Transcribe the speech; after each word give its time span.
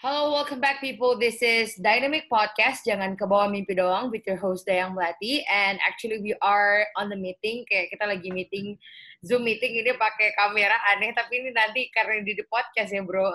Hello, 0.00 0.32
welcome 0.32 0.64
back 0.64 0.80
people. 0.80 1.18
This 1.20 1.44
is 1.44 1.76
Dynamic 1.76 2.24
Podcast. 2.32 2.88
Jangan 2.88 3.20
ke 3.20 3.24
bawah 3.28 3.52
mimpi 3.52 3.76
doang 3.76 4.08
with 4.08 4.24
your 4.24 4.40
host 4.40 4.64
Dayang 4.64 4.96
Melati. 4.96 5.44
And 5.44 5.76
actually 5.84 6.24
we 6.24 6.32
are 6.40 6.88
on 6.96 7.12
the 7.12 7.20
meeting. 7.20 7.68
Kayak 7.68 7.92
kita 7.92 8.08
lagi 8.08 8.32
meeting 8.32 8.80
Zoom 9.20 9.44
meeting 9.44 9.76
ini 9.76 9.92
pakai 10.00 10.32
kamera 10.40 10.72
aneh, 10.88 11.12
tapi 11.12 11.44
ini 11.44 11.52
nanti 11.52 11.92
karena 11.92 12.24
di, 12.24 12.32
di 12.32 12.40
podcast 12.48 12.96
ya 12.96 13.04
bro. 13.04 13.28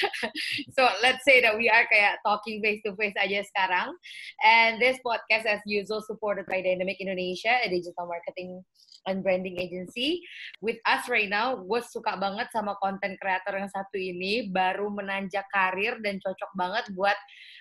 so 0.76 0.84
let's 1.00 1.24
say 1.24 1.40
that 1.40 1.56
we 1.56 1.72
are 1.72 1.88
kayak 1.88 2.20
talking 2.20 2.60
face 2.60 2.84
to 2.84 2.92
face 3.00 3.16
aja 3.16 3.40
sekarang. 3.48 3.96
And 4.44 4.76
this 4.76 5.00
podcast 5.00 5.48
as 5.48 5.64
usual 5.64 6.04
supported 6.04 6.44
by 6.44 6.60
Dynamic 6.60 7.00
Indonesia, 7.00 7.56
a 7.56 7.72
digital 7.72 8.04
marketing 8.04 8.60
and 9.06 9.22
branding 9.22 9.56
agency. 9.56 10.22
With 10.60 10.78
us 10.84 11.06
right 11.06 11.30
now, 11.30 11.56
gue 11.56 11.80
suka 11.86 12.18
banget 12.18 12.50
sama 12.50 12.76
konten 12.82 13.14
kreator 13.18 13.56
yang 13.56 13.70
satu 13.70 13.96
ini, 13.96 14.50
baru 14.50 14.90
menanjak 14.92 15.46
karir 15.50 15.98
dan 16.02 16.18
cocok 16.20 16.52
banget 16.58 16.84
buat 16.92 17.16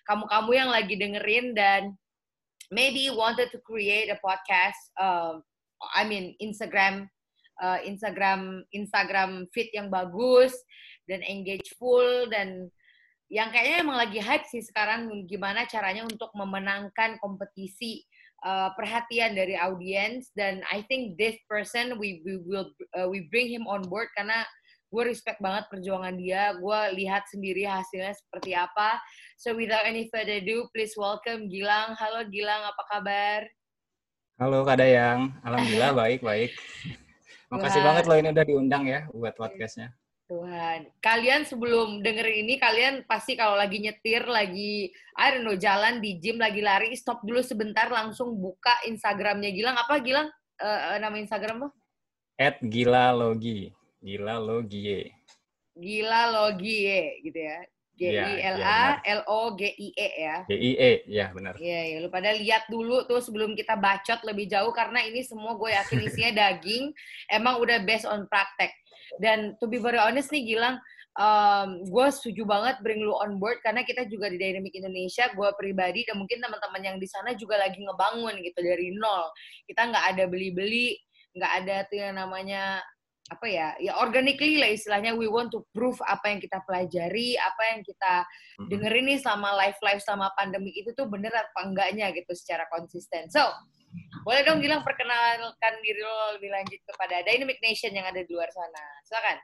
kamu-kamu 0.09 0.51
yang 0.53 0.69
lagi 0.69 0.95
dengerin 0.97 1.45
dan 1.57 1.81
maybe 2.73 3.07
wanted 3.13 3.53
to 3.53 3.61
create 3.61 4.09
a 4.09 4.17
podcast, 4.19 4.79
uh, 4.97 5.37
I 5.93 6.03
mean 6.07 6.33
Instagram 6.41 7.07
uh, 7.61 7.79
Instagram 7.83 8.65
Instagram 8.73 9.47
feed 9.53 9.71
yang 9.75 9.93
bagus 9.93 10.55
dan 11.05 11.21
engage 11.23 11.75
full 11.77 12.27
dan 12.31 12.67
yang 13.29 13.49
kayaknya 13.49 13.81
emang 13.81 13.97
lagi 13.97 14.21
hype 14.21 14.45
sih 14.45 14.61
sekarang 14.61 15.09
gimana 15.25 15.65
caranya 15.65 16.05
untuk 16.05 16.29
memenangkan 16.37 17.17
kompetisi 17.17 18.05
uh, 18.45 18.69
perhatian 18.77 19.33
dari 19.33 19.57
audiens 19.57 20.29
dan 20.37 20.61
I 20.69 20.85
think 20.85 21.17
this 21.17 21.35
person 21.49 21.97
we 21.97 22.21
we 22.23 22.39
will 22.45 22.69
uh, 22.93 23.09
we 23.09 23.27
bring 23.33 23.49
him 23.49 23.65
on 23.65 23.83
board 23.89 24.07
karena 24.13 24.45
gue 24.93 25.03
respect 25.03 25.41
banget 25.43 25.67
perjuangan 25.67 26.15
dia. 26.15 26.55
Gue 26.55 26.79
lihat 26.95 27.27
sendiri 27.27 27.67
hasilnya 27.67 28.15
seperti 28.15 28.55
apa. 28.55 29.01
So 29.35 29.57
without 29.57 29.83
any 29.83 30.07
further 30.13 30.39
ado 30.39 30.69
please 30.71 30.95
welcome 30.95 31.51
Gilang. 31.51 31.97
Halo 31.97 32.23
Gilang 32.29 32.63
apa 32.63 32.83
kabar? 32.87 33.41
Halo 34.39 34.63
Kak 34.63 34.79
Dayang. 34.79 35.35
Alhamdulillah 35.43 35.91
baik 35.97 36.21
baik. 36.23 36.51
Makasih 37.51 37.81
banget 37.81 38.03
loh 38.07 38.17
ini 38.17 38.29
udah 38.31 38.45
diundang 38.45 38.83
ya 38.87 39.09
buat 39.11 39.35
podcastnya. 39.35 39.91
Tuhan, 40.25 40.89
kalian 41.05 41.45
sebelum 41.45 42.01
dengerin 42.01 42.49
ini 42.49 42.57
kalian 42.57 43.05
pasti 43.05 43.37
kalau 43.37 43.53
lagi 43.53 43.77
nyetir, 43.77 44.25
lagi 44.25 44.89
I 45.13 45.37
don't 45.37 45.45
know 45.45 45.53
jalan 45.53 46.01
di 46.01 46.17
gym, 46.17 46.41
lagi 46.41 46.65
lari, 46.65 46.97
stop 46.97 47.21
dulu 47.21 47.45
sebentar 47.45 47.85
langsung 47.93 48.33
buka 48.33 48.73
Instagramnya 48.89 49.53
Gilang. 49.53 49.77
Apa 49.77 50.01
Gilang? 50.01 50.33
Uh, 50.57 50.97
nama 50.97 51.13
Instagram 51.21 51.69
lo? 51.69 51.69
At 52.41 52.57
Gila 52.57 53.13
Logi, 53.13 53.69
Gila 54.01 54.41
Logie. 54.41 55.13
Gila 55.77 56.21
Logie 56.33 57.21
gitu 57.21 57.39
ya. 57.45 57.61
G 57.95 58.11
I 58.11 58.43
L 58.43 58.59
A 58.59 58.99
L 59.07 59.21
O 59.31 59.55
G 59.55 59.71
I 59.71 59.87
E 59.95 60.09
ya. 60.19 60.37
G 60.43 60.51
I 60.51 60.71
E, 60.75 60.91
ya 61.07 61.31
benar. 61.31 61.55
Iya, 61.55 61.95
ya, 61.95 61.97
lu 62.03 62.11
pada 62.11 62.35
lihat 62.35 62.67
dulu 62.67 63.07
tuh 63.07 63.23
sebelum 63.23 63.55
kita 63.55 63.79
bacot 63.79 64.19
lebih 64.27 64.51
jauh 64.51 64.75
karena 64.75 64.99
ini 65.07 65.23
semua 65.23 65.55
gue 65.55 65.71
yakin 65.71 65.99
isinya 66.03 66.31
daging, 66.43 66.91
emang 67.31 67.55
udah 67.63 67.79
based 67.87 68.03
on 68.03 68.27
praktek. 68.27 68.75
Dan 69.17 69.57
to 69.61 69.65
be 69.69 69.77
very 69.81 69.99
honest 69.99 70.29
nih 70.31 70.43
Gilang, 70.43 70.77
um, 71.19 71.83
gue 71.87 72.07
setuju 72.11 72.43
banget 72.43 72.75
bring 72.83 73.01
lu 73.01 73.15
on 73.15 73.39
board 73.39 73.59
karena 73.63 73.81
kita 73.87 74.07
juga 74.07 74.27
di 74.31 74.37
Dynamic 74.39 74.75
Indonesia, 74.75 75.31
gue 75.31 75.49
pribadi 75.55 76.03
dan 76.07 76.19
mungkin 76.19 76.43
teman-teman 76.43 76.81
yang 76.83 76.97
di 76.99 77.07
sana 77.07 77.33
juga 77.35 77.59
lagi 77.59 77.79
ngebangun 77.79 78.35
gitu 78.43 78.59
dari 78.61 78.93
nol. 78.95 79.31
Kita 79.67 79.81
nggak 79.89 80.05
ada 80.15 80.23
beli-beli, 80.27 80.99
nggak 81.35 81.51
ada 81.63 81.75
tuh 81.87 81.97
yang 81.99 82.15
namanya 82.19 82.83
apa 83.25 83.49
ya 83.49 83.73
ya 83.81 83.97
organically 83.97 84.61
lah 84.61 84.69
istilahnya. 84.69 85.17
We 85.17 85.25
want 85.25 85.49
to 85.57 85.65
prove 85.73 85.97
apa 86.05 86.29
yang 86.29 86.39
kita 86.43 86.61
pelajari 86.61 87.33
apa 87.41 87.61
yang 87.73 87.81
kita 87.81 88.13
dengerin 88.69 89.05
nih 89.09 89.19
selama 89.23 89.57
live 89.65 89.79
live 89.81 90.01
sama 90.05 90.29
pandemi 90.37 90.69
itu 90.77 90.93
tuh 90.93 91.09
bener 91.09 91.33
apa 91.33 91.65
enggaknya 91.65 92.13
gitu 92.13 92.37
secara 92.37 92.69
konsisten. 92.69 93.25
So 93.33 93.41
boleh 94.25 94.41
dong 94.43 94.59
bilang 94.59 94.81
perkenalkan 94.81 95.73
diri 95.83 96.01
lo 96.01 96.39
lebih 96.39 96.49
lanjut 96.51 96.81
kepada 96.83 97.21
Dynamic 97.23 97.59
Nation 97.61 97.93
yang 97.93 98.07
ada 98.07 98.21
di 98.21 98.31
luar 98.31 98.49
sana 98.51 98.83
silakan 99.05 99.39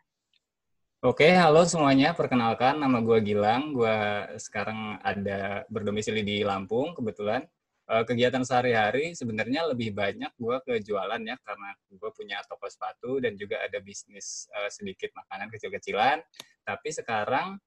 Oke, 1.01 1.33
halo 1.33 1.65
semuanya. 1.65 2.13
Perkenalkan, 2.13 2.77
nama 2.77 3.01
gue 3.01 3.25
Gilang. 3.25 3.73
Gue 3.73 3.89
sekarang 4.37 5.01
ada 5.01 5.65
berdomisili 5.65 6.21
di 6.21 6.45
Lampung, 6.45 6.93
kebetulan 6.93 7.41
uh, 7.89 8.03
kegiatan 8.05 8.45
sehari-hari 8.45 9.17
sebenarnya 9.17 9.67
lebih 9.73 9.91
banyak 9.97 10.31
gue 10.37 10.55
ke 10.61 10.73
jualan 10.85 11.17
ya 11.17 11.35
karena 11.41 11.69
gue 11.89 12.11
punya 12.13 12.37
toko 12.45 12.69
sepatu 12.69 13.17
dan 13.17 13.33
juga 13.33 13.59
ada 13.65 13.81
bisnis 13.83 14.45
uh, 14.53 14.69
sedikit 14.71 15.11
makanan 15.17 15.51
kecil-kecilan. 15.51 16.21
Tapi 16.61 16.89
sekarang 16.93 17.57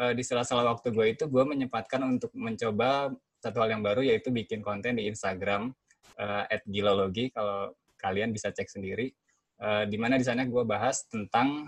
uh, 0.00 0.12
di 0.16 0.24
sela-sela 0.26 0.66
waktu 0.66 0.90
gue 0.90 1.06
itu 1.12 1.24
gue 1.30 1.44
menyempatkan 1.44 2.02
untuk 2.08 2.32
mencoba 2.32 3.12
satu 3.38 3.62
hal 3.62 3.78
yang 3.78 3.84
baru 3.86 4.02
yaitu 4.02 4.34
bikin 4.34 4.64
konten 4.64 4.98
di 4.98 5.06
Instagram 5.06 5.70
uh, 6.18 6.44
@gilologi 6.66 7.30
kalau 7.30 7.72
kalian 7.98 8.34
bisa 8.34 8.50
cek 8.50 8.68
sendiri. 8.68 9.10
Uh, 9.58 9.82
di 9.90 9.98
mana 9.98 10.14
di 10.14 10.22
sana 10.22 10.46
gue 10.46 10.62
bahas 10.62 11.02
tentang 11.10 11.66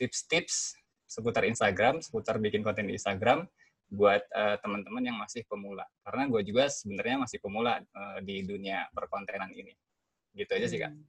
tips-tips 0.00 0.72
uh, 0.72 0.76
seputar 1.04 1.44
Instagram, 1.44 2.00
seputar 2.00 2.40
bikin 2.40 2.64
konten 2.64 2.88
di 2.88 2.96
Instagram 2.96 3.44
buat 3.88 4.20
uh, 4.36 4.56
teman-teman 4.60 5.00
yang 5.00 5.16
masih 5.16 5.48
pemula 5.48 5.88
karena 6.04 6.28
gue 6.28 6.40
juga 6.44 6.68
sebenarnya 6.68 7.24
masih 7.24 7.40
pemula 7.40 7.80
uh, 7.80 8.20
di 8.20 8.44
dunia 8.44 8.84
perkontenan 8.92 9.48
ini 9.56 9.72
gitu 10.36 10.52
aja 10.52 10.68
sih 10.68 10.80
kak 10.80 10.92
hmm. 10.92 11.04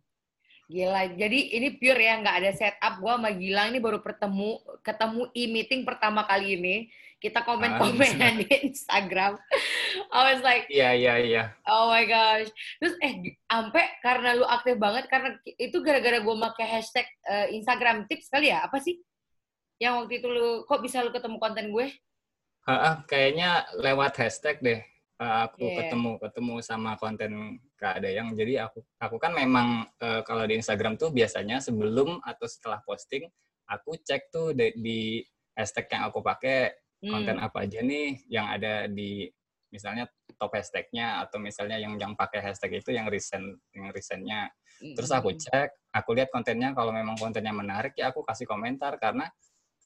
Gila, 0.70 1.18
jadi 1.18 1.40
ini 1.58 1.82
pure 1.82 1.98
ya, 1.98 2.22
nggak 2.22 2.38
ada 2.46 2.52
setup. 2.54 3.02
Gue 3.02 3.10
sama 3.10 3.34
Gilang 3.34 3.74
ini 3.74 3.82
baru 3.82 4.06
bertemu, 4.06 4.62
ketemu 4.86 5.26
e-meeting 5.34 5.82
pertama 5.82 6.22
kali 6.30 6.62
ini. 6.62 6.76
Kita 7.20 7.44
komen-komenan 7.44 8.40
di 8.40 8.48
Instagram. 8.72 9.36
I 10.08 10.20
was 10.32 10.40
like, 10.40 10.72
iya, 10.72 10.92
yeah, 10.92 10.94
iya, 10.96 11.06
yeah, 11.06 11.18
iya. 11.20 11.36
Yeah. 11.36 11.48
Oh 11.68 11.92
my 11.92 12.08
gosh. 12.08 12.48
Terus 12.80 12.96
eh, 13.04 13.36
sampai 13.44 13.86
karena 14.00 14.40
lu 14.40 14.48
aktif 14.48 14.80
banget, 14.80 15.12
karena 15.12 15.36
itu 15.46 15.84
gara-gara 15.84 16.24
gue 16.24 16.36
pakai 16.52 16.68
hashtag 16.80 17.08
uh, 17.28 17.52
Instagram 17.52 18.08
tips 18.08 18.32
kali 18.32 18.56
ya? 18.56 18.64
Apa 18.64 18.80
sih? 18.80 19.04
Yang 19.84 19.94
waktu 20.00 20.14
itu 20.24 20.28
lu, 20.32 20.48
kok 20.64 20.80
bisa 20.80 21.04
lu 21.04 21.12
ketemu 21.12 21.38
konten 21.44 21.76
gue? 21.76 21.92
Uh, 22.64 23.04
kayaknya 23.04 23.68
lewat 23.76 24.16
hashtag 24.16 24.60
deh. 24.64 24.80
Uh, 25.20 25.44
aku 25.52 25.68
yeah. 25.68 25.84
ketemu 25.84 26.16
ketemu 26.24 26.56
sama 26.64 26.96
konten 26.96 27.60
Kak 27.76 28.00
Dayang. 28.00 28.32
Jadi 28.40 28.56
aku 28.56 28.80
aku 28.96 29.20
kan 29.20 29.36
memang 29.36 29.84
uh, 30.00 30.24
kalau 30.24 30.48
di 30.48 30.56
Instagram 30.56 30.96
tuh 30.96 31.12
biasanya 31.12 31.60
sebelum 31.60 32.24
atau 32.24 32.48
setelah 32.48 32.80
posting 32.88 33.28
aku 33.68 34.00
cek 34.00 34.32
tuh 34.32 34.56
di, 34.56 34.72
di 34.80 35.00
hashtag 35.54 35.92
yang 35.92 36.08
aku 36.08 36.24
pakai 36.24 36.72
hmm. 37.04 37.12
konten 37.12 37.38
apa 37.40 37.58
aja 37.64 37.80
nih 37.84 38.24
yang 38.28 38.48
ada 38.48 38.88
di 38.88 39.28
misalnya 39.70 40.10
top 40.40 40.58
hashtagnya 40.58 41.22
atau 41.22 41.38
misalnya 41.38 41.78
yang 41.78 41.94
yang 42.00 42.18
pakai 42.18 42.42
hashtag 42.42 42.82
itu 42.82 42.90
yang 42.90 43.06
recent 43.06 43.62
yang 43.76 43.94
recentnya. 43.94 44.50
Terus 44.80 45.12
aku 45.12 45.36
hmm. 45.36 45.40
cek, 45.44 45.70
aku 45.92 46.16
lihat 46.16 46.32
kontennya 46.32 46.72
kalau 46.72 46.96
memang 46.96 47.20
kontennya 47.20 47.52
menarik 47.52 47.94
ya 48.00 48.10
aku 48.10 48.24
kasih 48.24 48.48
komentar 48.48 48.96
karena 48.98 49.28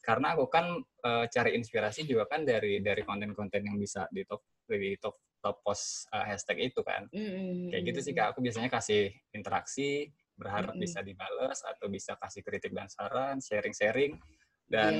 karena 0.03 0.35
aku 0.35 0.51
kan 0.51 0.83
uh, 1.07 1.25
cari 1.31 1.55
inspirasi 1.55 2.03
juga 2.03 2.27
kan 2.27 2.43
dari 2.43 2.83
dari 2.83 3.01
konten-konten 3.07 3.63
yang 3.63 3.79
bisa 3.79 4.03
di 4.11 4.27
top 4.27 4.43
di 4.67 4.99
top 4.99 5.15
top 5.39 5.63
post 5.63 6.11
uh, 6.11 6.27
hashtag 6.27 6.71
itu 6.71 6.83
kan 6.83 7.07
mm-hmm. 7.07 7.71
kayak 7.71 7.83
gitu 7.87 7.99
sih 8.03 8.13
kak 8.15 8.35
aku 8.35 8.43
biasanya 8.43 8.67
kasih 8.67 9.15
interaksi 9.31 10.11
berharap 10.35 10.75
mm-hmm. 10.75 10.83
bisa 10.83 10.99
dibales 10.99 11.59
atau 11.63 11.87
bisa 11.87 12.19
kasih 12.19 12.43
kritik 12.43 12.75
dan 12.75 12.91
saran 12.91 13.39
sharing-sharing 13.39 14.19
dan 14.67 14.91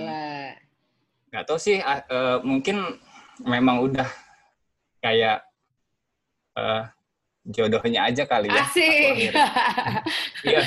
nggak 1.34 1.50
tahu 1.50 1.58
sih 1.58 1.82
uh, 1.82 2.02
uh, 2.14 2.38
mungkin 2.46 3.02
memang 3.42 3.82
udah 3.82 4.06
kayak 5.02 5.42
uh, 6.54 6.86
jodohnya 7.44 8.08
aja 8.08 8.24
kali 8.24 8.48
ya. 8.48 8.64
Asik. 8.64 9.34
Iya, 10.44 10.60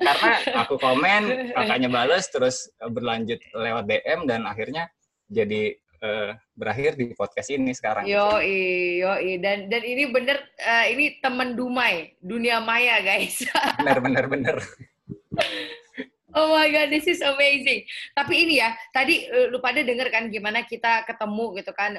karena 0.00 0.64
aku 0.64 0.80
komen, 0.80 1.52
kakaknya 1.52 1.92
bales, 1.92 2.24
terus 2.32 2.72
berlanjut 2.80 3.36
lewat 3.52 3.84
DM 3.84 4.24
dan 4.24 4.48
akhirnya 4.48 4.88
jadi 5.28 5.76
uh, 6.00 6.32
berakhir 6.56 6.96
di 6.96 7.12
podcast 7.12 7.52
ini 7.52 7.76
sekarang. 7.76 8.08
Yo 8.08 8.40
yo 8.40 9.12
dan 9.44 9.68
dan 9.68 9.82
ini 9.84 10.08
bener 10.08 10.40
uh, 10.56 10.88
ini 10.88 11.20
teman 11.20 11.52
Dumai, 11.52 12.16
dunia 12.24 12.64
maya 12.64 13.04
guys. 13.04 13.44
bener 13.76 14.00
bener 14.00 14.24
bener. 14.24 14.56
Oh 16.30 16.54
my 16.54 16.70
god, 16.70 16.94
this 16.94 17.10
is 17.10 17.18
amazing. 17.26 17.82
Tapi 18.14 18.46
ini 18.46 18.62
ya, 18.62 18.70
tadi 18.94 19.26
uh, 19.26 19.50
lu 19.50 19.58
pada 19.58 19.82
denger 19.82 20.14
kan 20.14 20.30
gimana 20.30 20.62
kita 20.62 21.02
ketemu 21.02 21.58
gitu 21.58 21.74
kan 21.74 21.98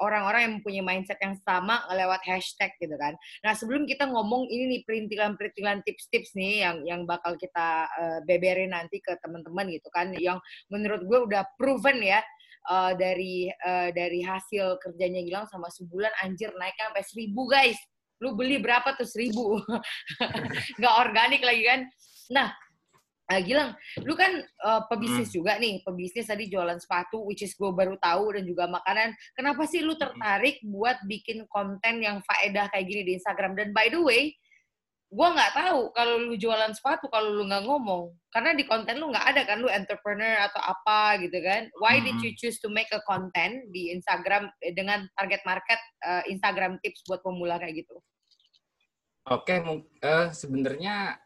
orang-orang 0.00 0.40
uh, 0.40 0.44
yang 0.48 0.54
mempunyai 0.56 0.80
mindset 0.80 1.20
yang 1.20 1.36
sama 1.44 1.84
lewat 1.92 2.24
hashtag 2.24 2.72
gitu 2.80 2.96
kan. 2.96 3.12
Nah 3.44 3.52
sebelum 3.52 3.84
kita 3.84 4.08
ngomong 4.08 4.48
ini 4.48 4.64
nih 4.64 4.80
perintilan-perintilan 4.88 5.84
tips-tips 5.84 6.32
nih 6.32 6.64
yang 6.64 6.76
yang 6.88 7.00
bakal 7.04 7.36
kita 7.36 7.84
uh, 7.92 8.18
beberin 8.24 8.72
nanti 8.72 8.96
ke 9.04 9.12
teman-teman 9.20 9.68
gitu 9.68 9.92
kan, 9.92 10.16
yang 10.16 10.40
menurut 10.72 11.04
gue 11.04 11.18
udah 11.28 11.44
proven 11.60 12.00
ya 12.00 12.24
uh, 12.72 12.96
dari 12.96 13.52
uh, 13.52 13.92
dari 13.92 14.24
hasil 14.24 14.80
kerjanya 14.80 15.20
Gilang 15.20 15.46
sama 15.52 15.68
sebulan 15.68 16.16
anjir 16.24 16.48
naik 16.56 16.80
sampai 16.80 17.04
seribu 17.04 17.44
guys. 17.44 17.76
Lu 18.24 18.38
beli 18.38 18.56
berapa 18.56 18.96
tuh 18.96 19.04
seribu? 19.04 19.60
Nggak 20.78 20.94
organik 20.96 21.42
lagi 21.42 21.62
kan? 21.66 21.80
Nah, 22.30 22.54
Uh, 23.32 23.40
Gilang, 23.40 23.72
lu 24.04 24.12
kan 24.12 24.44
uh, 24.60 24.84
pebisnis 24.92 25.32
hmm. 25.32 25.36
juga 25.40 25.52
nih, 25.56 25.80
pebisnis 25.88 26.28
tadi 26.28 26.52
jualan 26.52 26.76
sepatu, 26.76 27.24
which 27.24 27.40
is 27.40 27.56
gue 27.56 27.72
baru 27.72 27.96
tahu 27.96 28.36
dan 28.36 28.44
juga 28.44 28.68
makanan. 28.68 29.16
Kenapa 29.32 29.64
sih 29.64 29.80
lu 29.80 29.96
tertarik 29.96 30.60
buat 30.60 31.00
bikin 31.08 31.48
konten 31.48 32.04
yang 32.04 32.20
faedah 32.28 32.68
kayak 32.68 32.84
gini 32.84 33.02
di 33.08 33.12
Instagram? 33.16 33.56
Dan 33.56 33.72
by 33.72 33.88
the 33.88 34.04
way, 34.04 34.36
gue 35.08 35.28
nggak 35.28 35.52
tahu 35.56 35.92
kalau 35.96 36.28
lu 36.28 36.36
jualan 36.36 36.76
sepatu 36.76 37.08
kalau 37.08 37.32
lu 37.32 37.48
nggak 37.48 37.64
ngomong, 37.64 38.12
karena 38.28 38.52
di 38.52 38.68
konten 38.68 39.00
lu 39.00 39.08
nggak 39.08 39.26
ada 39.32 39.48
kan 39.48 39.64
lu 39.64 39.72
entrepreneur 39.72 40.44
atau 40.52 40.60
apa 40.60 41.16
gitu 41.24 41.40
kan? 41.40 41.72
Why 41.80 42.04
did 42.04 42.20
you 42.20 42.36
choose 42.36 42.60
to 42.60 42.68
make 42.68 42.92
a 42.92 43.00
content 43.08 43.72
di 43.72 43.96
Instagram 43.96 44.52
eh, 44.60 44.76
dengan 44.76 45.08
target 45.16 45.40
market 45.48 45.80
uh, 46.04 46.20
Instagram 46.28 46.76
tips 46.84 47.00
buat 47.08 47.24
pemula 47.24 47.56
kayak 47.56 47.80
gitu? 47.80 47.96
Oke, 49.32 49.56
okay, 49.56 49.80
uh, 50.04 50.28
sebenarnya 50.36 51.16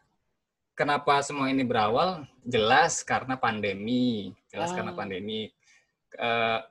kenapa 0.77 1.25
semua 1.25 1.49
ini 1.49 1.65
berawal? 1.65 2.29
Jelas 2.45 3.01
karena 3.01 3.33
pandemi. 3.35 4.31
Jelas 4.53 4.69
karena 4.71 4.93
ah. 4.93 4.97
pandemi. 4.97 5.49
Uh, 6.13 6.61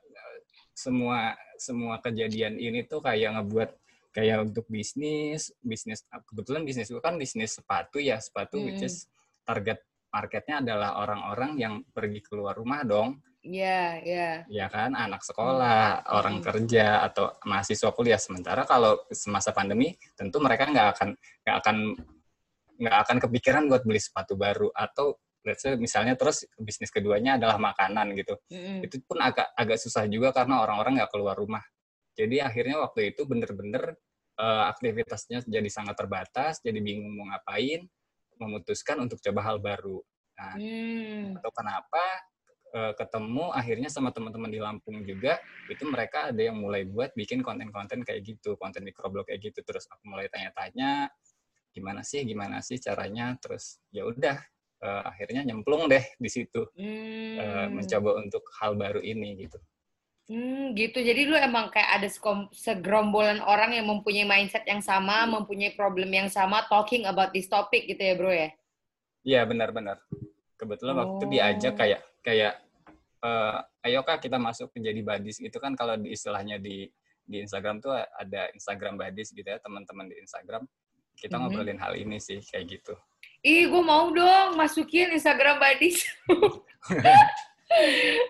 semua 0.73 1.35
semua 1.59 1.99
kejadian 1.99 2.61
ini 2.61 2.87
tuh 2.87 3.03
kayak 3.03 3.41
ngebuat 3.41 3.71
kayak 4.15 4.49
untuk 4.49 4.65
bisnis, 4.71 5.53
bisnis 5.61 6.05
kebetulan 6.31 6.65
bisnis 6.65 6.89
itu 6.89 7.01
kan 7.05 7.21
bisnis 7.21 7.59
sepatu 7.61 8.01
ya, 8.01 8.17
sepatu 8.17 8.57
hmm. 8.57 8.65
which 8.65 8.85
is 8.87 9.05
target 9.45 9.85
marketnya 10.09 10.65
adalah 10.65 11.05
orang-orang 11.05 11.61
yang 11.61 11.75
pergi 11.93 12.25
keluar 12.25 12.57
rumah 12.57 12.81
dong. 12.87 13.21
Iya, 13.45 13.63
yeah, 13.63 13.89
iya. 14.03 14.31
Yeah. 14.49 14.67
Ya 14.67 14.67
kan, 14.73 14.97
anak 14.97 15.23
sekolah, 15.23 16.03
hmm. 16.03 16.17
orang 16.19 16.37
kerja 16.41 17.05
atau 17.05 17.37
mahasiswa 17.45 17.93
kuliah. 17.93 18.19
Sementara 18.19 18.65
kalau 18.65 19.05
semasa 19.13 19.53
pandemi, 19.53 19.95
tentu 20.17 20.41
mereka 20.41 20.67
nggak 20.67 20.89
akan 20.97 21.09
nggak 21.45 21.57
akan 21.63 21.77
nggak 22.77 22.97
akan 23.09 23.17
kepikiran 23.25 23.63
buat 23.69 23.83
beli 23.83 24.01
sepatu 24.01 24.37
baru 24.37 24.69
atau 24.73 25.17
let's 25.47 25.63
say 25.63 25.79
misalnya 25.79 26.19
terus 26.19 26.43
bisnis 26.59 26.91
keduanya 26.91 27.39
adalah 27.39 27.57
makanan 27.57 28.13
gitu 28.19 28.35
mm-hmm. 28.51 28.85
itu 28.85 28.99
pun 29.07 29.23
agak 29.23 29.47
agak 29.55 29.79
susah 29.79 30.05
juga 30.11 30.35
karena 30.35 30.61
orang-orang 30.61 31.01
nggak 31.01 31.11
keluar 31.15 31.39
rumah 31.39 31.63
jadi 32.19 32.51
akhirnya 32.51 32.83
waktu 32.83 33.15
itu 33.15 33.23
bener-bener 33.25 33.95
uh, 34.43 34.67
aktivitasnya 34.75 35.47
jadi 35.47 35.69
sangat 35.71 35.95
terbatas 35.95 36.59
jadi 36.61 36.83
bingung 36.83 37.15
mau 37.15 37.31
ngapain 37.31 37.87
memutuskan 38.37 39.01
untuk 39.07 39.23
coba 39.23 39.41
hal 39.47 39.63
baru 39.63 40.03
nah 40.37 40.53
mm. 40.59 41.41
atau 41.41 41.51
kenapa 41.55 42.05
uh, 42.77 42.93
ketemu 42.99 43.45
akhirnya 43.55 43.89
sama 43.89 44.11
teman-teman 44.13 44.51
di 44.53 44.61
Lampung 44.61 45.01
juga 45.07 45.41
itu 45.73 45.87
mereka 45.89 46.35
ada 46.35 46.43
yang 46.43 46.59
mulai 46.59 46.85
buat 46.85 47.15
bikin 47.17 47.41
konten-konten 47.41 48.03
kayak 48.03 48.21
gitu 48.27 48.59
konten 48.61 48.85
microblog 48.85 49.25
kayak 49.25 49.41
gitu 49.41 49.65
terus 49.65 49.89
aku 49.89 50.03
mulai 50.11 50.29
tanya-tanya 50.29 51.09
gimana 51.77 52.01
sih 52.01 52.25
gimana 52.25 52.65
sih 52.65 52.81
caranya 52.81 53.37
terus 53.37 53.77
ya 53.93 54.09
udah 54.09 54.41
uh, 54.81 55.03
akhirnya 55.13 55.45
nyemplung 55.45 55.93
deh 55.93 56.01
di 56.17 56.31
situ 56.33 56.65
hmm. 56.73 57.37
uh, 57.37 57.67
mencoba 57.69 58.25
untuk 58.25 58.49
hal 58.57 58.73
baru 58.81 59.05
ini 59.05 59.45
gitu. 59.45 59.61
Hmm, 60.27 60.75
gitu. 60.75 60.99
Jadi 60.99 61.31
lu 61.31 61.39
emang 61.39 61.71
kayak 61.71 62.03
ada 62.03 62.09
segerombolan 62.51 63.39
orang 63.47 63.79
yang 63.79 63.87
mempunyai 63.87 64.27
mindset 64.27 64.67
yang 64.67 64.83
sama, 64.83 65.23
mempunyai 65.23 65.71
problem 65.79 66.11
yang 66.11 66.27
sama, 66.27 66.67
talking 66.67 67.07
about 67.07 67.31
this 67.31 67.47
topic 67.47 67.87
gitu 67.87 68.03
ya, 68.03 68.15
bro 68.19 68.35
ya? 68.35 68.51
Iya, 69.23 69.41
benar-benar. 69.47 70.03
Kebetulan 70.59 70.99
oh. 70.99 71.01
waktu 71.07 71.31
diajak 71.31 71.79
kayak 71.79 72.03
kayak 72.27 72.59
uh, 73.23 73.63
ayo 73.87 74.03
kak 74.03 74.19
kita 74.19 74.35
masuk 74.35 74.75
menjadi 74.75 75.01
badis 75.07 75.39
itu 75.39 75.55
kan 75.63 75.79
kalau 75.79 75.95
di 75.95 76.11
istilahnya 76.11 76.59
di 76.59 76.91
di 77.27 77.43
Instagram 77.43 77.83
tuh 77.83 77.95
ada 77.95 78.51
Instagram 78.55 78.99
badis 78.99 79.35
gitu 79.35 79.47
ya 79.47 79.59
teman-teman 79.59 80.11
di 80.11 80.19
Instagram 80.23 80.67
kita 81.17 81.37
mm-hmm. 81.37 81.49
ngobrolin 81.49 81.81
hal 81.81 81.97
ini 81.97 82.21
sih 82.21 82.39
kayak 82.45 82.79
gitu. 82.79 82.95
Ih, 83.41 83.71
gue 83.71 83.83
mau 83.83 84.11
dong 84.13 84.59
masukin 84.59 85.15
Instagram 85.15 85.59
Badis. 85.59 86.05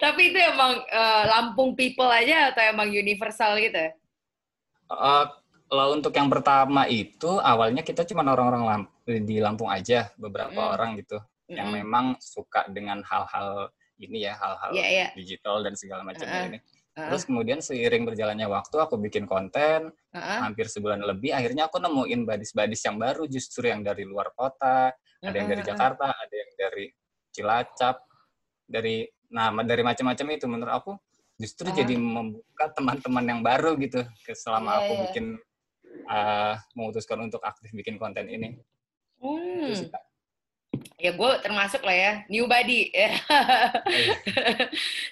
Tapi 0.02 0.22
itu 0.32 0.38
emang 0.40 0.80
uh, 0.88 1.24
Lampung 1.28 1.76
people 1.76 2.08
aja 2.08 2.52
atau 2.52 2.62
emang 2.64 2.88
universal 2.88 3.60
gitu? 3.60 3.92
Uh, 4.86 5.26
kalau 5.66 5.98
untuk 5.98 6.14
yang 6.14 6.30
pertama 6.30 6.86
itu 6.86 7.42
awalnya 7.42 7.82
kita 7.82 8.06
cuma 8.06 8.22
orang-orang 8.22 8.64
Lamp 8.64 8.86
di 9.06 9.36
Lampung 9.42 9.70
aja, 9.70 10.10
beberapa 10.14 10.56
mm. 10.56 10.72
orang 10.78 10.90
gitu 11.00 11.18
mm. 11.50 11.56
yang 11.58 11.68
memang 11.74 12.14
suka 12.22 12.70
dengan 12.70 13.02
hal-hal 13.02 13.70
ini 13.96 14.28
ya, 14.28 14.36
hal-hal 14.36 14.70
yeah, 14.76 14.88
yeah. 14.88 15.10
digital 15.16 15.64
dan 15.64 15.74
segala 15.74 16.04
macam 16.04 16.28
uh, 16.28 16.46
ini. 16.52 16.58
Terus 16.96 17.28
kemudian 17.28 17.60
seiring 17.60 18.08
berjalannya 18.08 18.48
waktu 18.48 18.76
aku 18.80 18.96
bikin 18.96 19.28
konten 19.28 19.92
uh-uh. 19.92 20.40
hampir 20.48 20.64
sebulan 20.64 21.04
lebih 21.04 21.28
akhirnya 21.36 21.68
aku 21.68 21.76
nemuin 21.76 22.24
badis-badis 22.24 22.88
yang 22.88 22.96
baru 22.96 23.28
justru 23.28 23.68
yang 23.68 23.84
dari 23.84 24.08
luar 24.08 24.32
kota, 24.32 24.96
uh-uh. 24.96 25.28
ada 25.28 25.36
yang 25.36 25.48
dari 25.52 25.62
Jakarta, 25.62 26.08
ada 26.08 26.34
yang 26.34 26.52
dari 26.56 26.86
Cilacap, 27.36 27.96
dari 28.64 29.04
nah 29.28 29.52
dari 29.60 29.82
macam-macam 29.84 30.26
itu 30.40 30.46
menurut 30.48 30.72
aku 30.72 30.92
justru 31.36 31.68
uh-huh. 31.68 31.76
jadi 31.84 31.94
membuka 32.00 32.72
teman-teman 32.72 33.24
yang 33.28 33.40
baru 33.44 33.76
gitu 33.76 34.00
selama 34.32 34.72
yeah, 34.72 34.80
aku 34.80 34.92
yeah. 34.92 35.02
bikin 35.04 35.26
uh, 36.08 36.54
memutuskan 36.72 37.18
untuk 37.28 37.44
aktif 37.44 37.76
bikin 37.76 38.00
konten 38.00 38.24
ini. 38.24 38.56
Hmm. 39.20 39.68
Itu 39.68 39.84
sih, 39.84 39.88
ya 40.96 41.12
gue 41.12 41.30
termasuk 41.42 41.82
lah 41.82 41.96
ya 41.96 42.12
new 42.32 42.48
body 42.48 42.92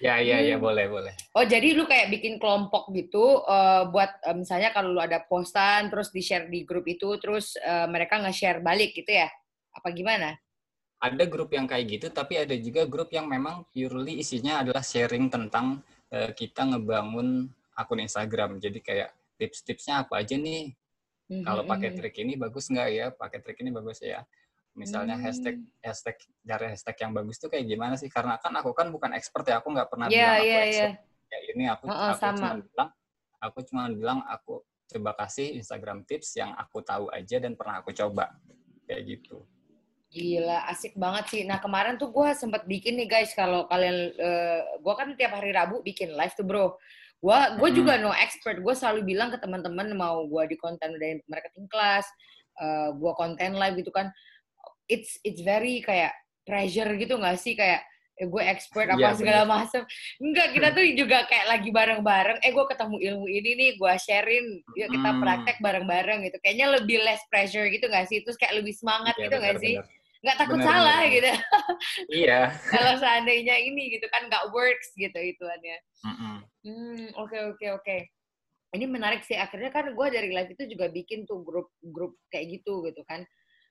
ya 0.05 0.21
ya 0.21 0.37
ya 0.41 0.57
boleh 0.57 0.87
boleh. 0.89 1.13
Oh 1.35 1.45
jadi 1.45 1.75
lu 1.75 1.85
kayak 1.85 2.13
bikin 2.13 2.39
kelompok 2.39 2.89
gitu 2.95 3.43
uh, 3.45 3.89
buat 3.89 4.21
uh, 4.25 4.37
misalnya 4.37 4.71
kalau 4.71 4.95
lu 4.95 5.01
ada 5.03 5.23
postan 5.25 5.93
terus 5.93 6.15
di 6.15 6.23
share 6.25 6.47
di 6.49 6.63
grup 6.63 6.89
itu 6.89 7.19
terus 7.19 7.59
uh, 7.61 7.89
mereka 7.91 8.21
nge-share 8.23 8.63
balik 8.63 8.95
gitu 8.95 9.11
ya? 9.11 9.29
Apa 9.75 9.91
gimana? 9.91 10.39
Ada 11.03 11.27
grup 11.29 11.53
yang 11.53 11.69
kayak 11.69 11.85
gitu 11.89 12.07
tapi 12.15 12.41
ada 12.41 12.55
juga 12.57 12.87
grup 12.89 13.13
yang 13.13 13.29
memang 13.29 13.67
purely 13.75 14.23
isinya 14.23 14.65
adalah 14.65 14.81
sharing 14.81 15.29
tentang 15.29 15.83
uh, 16.15 16.31
kita 16.33 16.65
ngebangun 16.69 17.51
akun 17.75 18.01
Instagram. 18.01 18.63
Jadi 18.63 18.79
kayak 18.81 19.11
tips-tipsnya 19.41 20.07
apa 20.07 20.23
aja 20.23 20.37
nih? 20.39 20.73
Mm-hmm. 21.25 21.41
kalau 21.41 21.65
pakai 21.65 21.89
mhm. 21.89 21.97
trik 21.97 22.17
ini 22.21 22.37
bagus 22.37 22.69
nggak 22.69 22.89
ya? 22.93 23.07
Pakai 23.09 23.41
trik 23.41 23.57
ini 23.65 23.73
bagus 23.73 24.05
ya 24.05 24.21
misalnya 24.75 25.15
hmm. 25.15 25.25
hashtag 25.25 25.57
hashtag 25.81 26.19
cari 26.43 26.67
hashtag 26.75 26.97
yang 26.99 27.15
bagus 27.15 27.39
tuh 27.39 27.47
kayak 27.47 27.67
gimana 27.71 27.95
sih 27.95 28.11
karena 28.11 28.35
kan 28.43 28.51
aku 28.59 28.75
kan 28.75 28.91
bukan 28.91 29.15
expert 29.15 29.47
ya 29.47 29.63
aku 29.63 29.71
nggak 29.71 29.87
pernah 29.87 30.07
yeah, 30.11 30.19
bilang 30.19 30.35
aku 30.35 30.51
yeah, 30.51 30.63
expert 30.67 30.91
yeah. 30.91 31.27
kayak 31.31 31.45
ini 31.55 31.65
aku 31.71 31.85
uh, 31.87 31.95
uh, 31.95 32.11
aku 32.11 32.27
cuma 32.35 32.51
bilang 32.59 32.91
aku 33.39 33.59
cuma 33.71 33.83
bilang 33.87 34.19
aku 34.27 34.55
coba 34.85 35.11
kasih 35.25 35.49
Instagram 35.57 36.03
tips 36.05 36.35
yang 36.37 36.51
aku 36.59 36.83
tahu 36.83 37.07
aja 37.15 37.39
dan 37.39 37.55
pernah 37.55 37.81
aku 37.81 37.95
coba 37.95 38.35
kayak 38.91 39.03
gitu 39.07 39.47
Gila, 40.15 40.71
asik 40.71 40.95
banget 40.95 41.27
sih. 41.27 41.43
Nah 41.43 41.59
kemarin 41.59 41.99
tuh 41.99 42.15
gue 42.15 42.29
sempat 42.39 42.71
bikin 42.71 42.95
nih 42.95 43.11
guys, 43.11 43.35
kalau 43.35 43.67
kalian, 43.67 44.15
uh, 44.15 44.63
eh, 44.63 44.79
gue 44.79 44.95
kan 44.95 45.11
tiap 45.19 45.35
hari 45.35 45.51
Rabu 45.51 45.83
bikin 45.83 46.15
live 46.15 46.31
tuh 46.39 46.47
bro. 46.47 46.79
Gue 47.19 47.35
gue 47.59 47.69
hmm. 47.75 47.79
juga 47.83 47.99
no 47.99 48.15
expert. 48.15 48.63
Gue 48.63 48.79
selalu 48.79 49.11
bilang 49.11 49.35
ke 49.35 49.43
teman-teman 49.43 49.91
mau 49.99 50.23
gue 50.23 50.55
di 50.55 50.55
konten 50.55 50.95
dari 50.95 51.19
marketing 51.27 51.67
class, 51.67 52.07
uh, 52.63 52.95
gue 52.95 53.13
konten 53.19 53.59
live 53.59 53.75
gitu 53.83 53.91
kan 53.91 54.15
it's 54.89 55.17
it's 55.25 55.41
very 55.41 55.81
kayak 55.81 56.13
pressure 56.45 56.91
gitu 56.97 57.17
nggak 57.17 57.39
sih? 57.41 57.57
Kayak 57.57 57.85
eh, 58.21 58.27
gue 58.31 58.43
expert 58.43 58.89
apa 58.93 59.01
yeah, 59.01 59.17
segala 59.17 59.43
macam 59.49 59.83
enggak 60.23 60.49
kita 60.55 60.69
tuh 60.71 60.85
juga 60.95 61.19
kayak 61.27 61.47
lagi 61.51 61.71
bareng-bareng 61.75 62.39
eh 62.47 62.53
gue 62.55 62.65
ketemu 62.71 62.97
ilmu 63.11 63.27
ini 63.27 63.51
nih 63.59 63.71
gue 63.75 63.93
sharein 63.99 64.47
yuk 64.79 64.89
kita 64.93 65.11
hmm. 65.11 65.21
praktek 65.21 65.57
bareng-bareng 65.61 66.21
gitu. 66.29 66.37
Kayaknya 66.45 66.67
lebih 66.81 66.99
less 67.03 67.23
pressure 67.29 67.67
gitu 67.69 67.87
nggak 67.91 68.07
sih? 68.07 68.23
Terus 68.23 68.39
kayak 68.39 68.63
lebih 68.63 68.75
semangat 68.77 69.15
yeah, 69.19 69.25
gitu 69.29 69.37
nggak 69.41 69.59
sih? 69.61 69.77
nggak 70.25 70.41
takut 70.41 70.57
bener, 70.57 70.69
salah 70.73 71.01
bener. 71.05 71.13
gitu. 71.13 71.31
iya. 72.25 72.41
Kalau 72.73 72.93
seandainya 72.97 73.61
ini 73.61 73.93
gitu 73.93 74.09
kan 74.09 74.25
nggak 74.33 74.49
works 74.57 74.97
gitu 74.97 75.21
ituannya. 75.21 75.77
Hmm 76.65 77.13
oke 77.21 77.37
oke 77.53 77.67
oke. 77.77 77.97
Ini 78.75 78.91
menarik 78.91 79.23
sih 79.23 79.37
akhirnya 79.37 79.71
kan 79.71 79.93
gue 79.93 80.07
dari 80.09 80.33
live 80.33 80.57
itu 80.57 80.65
juga 80.75 80.89
bikin 80.91 81.29
tuh 81.29 81.45
grup-grup 81.45 82.17
kayak 82.33 82.59
gitu 82.59 82.83
gitu 82.89 83.05
kan 83.07 83.23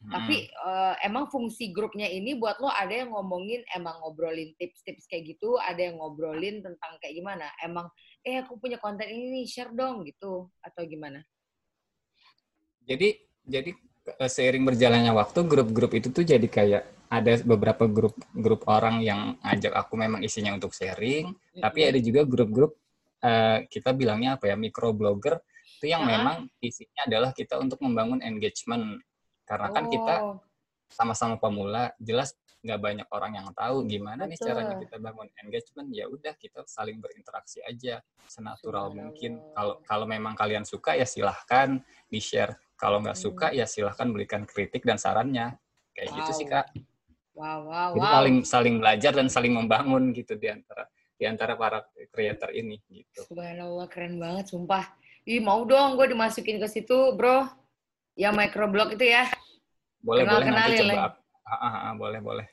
hmm. 0.03 0.11
tapi 0.11 0.51
uh, 0.61 0.95
emang 1.01 1.31
fungsi 1.31 1.71
grupnya 1.71 2.05
ini 2.11 2.35
buat 2.35 2.59
lo 2.59 2.69
ada 2.69 2.91
yang 2.91 3.15
ngomongin 3.15 3.63
emang 3.71 3.97
ngobrolin 4.03 4.51
tips-tips 4.59 5.07
kayak 5.07 5.35
gitu 5.35 5.55
ada 5.57 5.79
yang 5.79 5.99
ngobrolin 5.99 6.59
tentang 6.59 6.91
kayak 6.99 7.15
gimana 7.15 7.47
emang 7.63 7.87
eh 8.23 8.43
aku 8.43 8.59
punya 8.59 8.77
konten 8.79 9.07
ini 9.07 9.41
nih 9.41 9.45
share 9.47 9.71
dong 9.71 10.03
gitu 10.03 10.51
atau 10.59 10.81
gimana 10.83 11.23
jadi 12.83 13.15
jadi 13.47 13.71
eh, 14.19 14.31
seiring 14.31 14.63
berjalannya 14.67 15.11
waktu 15.15 15.39
grup-grup 15.47 15.91
itu 15.95 16.11
tuh 16.11 16.27
jadi 16.27 16.47
kayak 16.47 16.83
ada 17.13 17.33
beberapa 17.45 17.85
grup 17.85 18.17
grup 18.33 18.65
orang 18.65 19.05
yang 19.05 19.37
ngajak 19.45 19.69
aku 19.77 19.93
memang 19.93 20.25
isinya 20.25 20.49
untuk 20.57 20.73
sharing, 20.73 21.29
mm 21.29 21.37
-hmm. 21.37 21.61
tapi 21.61 21.79
ada 21.85 21.99
juga 22.01 22.25
grup-grup 22.25 22.73
uh, 23.21 23.61
kita 23.69 23.93
bilangnya 23.93 24.41
apa 24.41 24.49
ya 24.49 24.55
microblogger 24.57 25.37
itu 25.77 25.93
yang 25.93 26.01
uh 26.01 26.09
-huh. 26.09 26.15
memang 26.17 26.37
isinya 26.57 27.01
adalah 27.05 27.29
kita 27.35 27.61
untuk 27.61 27.77
membangun 27.85 28.17
engagement 28.25 28.97
karena 29.43 29.67
oh. 29.69 29.73
kan 29.73 29.85
kita 29.91 30.15
oh. 30.23 30.37
sama-sama 30.89 31.35
pemula 31.39 31.91
jelas 31.99 32.37
nggak 32.63 32.79
banyak 32.79 33.07
orang 33.11 33.31
yang 33.35 33.47
tahu 33.51 33.83
gimana 33.83 34.23
Betul. 34.23 34.31
nih 34.31 34.39
caranya 34.39 34.75
kita 34.79 34.95
bangun 35.03 35.27
engagement 35.43 35.89
ya 35.91 36.07
udah 36.07 36.31
kita 36.39 36.63
saling 36.63 37.03
berinteraksi 37.03 37.59
aja 37.67 37.99
senatural 38.23 38.95
mungkin 38.95 39.35
kalau 39.51 39.83
kalau 39.83 40.05
memang 40.07 40.31
kalian 40.31 40.63
suka 40.63 40.95
ya 40.95 41.03
silahkan 41.03 41.83
di 42.07 42.23
share 42.23 42.55
kalau 42.79 43.03
nggak 43.03 43.19
hmm. 43.19 43.25
suka 43.27 43.47
ya 43.51 43.67
silahkan 43.67 44.07
berikan 44.15 44.47
kritik 44.47 44.87
dan 44.87 44.95
sarannya 44.95 45.59
kayak 45.91 46.15
wow. 46.15 46.17
gitu 46.23 46.31
sih 46.31 46.47
kak 46.47 46.71
wow 47.35 47.67
wow 47.67 47.89
jadi 47.99 48.07
wow. 48.07 48.15
saling 48.15 48.37
saling 48.47 48.75
belajar 48.79 49.11
dan 49.11 49.27
saling 49.27 49.51
membangun 49.51 50.15
gitu 50.15 50.39
di 50.39 50.47
antara 50.47 50.87
di 51.23 51.31
antara 51.31 51.55
para 51.55 51.79
creator 52.11 52.51
ini 52.51 52.81
gitu. 52.91 53.23
Subhanallah 53.31 53.87
keren 53.87 54.19
banget 54.19 54.51
sumpah. 54.51 54.91
Ih 55.23 55.39
mau 55.39 55.63
dong 55.63 55.95
gue 55.95 56.11
dimasukin 56.11 56.59
ke 56.59 56.67
situ 56.67 57.15
bro. 57.15 57.47
Yang 58.13 58.33
microblog 58.37 58.89
itu 58.93 59.05
ya. 59.09 59.25
Boleh 60.03 60.27
Kenal 60.27 60.35
boleh 60.43 60.49
nanti 60.51 60.83
coba. 60.83 61.17
Ah, 61.43 61.53
ah, 61.53 61.75
ah, 61.89 61.93
boleh 61.95 62.19
boleh. 62.19 62.47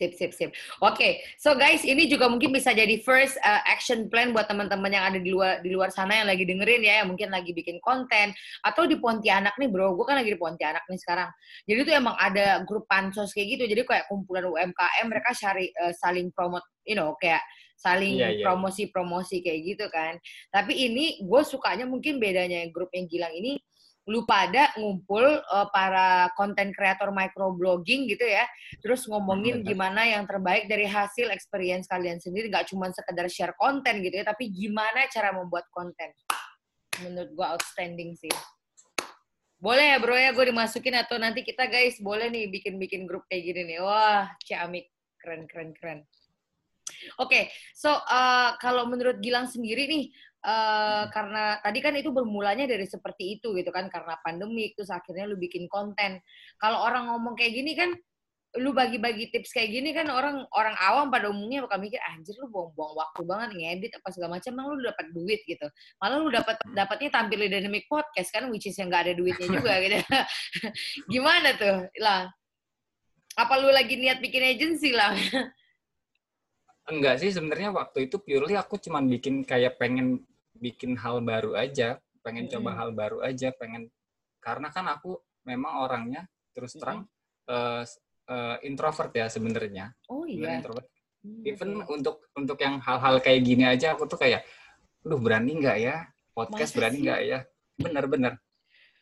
Sip, 0.00 0.16
sip, 0.16 0.32
sip. 0.32 0.48
Oke, 0.80 0.96
okay. 0.96 1.12
so 1.36 1.52
guys, 1.52 1.84
ini 1.84 2.08
juga 2.08 2.24
mungkin 2.24 2.56
bisa 2.56 2.72
jadi 2.72 3.04
first 3.04 3.36
uh, 3.44 3.60
action 3.68 4.08
plan 4.08 4.32
buat 4.32 4.48
teman-teman 4.48 4.88
yang 4.88 5.04
ada 5.12 5.20
di 5.20 5.28
luar 5.28 5.60
di 5.60 5.76
luar 5.76 5.92
sana 5.92 6.24
yang 6.24 6.24
lagi 6.24 6.48
dengerin 6.48 6.80
ya, 6.80 7.04
yang 7.04 7.12
mungkin 7.12 7.28
lagi 7.28 7.52
bikin 7.52 7.76
konten 7.84 8.32
atau 8.64 8.88
di 8.88 8.96
Pontianak 8.96 9.60
nih, 9.60 9.68
bro. 9.68 9.92
Gue 9.92 10.08
kan 10.08 10.16
lagi 10.16 10.32
di 10.32 10.40
Pontianak 10.40 10.88
nih 10.88 10.96
sekarang. 11.04 11.28
Jadi 11.68 11.78
tuh 11.84 11.94
emang 12.00 12.16
ada 12.16 12.64
grup 12.64 12.88
pansos 12.88 13.28
kayak 13.36 13.60
gitu. 13.60 13.76
Jadi 13.76 13.84
kayak 13.84 14.08
kumpulan 14.08 14.48
UMKM 14.48 15.04
mereka 15.04 15.36
cari 15.36 15.68
uh, 15.84 15.92
saling 15.92 16.32
promote, 16.32 16.64
you 16.88 16.96
know, 16.96 17.12
kayak 17.20 17.44
saling 17.76 18.20
iya, 18.20 18.40
iya. 18.40 18.44
promosi-promosi 18.44 19.44
kayak 19.44 19.60
gitu 19.68 19.84
kan. 19.92 20.16
Tapi 20.48 20.80
ini 20.80 21.20
gue 21.20 21.42
sukanya 21.44 21.84
mungkin 21.84 22.16
bedanya 22.16 22.64
grup 22.72 22.88
yang 22.96 23.04
Gilang 23.04 23.36
ini 23.36 23.60
lu 24.10 24.26
pada 24.26 24.74
ngumpul 24.74 25.22
uh, 25.22 25.70
para 25.70 26.26
konten 26.34 26.74
kreator 26.74 27.14
microblogging 27.14 28.10
gitu 28.10 28.26
ya, 28.26 28.42
terus 28.82 29.06
ngomongin 29.06 29.62
gimana 29.62 30.02
yang 30.02 30.26
terbaik 30.26 30.66
dari 30.66 30.82
hasil 30.82 31.30
experience 31.30 31.86
kalian 31.86 32.18
sendiri, 32.18 32.50
nggak 32.50 32.74
cuma 32.74 32.90
sekedar 32.90 33.30
share 33.30 33.54
konten 33.54 34.02
gitu 34.02 34.18
ya, 34.18 34.26
tapi 34.26 34.50
gimana 34.50 35.06
cara 35.06 35.30
membuat 35.30 35.70
konten. 35.70 36.10
Menurut 37.06 37.30
gue 37.30 37.46
outstanding 37.46 38.18
sih. 38.18 38.34
Boleh 39.62 39.94
ya 39.94 39.98
bro 40.02 40.16
ya 40.16 40.34
gue 40.34 40.50
dimasukin 40.50 40.96
atau 40.98 41.20
nanti 41.20 41.46
kita 41.46 41.70
guys 41.70 42.00
boleh 42.02 42.32
nih 42.32 42.50
bikin-bikin 42.50 43.06
grup 43.06 43.28
kayak 43.30 43.46
gini 43.46 43.76
nih. 43.76 43.78
Wah, 43.78 44.26
ciamik 44.42 44.90
keren 45.22 45.46
keren 45.46 45.70
keren. 45.76 46.00
Oke, 47.16 47.32
okay, 47.32 47.44
so 47.72 47.88
uh, 47.88 48.56
kalau 48.60 48.84
menurut 48.84 49.22
Gilang 49.24 49.46
sendiri 49.48 49.88
nih, 49.88 50.10
uh, 50.44 51.04
karena 51.10 51.58
tadi 51.64 51.78
kan 51.80 51.94
itu 51.96 52.10
bermulanya 52.12 52.68
dari 52.68 52.84
seperti 52.84 53.40
itu 53.40 53.56
gitu 53.56 53.70
kan, 53.72 53.88
karena 53.88 54.16
pandemi, 54.20 54.72
terus 54.76 54.92
akhirnya 54.92 55.28
lu 55.28 55.36
bikin 55.36 55.66
konten. 55.70 56.20
Kalau 56.60 56.84
orang 56.84 57.08
ngomong 57.12 57.34
kayak 57.36 57.52
gini 57.54 57.72
kan, 57.76 57.90
lu 58.58 58.74
bagi-bagi 58.74 59.30
tips 59.30 59.54
kayak 59.54 59.70
gini 59.70 59.94
kan 59.94 60.10
orang 60.10 60.42
orang 60.58 60.74
awam 60.82 61.06
pada 61.06 61.30
umumnya 61.30 61.62
bakal 61.62 61.78
mikir 61.86 62.02
anjir 62.02 62.34
lu 62.34 62.50
buang-buang 62.50 62.98
waktu 62.98 63.22
banget 63.22 63.50
ngedit 63.54 63.92
apa 63.94 64.08
segala 64.10 64.42
macam 64.42 64.50
emang 64.58 64.66
lu 64.74 64.82
dapat 64.82 65.06
duit 65.14 65.40
gitu. 65.46 65.66
Malah 66.02 66.18
lu 66.18 66.30
dapat 66.34 66.56
dapatnya 66.74 67.14
tampil 67.14 67.46
di 67.46 67.48
dynamic 67.54 67.86
podcast 67.86 68.34
kan 68.34 68.50
which 68.50 68.66
is 68.66 68.74
yang 68.74 68.90
gak 68.90 69.06
ada 69.06 69.14
duitnya 69.14 69.46
juga 69.62 69.72
gitu. 69.78 69.96
Gimana 71.14 71.54
tuh 71.54 71.86
lah 72.02 72.26
apa 73.38 73.54
lu 73.62 73.70
lagi 73.70 73.94
niat 73.94 74.18
bikin 74.18 74.42
agency 74.42 74.90
lah 74.92 75.14
Enggak 76.90 77.22
sih 77.22 77.30
sebenarnya 77.30 77.70
waktu 77.70 78.10
itu 78.10 78.18
purely 78.18 78.58
aku 78.58 78.74
cuman 78.82 79.06
bikin 79.06 79.46
kayak 79.46 79.78
pengen 79.78 80.26
bikin 80.60 80.94
hal 81.00 81.24
baru 81.24 81.56
aja, 81.56 81.96
pengen 82.20 82.46
mm 82.46 82.52
-hmm. 82.52 82.60
coba 82.60 82.70
hal 82.76 82.90
baru 82.92 83.18
aja, 83.24 83.48
pengen 83.56 83.88
karena 84.44 84.68
kan 84.68 84.86
aku 84.92 85.16
memang 85.48 85.80
orangnya 85.80 86.28
terus 86.52 86.76
terang 86.76 87.08
mm 87.08 87.08
-hmm. 87.48 87.50
uh, 87.50 87.82
uh, 88.28 88.56
introvert 88.62 89.12
ya 89.16 89.26
sebenarnya. 89.32 89.96
Oh 90.12 90.28
iya. 90.28 90.60
Introvert. 90.60 90.86
Mm, 91.20 91.42
Even 91.44 91.70
untuk 91.84 92.28
untuk 92.36 92.56
yang 92.60 92.80
hal-hal 92.80 93.20
kayak 93.20 93.40
gini 93.44 93.64
aja 93.68 93.92
aku 93.96 94.08
tuh 94.08 94.20
kayak, 94.20 94.44
duh 95.00 95.20
berani 95.20 95.56
nggak 95.56 95.78
ya 95.80 95.96
podcast 96.36 96.72
Masa 96.72 96.78
berani 96.78 96.98
nggak 97.08 97.20
ya? 97.24 97.38
Bener-bener. 97.76 98.32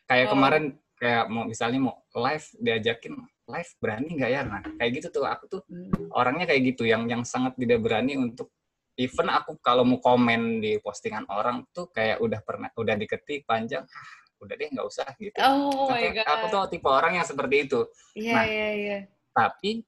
Kayak 0.08 0.26
oh. 0.26 0.30
kemarin 0.34 0.64
kayak 0.98 1.24
mau 1.30 1.46
misalnya 1.46 1.78
mau 1.78 1.94
live 2.18 2.46
diajakin 2.58 3.14
live 3.48 3.70
berani 3.78 4.08
nggak 4.18 4.30
ya 4.34 4.42
nah 4.44 4.60
kayak 4.60 4.90
gitu 4.98 5.08
tuh 5.14 5.24
aku 5.24 5.44
tuh 5.46 5.62
hmm. 5.70 6.10
orangnya 6.12 6.50
kayak 6.50 6.74
gitu 6.74 6.84
yang 6.84 7.06
yang 7.06 7.22
sangat 7.22 7.54
tidak 7.54 7.80
berani 7.80 8.18
untuk 8.18 8.50
even 8.98 9.30
aku 9.30 9.54
kalau 9.62 9.86
mau 9.86 10.02
komen 10.02 10.58
di 10.58 10.82
postingan 10.82 11.24
orang 11.30 11.62
tuh 11.70 11.86
kayak 11.94 12.18
udah 12.18 12.42
pernah 12.42 12.68
udah 12.74 12.94
diketik 12.98 13.46
panjang 13.46 13.86
ah, 13.86 14.08
udah 14.42 14.54
deh 14.58 14.68
nggak 14.74 14.86
usah 14.86 15.08
gitu 15.22 15.38
oh 15.38 15.86
my 15.86 16.10
God. 16.10 16.26
aku 16.26 16.44
tuh 16.50 16.60
tipe 16.74 16.88
orang 16.90 17.16
yang 17.16 17.26
seperti 17.26 17.70
itu 17.70 17.80
yeah, 18.18 18.34
nah 18.34 18.44
yeah, 18.44 18.72
yeah. 18.74 19.00
tapi 19.30 19.86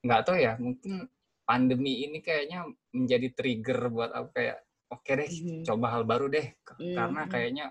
nggak 0.00 0.20
tahu 0.24 0.36
ya 0.40 0.56
mungkin 0.56 1.04
pandemi 1.44 2.08
ini 2.08 2.18
kayaknya 2.24 2.64
menjadi 2.90 3.28
trigger 3.36 3.92
buat 3.92 4.10
aku 4.16 4.28
kayak 4.32 4.58
oke 4.90 5.04
okay 5.04 5.14
deh 5.20 5.28
mm 5.28 5.40
-hmm. 5.44 5.62
coba 5.68 5.86
hal 5.92 6.02
baru 6.08 6.26
deh 6.32 6.46
mm 6.48 6.72
-hmm. 6.80 6.94
karena 6.96 7.22
kayaknya 7.28 7.66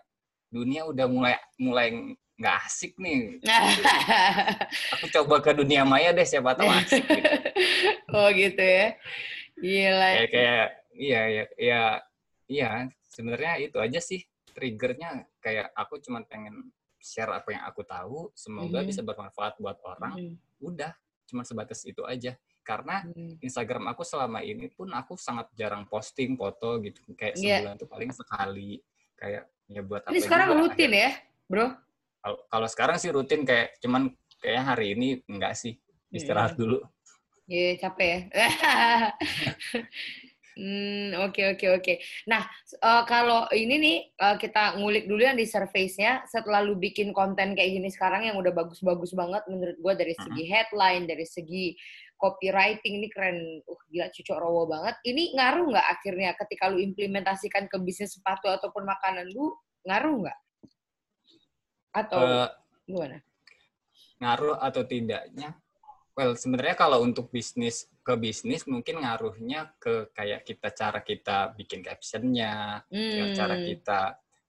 dunia 0.53 0.81
udah 0.87 1.05
mulai 1.09 1.35
mulai 1.57 2.15
nggak 2.35 2.55
asik 2.67 2.99
nih. 2.99 3.39
aku 4.95 5.05
coba 5.07 5.39
ke 5.39 5.51
dunia 5.55 5.87
maya 5.87 6.11
deh 6.11 6.27
siapa 6.27 6.51
tahu 6.51 6.67
asik. 6.67 7.03
Gitu. 7.07 7.31
oh 8.11 8.27
gitu 8.35 8.59
ya. 8.59 8.99
Gila. 9.59 10.09
Kayak, 10.19 10.29
kayak 10.31 10.67
iya 10.95 11.21
ya 11.27 11.43
ya 11.59 11.81
iya 12.47 12.69
sebenarnya 13.11 13.53
itu 13.59 13.77
aja 13.79 13.99
sih 13.99 14.23
triggernya 14.55 15.27
kayak 15.43 15.71
aku 15.75 15.99
cuma 15.99 16.23
pengen 16.23 16.71
share 16.99 17.31
apa 17.31 17.51
yang 17.51 17.63
aku 17.67 17.81
tahu 17.83 18.31
semoga 18.33 18.81
mm. 18.81 18.87
bisa 18.87 19.01
bermanfaat 19.03 19.59
buat 19.59 19.77
orang 19.83 20.15
mm. 20.15 20.63
udah 20.63 20.91
cuma 21.27 21.43
sebatas 21.43 21.83
itu 21.83 22.01
aja 22.07 22.39
karena 22.63 23.03
mm. 23.05 23.43
Instagram 23.43 23.91
aku 23.91 24.07
selama 24.07 24.41
ini 24.41 24.71
pun 24.71 24.89
aku 24.95 25.19
sangat 25.19 25.51
jarang 25.53 25.85
posting 25.91 26.39
foto 26.39 26.79
gitu 26.81 27.03
kayak 27.13 27.35
iya. 27.37 27.59
sebulan 27.61 27.75
yeah. 27.75 27.81
tuh 27.83 27.89
paling 27.91 28.11
sekali 28.15 28.71
kayak 29.19 29.43
ya 29.67 29.81
buat 29.83 30.01
ini 30.09 30.21
sekarang 30.23 30.49
rutin 30.55 30.91
ya 30.95 31.11
bro 31.45 31.67
kalau 32.25 32.67
sekarang 32.71 32.97
sih 32.97 33.13
rutin 33.13 33.45
kayak 33.45 33.77
cuman 33.77 34.09
kayak 34.41 34.63
hari 34.65 34.97
ini 34.97 35.21
enggak 35.29 35.53
sih 35.53 35.77
istirahat 36.09 36.55
hmm. 36.55 36.61
dulu. 36.61 36.77
Iya 37.45 37.61
yeah, 37.61 37.73
capek 37.77 38.09
ya. 38.09 38.19
Hmm, 40.55 41.11
oke 41.19 41.51
oke 41.51 41.67
oke. 41.67 41.93
Nah, 42.31 42.47
uh, 42.79 43.03
kalau 43.03 43.43
ini 43.51 43.75
nih 43.75 43.97
uh, 44.23 44.39
kita 44.39 44.79
ngulik 44.79 45.03
dulu 45.03 45.19
yang 45.19 45.35
di 45.35 45.43
surface-nya 45.43 46.23
setelah 46.31 46.63
lu 46.63 46.79
bikin 46.79 47.11
konten 47.11 47.59
kayak 47.59 47.75
gini 47.75 47.91
sekarang 47.91 48.23
yang 48.23 48.39
udah 48.39 48.55
bagus-bagus 48.55 49.11
banget 49.19 49.43
menurut 49.51 49.75
gua 49.83 49.99
dari 49.99 50.15
segi 50.15 50.47
headline, 50.47 51.11
dari 51.11 51.27
segi 51.27 51.75
copywriting 52.15 53.03
ini 53.03 53.11
keren. 53.11 53.59
Uh, 53.67 53.81
gila 53.91 54.07
cucok 54.15 54.37
rowo 54.39 54.63
banget. 54.63 54.95
Ini 55.03 55.35
ngaruh 55.35 55.75
nggak 55.75 55.87
akhirnya 55.91 56.31
ketika 56.39 56.71
lu 56.71 56.79
implementasikan 56.79 57.67
ke 57.67 57.75
bisnis 57.83 58.15
sepatu 58.15 58.47
ataupun 58.47 58.87
makanan 58.87 59.27
lu 59.35 59.51
ngaruh 59.83 60.23
nggak? 60.23 60.39
atau 61.95 62.19
uh, 62.19 62.49
gimana? 62.83 63.23
Ngaruh 64.19 64.59
atau 64.59 64.83
tidaknya? 64.83 65.55
Well, 66.15 66.31
sebenarnya 66.39 66.79
kalau 66.79 67.03
untuk 67.03 67.27
bisnis 67.27 67.91
ke 67.99 68.15
bisnis 68.15 68.63
mungkin 68.71 69.03
ngaruhnya 69.03 69.75
ke 69.75 70.15
kayak 70.15 70.47
kita 70.47 70.71
cara 70.71 70.99
kita 71.03 71.51
bikin 71.59 71.83
captionnya, 71.83 72.87
hmm. 72.87 73.35
cara 73.35 73.55
kita 73.59 73.99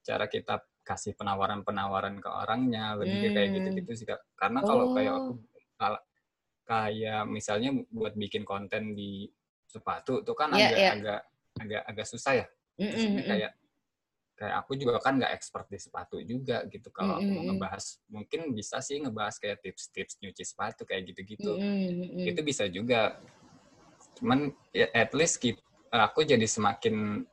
cara 0.06 0.24
kita 0.30 0.62
kasih 0.86 1.18
penawaran-penawaran 1.18 2.22
ke 2.22 2.30
orangnya, 2.30 2.94
lebih 2.94 3.18
hmm. 3.18 3.34
kayak 3.34 3.48
gitu-gitu 3.58 3.90
sih. 3.98 4.06
Karena 4.38 4.62
kalau 4.62 4.90
oh. 4.90 4.94
kayak 4.94 5.12
aku 5.18 5.32
kayak 6.66 7.22
misalnya 7.30 7.70
buat 7.90 8.14
bikin 8.14 8.42
konten 8.42 8.94
di 8.94 9.26
sepatu 9.66 10.22
itu 10.22 10.32
kan 10.34 10.54
yeah, 10.54 10.70
agak 10.70 10.78
yeah. 10.78 10.94
agak 10.94 11.20
agak 11.62 11.82
agak 11.86 12.06
susah 12.06 12.32
ya. 12.42 12.46
Mm 12.78 12.90
-mm. 12.94 13.22
Kayak 13.26 13.52
kayak 14.36 14.54
aku 14.60 14.76
juga 14.76 15.00
kan 15.00 15.16
nggak 15.16 15.32
expert 15.32 15.66
di 15.72 15.80
sepatu 15.80 16.20
juga 16.20 16.60
gitu 16.68 16.92
kalau 16.92 17.16
mm 17.16 17.24
-hmm. 17.24 17.32
mau 17.32 17.42
ngebahas 17.50 17.84
mungkin 18.12 18.52
bisa 18.52 18.84
sih 18.84 19.00
ngebahas 19.00 19.40
kayak 19.40 19.64
tips-tips 19.64 20.20
nyuci 20.20 20.44
sepatu 20.44 20.84
kayak 20.84 21.08
gitu-gitu 21.08 21.56
mm 21.56 21.64
-hmm. 21.64 22.28
itu 22.28 22.40
bisa 22.44 22.68
juga 22.68 23.16
cuman 24.20 24.52
ya, 24.72 24.88
at 24.92 25.12
least 25.12 25.40
keep, 25.40 25.56
aku 25.92 26.24
jadi 26.24 26.44
semakin 26.44 27.24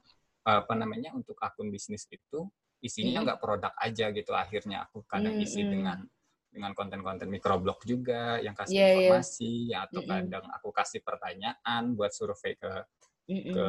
apa 0.44 0.74
namanya 0.76 1.16
untuk 1.16 1.40
akun 1.40 1.72
bisnis 1.72 2.08
itu 2.12 2.48
isinya 2.84 3.24
nggak 3.24 3.40
produk 3.40 3.72
aja 3.80 4.12
gitu 4.12 4.36
akhirnya 4.36 4.84
aku 4.84 5.08
kadang 5.08 5.40
isi 5.40 5.64
dengan 5.64 6.04
dengan 6.54 6.72
konten-konten 6.78 7.32
microblog 7.32 7.82
juga 7.88 8.38
yang 8.44 8.54
kasih 8.54 8.76
Yeah, 8.78 8.88
yeah. 8.88 8.98
informasi 9.10 9.52
ya 9.74 9.78
atau 9.90 10.04
Mm-mm. 10.04 10.12
kadang 10.12 10.46
aku 10.54 10.70
kasih 10.70 11.02
pertanyaan 11.02 11.84
buat 11.98 12.12
survei 12.14 12.60
ke 12.60 12.72
Ke 13.24 13.68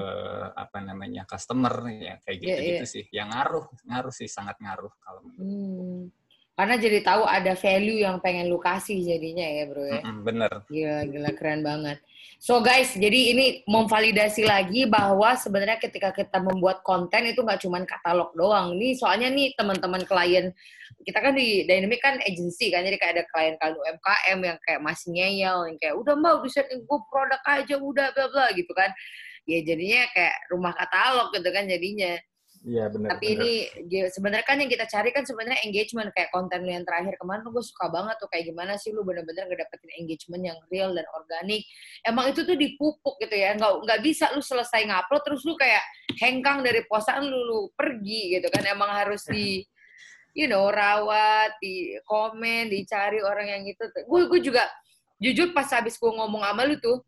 apa 0.58 0.78
namanya 0.82 1.22
customer 1.30 1.86
ya 1.94 2.18
kayak 2.26 2.38
gitu 2.42 2.50
Iya, 2.50 2.58
iya. 2.58 2.70
gitu 2.82 2.84
sih 2.90 3.04
yang 3.14 3.30
ngaruh 3.30 3.66
ngaruh 3.86 4.10
sih 4.10 4.26
sangat 4.26 4.58
ngaruh 4.58 4.90
kalau 4.98 5.22
Hmm. 5.38 6.10
Karena 6.54 6.78
jadi 6.78 7.02
tahu 7.02 7.26
ada 7.26 7.58
value 7.58 7.98
yang 8.06 8.22
pengen 8.22 8.46
lu 8.46 8.62
kasih 8.62 8.94
jadinya 9.02 9.42
ya 9.42 9.66
bro 9.66 9.82
ya. 9.90 9.98
Mm-mm, 10.06 10.22
bener 10.22 10.52
Gila, 10.70 11.02
gila 11.10 11.30
keren 11.34 11.66
banget. 11.66 11.98
So 12.38 12.62
guys, 12.62 12.94
jadi 12.94 13.34
ini 13.34 13.46
memvalidasi 13.66 14.46
lagi 14.46 14.86
bahwa 14.86 15.34
sebenarnya 15.34 15.82
ketika 15.82 16.14
kita 16.14 16.38
membuat 16.38 16.86
konten 16.86 17.26
itu 17.26 17.42
nggak 17.42 17.58
cuma 17.58 17.82
katalog 17.82 18.30
doang. 18.38 18.78
Nih 18.78 18.94
soalnya 18.94 19.34
nih 19.34 19.50
teman-teman 19.58 20.06
klien 20.06 20.54
kita 21.02 21.18
kan 21.18 21.34
di 21.34 21.66
Dynamic 21.66 21.98
kan 21.98 22.22
agency 22.22 22.70
kan, 22.70 22.86
jadi 22.86 23.02
kayak 23.02 23.12
ada 23.18 23.24
klien-klien 23.34 23.74
UMKM 23.74 24.38
yang 24.46 24.58
kayak 24.62 24.80
masih 24.80 25.08
ngeyel, 25.10 25.58
yang 25.66 25.76
kayak 25.82 25.94
udah 25.98 26.14
mau 26.14 26.38
disetting 26.38 26.86
gue 26.86 27.00
produk 27.10 27.42
aja 27.50 27.74
udah 27.82 28.14
bla 28.14 28.26
bla 28.30 28.46
gitu 28.54 28.70
kan. 28.78 28.94
Ya 29.44 29.60
jadinya 29.60 30.08
kayak 30.12 30.36
rumah 30.48 30.72
katalog 30.72 31.28
gitu 31.36 31.48
kan 31.52 31.68
jadinya. 31.68 32.16
iya 32.64 32.88
bener 32.88 33.12
Tapi 33.12 33.26
bener. 33.28 33.44
ini 33.44 33.52
gi- 33.92 34.08
sebenarnya 34.08 34.46
kan 34.48 34.56
yang 34.56 34.72
kita 34.72 34.88
cari 34.88 35.12
kan 35.12 35.20
sebenarnya 35.28 35.60
engagement 35.68 36.08
kayak 36.16 36.32
konten 36.32 36.64
lu 36.64 36.72
yang 36.72 36.80
terakhir 36.88 37.12
kemarin 37.20 37.44
gue 37.44 37.60
suka 37.60 37.92
banget 37.92 38.16
tuh 38.16 38.24
kayak 38.32 38.48
gimana 38.48 38.80
sih 38.80 38.88
lu 38.88 39.04
bener-bener 39.04 39.44
ngedapetin 39.52 39.92
engagement 40.00 40.42
yang 40.48 40.56
real 40.72 40.96
dan 40.96 41.04
organik. 41.12 41.60
Emang 42.00 42.32
itu 42.32 42.40
tuh 42.40 42.56
dipupuk 42.56 43.20
gitu 43.20 43.36
ya, 43.36 43.52
nggak 43.52 43.84
nggak 43.84 44.00
bisa 44.00 44.32
lu 44.32 44.40
selesai 44.40 44.80
ngupload 44.88 45.22
terus 45.28 45.44
lu 45.44 45.60
kayak 45.60 45.84
hengkang 46.16 46.64
dari 46.64 46.80
posaan 46.88 47.28
lu, 47.28 47.36
lu 47.44 47.60
pergi 47.76 48.40
gitu 48.40 48.48
kan. 48.48 48.64
Emang 48.64 48.88
harus 48.88 49.28
di 49.28 49.60
you 50.32 50.48
know 50.48 50.72
rawat, 50.72 51.52
di 51.60 52.00
komen, 52.08 52.72
dicari 52.72 53.20
orang 53.20 53.60
yang 53.60 53.62
itu. 53.68 53.84
Gue 54.08 54.24
gue 54.24 54.40
juga 54.40 54.64
jujur 55.20 55.52
pas 55.52 55.68
habis 55.68 56.00
gue 56.00 56.08
ngomong 56.10 56.40
sama 56.40 56.64
lu 56.64 56.80
tuh, 56.80 57.04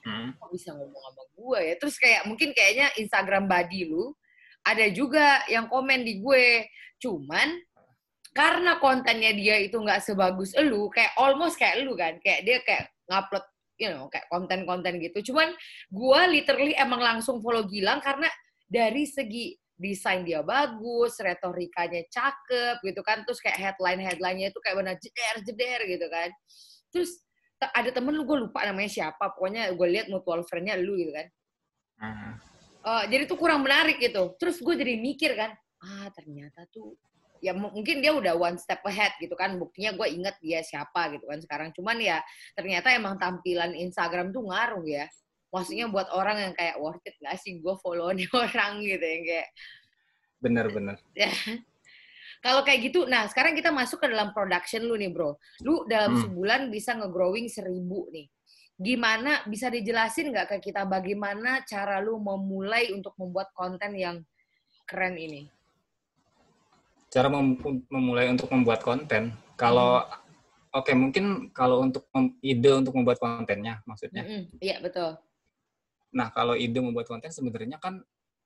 Hmm. 0.00 0.32
kok 0.32 0.48
bisa 0.52 0.72
ngomong 0.72 0.96
sama 0.96 1.24
gue 1.36 1.58
ya? 1.60 1.74
Terus 1.76 1.96
kayak 2.00 2.22
mungkin 2.24 2.50
kayaknya 2.56 2.86
Instagram 2.96 3.44
body 3.46 3.80
lu 3.88 4.16
ada 4.64 4.86
juga 4.92 5.44
yang 5.48 5.68
komen 5.68 6.04
di 6.04 6.20
gue. 6.20 6.68
Cuman 7.00 7.48
karena 8.30 8.78
kontennya 8.78 9.32
dia 9.34 9.56
itu 9.58 9.76
nggak 9.76 10.00
sebagus 10.00 10.54
elu 10.54 10.88
kayak 10.88 11.12
almost 11.20 11.60
kayak 11.60 11.84
lu 11.84 11.92
kan. 11.96 12.16
Kayak 12.24 12.40
dia 12.48 12.58
kayak 12.64 12.84
ngupload 13.10 13.44
you 13.80 13.88
know 13.88 14.06
kayak 14.12 14.28
konten-konten 14.28 15.00
gitu. 15.00 15.32
Cuman 15.32 15.52
gue 15.88 16.20
literally 16.28 16.76
emang 16.76 17.00
langsung 17.00 17.40
follow 17.40 17.64
Gilang 17.68 18.04
karena 18.04 18.28
dari 18.68 19.08
segi 19.08 19.56
desain 19.80 20.20
dia 20.28 20.44
bagus, 20.44 21.16
retorikanya 21.16 22.04
cakep 22.12 22.84
gitu 22.84 23.00
kan, 23.00 23.24
terus 23.24 23.40
kayak 23.40 23.56
headline 23.56 24.04
headlinenya 24.04 24.52
itu 24.52 24.60
kayak 24.60 24.76
benar 24.76 24.96
jeder 25.00 25.34
jeder 25.40 25.80
gitu 25.88 26.06
kan, 26.12 26.28
terus 26.92 27.16
te- 27.16 27.29
ada 27.68 27.90
temen 27.92 28.16
lu 28.16 28.24
gue 28.24 28.48
lupa 28.48 28.64
namanya 28.64 28.88
siapa. 28.88 29.36
Pokoknya 29.36 29.68
gue 29.76 29.88
lihat 29.92 30.06
mutual 30.08 30.40
friend-nya 30.48 30.80
lu 30.80 30.96
gitu 30.96 31.12
kan. 31.12 31.26
Hmm. 32.00 32.32
Eh, 32.80 33.04
jadi 33.12 33.28
tuh 33.28 33.36
kurang 33.36 33.60
menarik 33.60 34.00
gitu. 34.00 34.32
Terus 34.40 34.56
gue 34.64 34.74
jadi 34.78 34.96
mikir 34.96 35.36
kan 35.36 35.52
ah 35.80 36.12
ternyata 36.12 36.68
tuh 36.68 36.92
ya 37.40 37.56
mu- 37.56 37.72
mungkin 37.72 38.04
dia 38.04 38.12
udah 38.12 38.36
one 38.36 38.56
step 38.56 38.80
ahead 38.88 39.12
gitu 39.20 39.36
kan. 39.36 39.60
Buktinya 39.60 39.92
gue 39.92 40.06
inget 40.08 40.36
dia 40.40 40.64
siapa 40.64 41.12
gitu 41.12 41.28
kan 41.28 41.40
sekarang. 41.44 41.68
Cuman 41.76 42.00
ya 42.00 42.24
ternyata 42.56 42.96
emang 42.96 43.20
tampilan 43.20 43.76
Instagram 43.76 44.32
tuh 44.32 44.48
ngaruh 44.48 44.84
ya. 44.88 45.04
Maksudnya 45.50 45.90
buat 45.90 46.08
orang 46.14 46.38
yang 46.48 46.52
kayak 46.54 46.78
worth 46.78 47.02
it 47.04 47.18
gak 47.20 47.36
sih 47.42 47.58
gue 47.60 47.74
follow 47.84 48.08
nih 48.14 48.30
orang 48.48 48.80
gitu 48.80 49.02
yang 49.04 49.24
kayak 49.26 49.48
bener 50.40 50.66
bener 50.72 50.96
kalau 52.40 52.64
kayak 52.64 52.88
gitu, 52.88 53.04
nah 53.04 53.28
sekarang 53.28 53.52
kita 53.52 53.68
masuk 53.68 54.00
ke 54.00 54.08
dalam 54.08 54.32
production 54.32 54.80
lu 54.88 54.96
nih 54.96 55.12
bro. 55.12 55.36
Lu 55.60 55.84
dalam 55.84 56.16
Hmm. 56.16 56.24
sebulan 56.24 56.72
bisa 56.72 56.96
nge-growing 56.96 57.52
seribu 57.52 58.08
nih. 58.08 58.26
Gimana, 58.80 59.44
bisa 59.44 59.68
dijelasin 59.68 60.32
nggak 60.32 60.56
ke 60.56 60.72
kita 60.72 60.88
bagaimana 60.88 61.60
cara 61.68 62.00
lu 62.00 62.16
memulai 62.16 62.96
untuk 62.96 63.12
membuat 63.20 63.52
konten 63.52 63.92
yang 63.92 64.16
keren 64.88 65.20
ini? 65.20 65.52
cara 67.10 67.26
mem- 67.26 67.58
memulai 67.90 68.30
untuk 68.30 68.46
membuat 68.54 68.86
konten 68.86 69.34
kalau 69.58 70.06
oke 70.70 70.94
mungkin 70.94 71.50
kalau 71.50 71.82
untuk 71.82 72.06
ide 72.38 72.70
untuk 72.70 72.94
membuat 72.94 73.18
kontennya 73.18 73.82
maksudnya 73.82 74.46
Iya 74.62 74.78
betul. 74.78 75.18
nah 76.14 76.30
kalau 76.30 76.54
ide 76.54 76.78
membuat 76.78 77.10
konten 77.10 77.34
sebenarnya 77.34 77.82
kan 77.82 77.98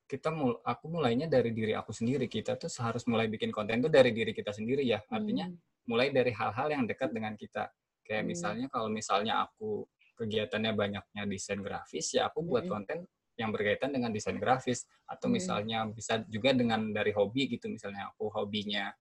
kita 0.04 0.28
mul 0.28 0.60
aku 0.60 0.84
mulainya 0.92 1.26
dari 1.26 1.50
diri 1.56 1.72
aku 1.72 1.90
sendiri 1.90 2.28
kita 2.28 2.60
tuh 2.60 2.68
harus 2.84 3.08
mulai 3.08 3.24
bikin 3.26 3.48
konten 3.48 3.80
tuh 3.80 3.88
dari 3.88 4.12
diri 4.12 4.36
kita 4.36 4.52
sendiri 4.52 4.84
ya 4.84 5.00
artinya 5.08 5.48
Hmm. 5.48 5.56
mulai 5.88 6.12
dari 6.12 6.32
hal-hal 6.32 6.68
yang 6.72 6.84
dekat 6.84 7.12
dengan 7.12 7.32
kita 7.36 7.72
kayak 8.04 8.22
Hmm. 8.24 8.30
misalnya 8.36 8.66
kalau 8.68 8.88
misalnya 8.92 9.48
aku 9.48 9.88
kegiatannya 10.20 10.72
banyaknya 10.76 11.22
desain 11.26 11.58
grafis 11.64 12.14
ya 12.14 12.28
aku 12.28 12.44
buat 12.44 12.68
Mm-mm. 12.68 12.72
konten 12.72 12.98
yang 13.34 13.50
berkaitan 13.50 13.90
dengan 13.90 14.14
desain 14.14 14.38
grafis 14.38 14.86
atau 15.08 15.26
Hmm. 15.26 15.36
misalnya 15.40 15.78
bisa 15.90 16.22
juga 16.28 16.52
dengan 16.54 16.92
dari 16.92 17.10
hobi 17.10 17.50
gitu 17.56 17.66
misalnya 17.72 18.12
aku 18.12 18.28
hobinya 18.30 18.92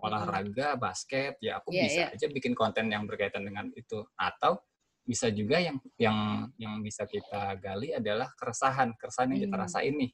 olahraga 0.00 0.76
basket 0.80 1.36
ya 1.44 1.60
aku 1.60 1.72
Iya, 1.74 1.82
bisa 1.84 2.00
iya. 2.00 2.14
aja 2.16 2.26
bikin 2.30 2.52
konten 2.56 2.88
yang 2.88 3.04
berkaitan 3.04 3.44
dengan 3.44 3.68
itu 3.76 4.00
atau 4.16 4.60
bisa 5.04 5.28
juga 5.32 5.58
yang 5.58 5.76
yang 5.96 6.48
yang 6.56 6.78
bisa 6.84 7.04
kita 7.08 7.56
gali 7.58 7.92
adalah 7.96 8.30
keresahan 8.36 8.94
keresahan 8.96 9.32
yang 9.34 9.40
kita 9.48 9.56
Hmm. 9.56 9.64
rasain 9.66 9.94
nih 9.96 10.10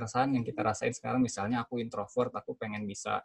keresahan 0.00 0.32
yang 0.32 0.40
kita 0.40 0.64
rasain 0.64 0.96
sekarang 0.96 1.20
misalnya 1.20 1.60
aku 1.60 1.76
introvert 1.76 2.32
aku 2.32 2.56
pengen 2.56 2.88
bisa 2.88 3.20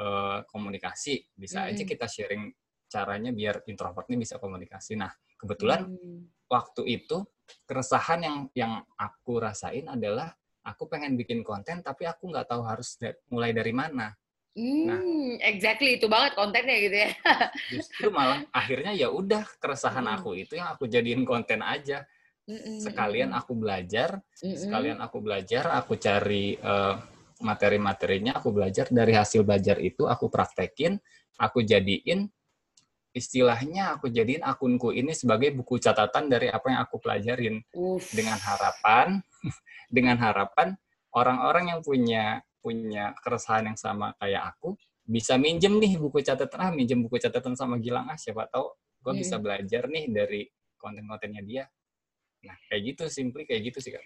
eh, 0.00 0.40
komunikasi 0.48 1.28
bisa 1.36 1.68
aja 1.68 1.76
Mm-mm. 1.84 1.92
kita 1.92 2.08
sharing 2.08 2.48
caranya 2.88 3.36
biar 3.36 3.60
introvert 3.68 4.08
ini 4.08 4.24
bisa 4.24 4.40
komunikasi 4.40 4.96
nah 4.96 5.12
kebetulan 5.36 5.84
Hmm. 5.84 6.32
waktu 6.48 6.82
itu 6.88 7.20
keresahan 7.68 8.20
yang 8.24 8.36
yang 8.56 8.72
aku 8.96 9.36
rasain 9.42 9.84
adalah 9.84 10.32
aku 10.64 10.88
pengen 10.88 11.18
bikin 11.20 11.44
konten 11.44 11.84
tapi 11.84 12.08
aku 12.08 12.32
nggak 12.32 12.48
tahu 12.48 12.64
harus 12.64 12.96
da- 12.96 13.18
mulai 13.28 13.52
dari 13.52 13.76
mana 13.76 14.16
Hmm, 14.56 15.36
exactly 15.44 16.00
itu 16.00 16.08
banget 16.08 16.32
kontennya 16.32 16.76
gitu 16.80 16.96
ya. 16.96 17.10
justru 17.68 18.08
malah 18.08 18.40
akhirnya 18.48 18.96
ya 18.96 19.12
udah 19.12 19.44
keresahan 19.60 20.08
Mm. 20.08 20.14
aku 20.16 20.30
itu 20.32 20.56
yang 20.56 20.72
aku 20.72 20.88
jadiin 20.88 21.28
konten 21.28 21.60
aja 21.60 22.08
sekalian 22.80 23.34
aku 23.34 23.58
belajar 23.58 24.22
sekalian 24.34 25.02
aku 25.02 25.18
belajar 25.18 25.66
aku 25.74 25.98
cari 25.98 26.54
eh, 26.54 26.94
materi-materinya 27.42 28.38
aku 28.40 28.54
belajar. 28.54 28.88
Dari 28.88 29.12
hasil 29.12 29.42
belajar 29.44 29.76
itu 29.82 30.06
aku 30.08 30.30
praktekin 30.30 30.96
aku 31.36 31.60
jadiin 31.60 32.30
istilahnya 33.16 33.96
aku 33.96 34.12
jadiin 34.12 34.44
akunku 34.44 34.92
ini 34.92 35.16
sebagai 35.16 35.52
buku 35.52 35.80
catatan 35.80 36.28
dari 36.28 36.48
apa 36.52 36.66
yang 36.68 36.80
aku 36.84 36.96
pelajarin. 37.00 37.60
Uff. 37.72 38.12
dengan 38.12 38.36
harapan 38.40 39.20
dengan 39.96 40.16
harapan 40.20 40.76
orang-orang 41.16 41.76
yang 41.76 41.80
punya 41.80 42.40
punya 42.60 43.14
keresahan 43.22 43.72
yang 43.72 43.78
sama 43.78 44.12
kayak 44.20 44.54
aku 44.54 44.74
bisa 45.06 45.38
minjem 45.38 45.78
nih 45.78 45.98
buku 46.02 46.18
catatan. 46.22 46.58
Ah 46.58 46.70
minjem 46.74 46.98
buku 47.02 47.16
catatan 47.22 47.54
sama 47.54 47.78
Gilang. 47.78 48.10
Ah 48.10 48.18
siapa 48.18 48.46
tahu 48.50 48.70
gue 49.02 49.12
Hmm. 49.14 49.22
bisa 49.22 49.36
belajar 49.38 49.86
nih 49.86 50.10
dari 50.10 50.42
konten-kontennya 50.76 51.42
dia 51.46 51.64
nah 52.44 52.56
kayak 52.68 52.94
gitu 52.94 53.04
simply 53.08 53.48
kayak 53.48 53.72
gitu 53.72 53.80
sih 53.80 53.92
kak 53.94 54.04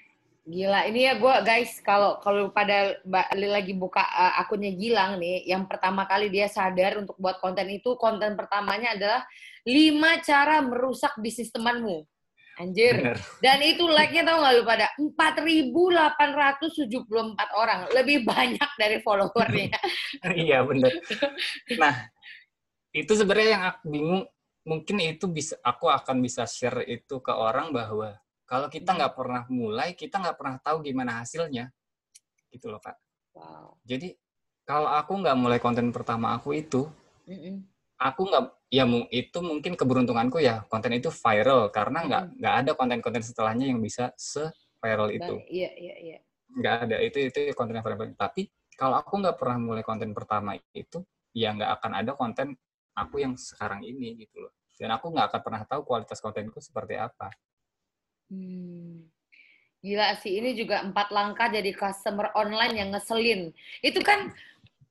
Gila, 0.50 0.88
ini 0.88 1.04
ya 1.04 1.20
gue 1.20 1.34
guys, 1.44 1.84
kalau 1.84 2.16
kalau 2.24 2.48
pada 2.48 2.96
lagi 3.36 3.76
buka 3.76 4.00
uh, 4.00 4.40
akunnya 4.40 4.72
Gilang 4.72 5.20
nih, 5.20 5.44
yang 5.44 5.68
pertama 5.68 6.08
kali 6.08 6.32
dia 6.32 6.48
sadar 6.48 6.96
untuk 6.96 7.12
buat 7.20 7.44
konten 7.44 7.68
itu, 7.68 7.92
konten 8.00 8.40
pertamanya 8.40 8.96
adalah 8.96 9.22
5 9.68 10.00
cara 10.24 10.64
merusak 10.64 11.12
bisnis 11.20 11.52
temanmu. 11.52 12.08
Anjir. 12.56 12.92
bener 12.92 13.16
Dan 13.40 13.62
itu 13.64 13.88
like-nya 13.88 14.24
tau 14.26 14.42
gak 14.44 14.54
lu 14.56 14.64
pada 14.64 14.88
4.874 14.96 17.52
orang. 17.56 17.86
Lebih 17.92 18.24
banyak 18.24 18.70
dari 18.80 19.00
followernya. 19.00 19.78
iya 20.48 20.64
bener 20.64 20.92
nah 21.78 21.94
itu 22.90 23.14
sebenarnya 23.14 23.50
yang 23.54 23.64
aku 23.70 23.86
bingung 23.86 24.26
mungkin 24.64 25.00
itu 25.00 25.24
bisa 25.30 25.56
aku 25.64 25.88
akan 25.88 26.20
bisa 26.20 26.44
share 26.44 26.84
itu 26.84 27.16
ke 27.24 27.32
orang 27.32 27.72
bahwa 27.72 28.16
kalau 28.44 28.68
kita 28.68 28.92
nggak 28.92 29.14
pernah 29.16 29.42
mulai 29.48 29.96
kita 29.96 30.20
nggak 30.20 30.36
pernah 30.36 30.56
tahu 30.60 30.84
gimana 30.84 31.22
hasilnya 31.24 31.72
gitu 32.52 32.68
loh 32.68 32.80
kak 32.82 32.96
Wow. 33.30 33.78
jadi 33.86 34.18
kalau 34.66 34.90
aku 34.90 35.22
nggak 35.22 35.38
mulai 35.38 35.62
konten 35.62 35.94
pertama 35.94 36.34
aku 36.34 36.50
itu 36.58 36.90
Mm-mm. 37.30 37.62
aku 37.94 38.26
nggak 38.26 38.44
ya 38.74 38.82
itu 39.14 39.38
mungkin 39.38 39.78
keberuntunganku 39.78 40.42
ya 40.42 40.66
konten 40.66 40.98
itu 40.98 41.14
viral 41.14 41.70
karena 41.70 41.98
nggak 42.10 42.24
nggak 42.42 42.54
ada 42.66 42.70
konten-konten 42.74 43.22
setelahnya 43.22 43.70
yang 43.70 43.78
bisa 43.78 44.10
se 44.18 44.50
viral 44.82 45.14
itu 45.14 45.38
Ba- 45.38 45.46
Iya, 45.46 45.70
iya, 45.78 45.94
iya. 46.02 46.18
nggak 46.58 46.74
ada 46.90 46.96
itu 46.98 47.18
itu 47.30 47.38
konten 47.54 47.78
yang 47.78 47.86
viral 47.86 48.10
tapi 48.18 48.50
kalau 48.74 48.98
aku 48.98 49.22
nggak 49.22 49.38
pernah 49.38 49.58
mulai 49.62 49.84
konten 49.86 50.10
pertama 50.10 50.58
itu 50.74 51.06
ya 51.30 51.54
nggak 51.54 51.70
akan 51.78 51.92
ada 52.02 52.12
konten 52.18 52.58
aku 52.96 53.22
yang 53.22 53.34
sekarang 53.38 53.82
ini 53.82 54.16
gitu 54.18 54.46
loh 54.46 54.52
dan 54.80 54.96
aku 54.96 55.12
nggak 55.12 55.30
akan 55.30 55.40
pernah 55.44 55.62
tahu 55.68 55.80
kualitas 55.84 56.18
kontenku 56.18 56.58
seperti 56.58 56.96
apa 56.96 57.28
Hmm. 58.30 59.10
Gila 59.80 60.14
sih, 60.22 60.38
ini 60.38 60.54
juga 60.54 60.84
empat 60.86 61.10
langkah 61.10 61.50
jadi 61.50 61.74
customer 61.74 62.30
online 62.38 62.74
yang 62.78 62.88
ngeselin. 62.94 63.50
Itu 63.80 64.04
kan 64.04 64.30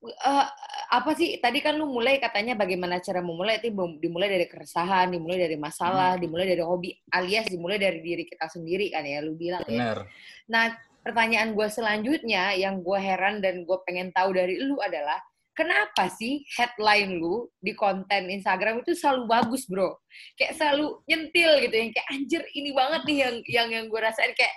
uh, 0.04 0.48
apa 0.92 1.14
sih? 1.16 1.38
Tadi 1.40 1.62
kan 1.64 1.78
lu 1.78 1.88
mulai 1.88 2.20
katanya 2.20 2.58
bagaimana 2.58 3.00
cara 3.00 3.24
memulai 3.24 3.62
itu 3.62 3.72
dimulai 4.02 4.28
dari 4.28 4.46
keresahan, 4.50 5.14
dimulai 5.14 5.40
dari 5.40 5.56
masalah, 5.56 6.18
hmm. 6.18 6.22
dimulai 6.26 6.46
dari 6.52 6.64
hobi, 6.66 6.92
alias 7.14 7.48
dimulai 7.48 7.78
dari 7.80 8.02
diri 8.04 8.26
kita 8.28 8.50
sendiri 8.52 8.92
kan 8.92 9.06
ya, 9.08 9.24
lu 9.24 9.38
bilang 9.38 9.64
Bener. 9.64 10.04
ya. 10.04 10.10
Nah, 10.50 10.74
pertanyaan 11.06 11.54
gue 11.54 11.68
selanjutnya 11.70 12.58
yang 12.58 12.82
gue 12.82 13.00
heran 13.00 13.40
dan 13.46 13.64
gue 13.64 13.78
pengen 13.86 14.10
tahu 14.12 14.36
dari 14.36 14.58
lu 14.58 14.82
adalah 14.82 15.22
kenapa 15.60 16.08
sih 16.16 16.48
headline 16.56 17.20
lu 17.20 17.52
di 17.60 17.76
konten 17.76 18.32
Instagram 18.32 18.80
itu 18.80 18.96
selalu 18.96 19.28
bagus 19.28 19.68
bro? 19.68 20.00
Kayak 20.40 20.56
selalu 20.56 21.04
nyentil 21.04 21.52
gitu 21.68 21.76
yang 21.76 21.92
kayak 21.92 22.08
anjir 22.16 22.42
ini 22.56 22.72
banget 22.72 23.02
nih 23.04 23.18
yang 23.20 23.36
yang 23.44 23.68
yang 23.68 23.86
gue 23.92 24.00
rasain. 24.00 24.32
Kayak 24.32 24.56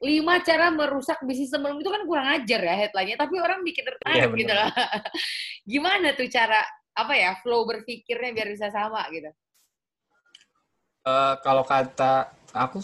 lima 0.00 0.42
cara 0.42 0.72
merusak 0.72 1.22
bisnis 1.22 1.52
temen 1.52 1.76
itu 1.76 1.92
kan 1.92 2.02
kurang 2.08 2.28
ajar 2.32 2.60
ya 2.64 2.74
headline-nya 2.74 3.20
tapi 3.20 3.36
orang 3.36 3.60
bikin 3.60 3.84
tertarik 3.84 4.32
ya, 4.32 4.32
gitu 4.32 4.54
lah 4.56 4.72
gimana 5.76 6.16
tuh 6.16 6.24
cara 6.32 6.56
apa 6.96 7.12
ya 7.20 7.36
flow 7.44 7.68
berpikirnya 7.68 8.32
biar 8.32 8.48
bisa 8.48 8.72
sama 8.72 9.04
gitu? 9.12 9.28
Uh, 11.04 11.36
kalau 11.44 11.64
kata 11.64 12.32
aku 12.52 12.80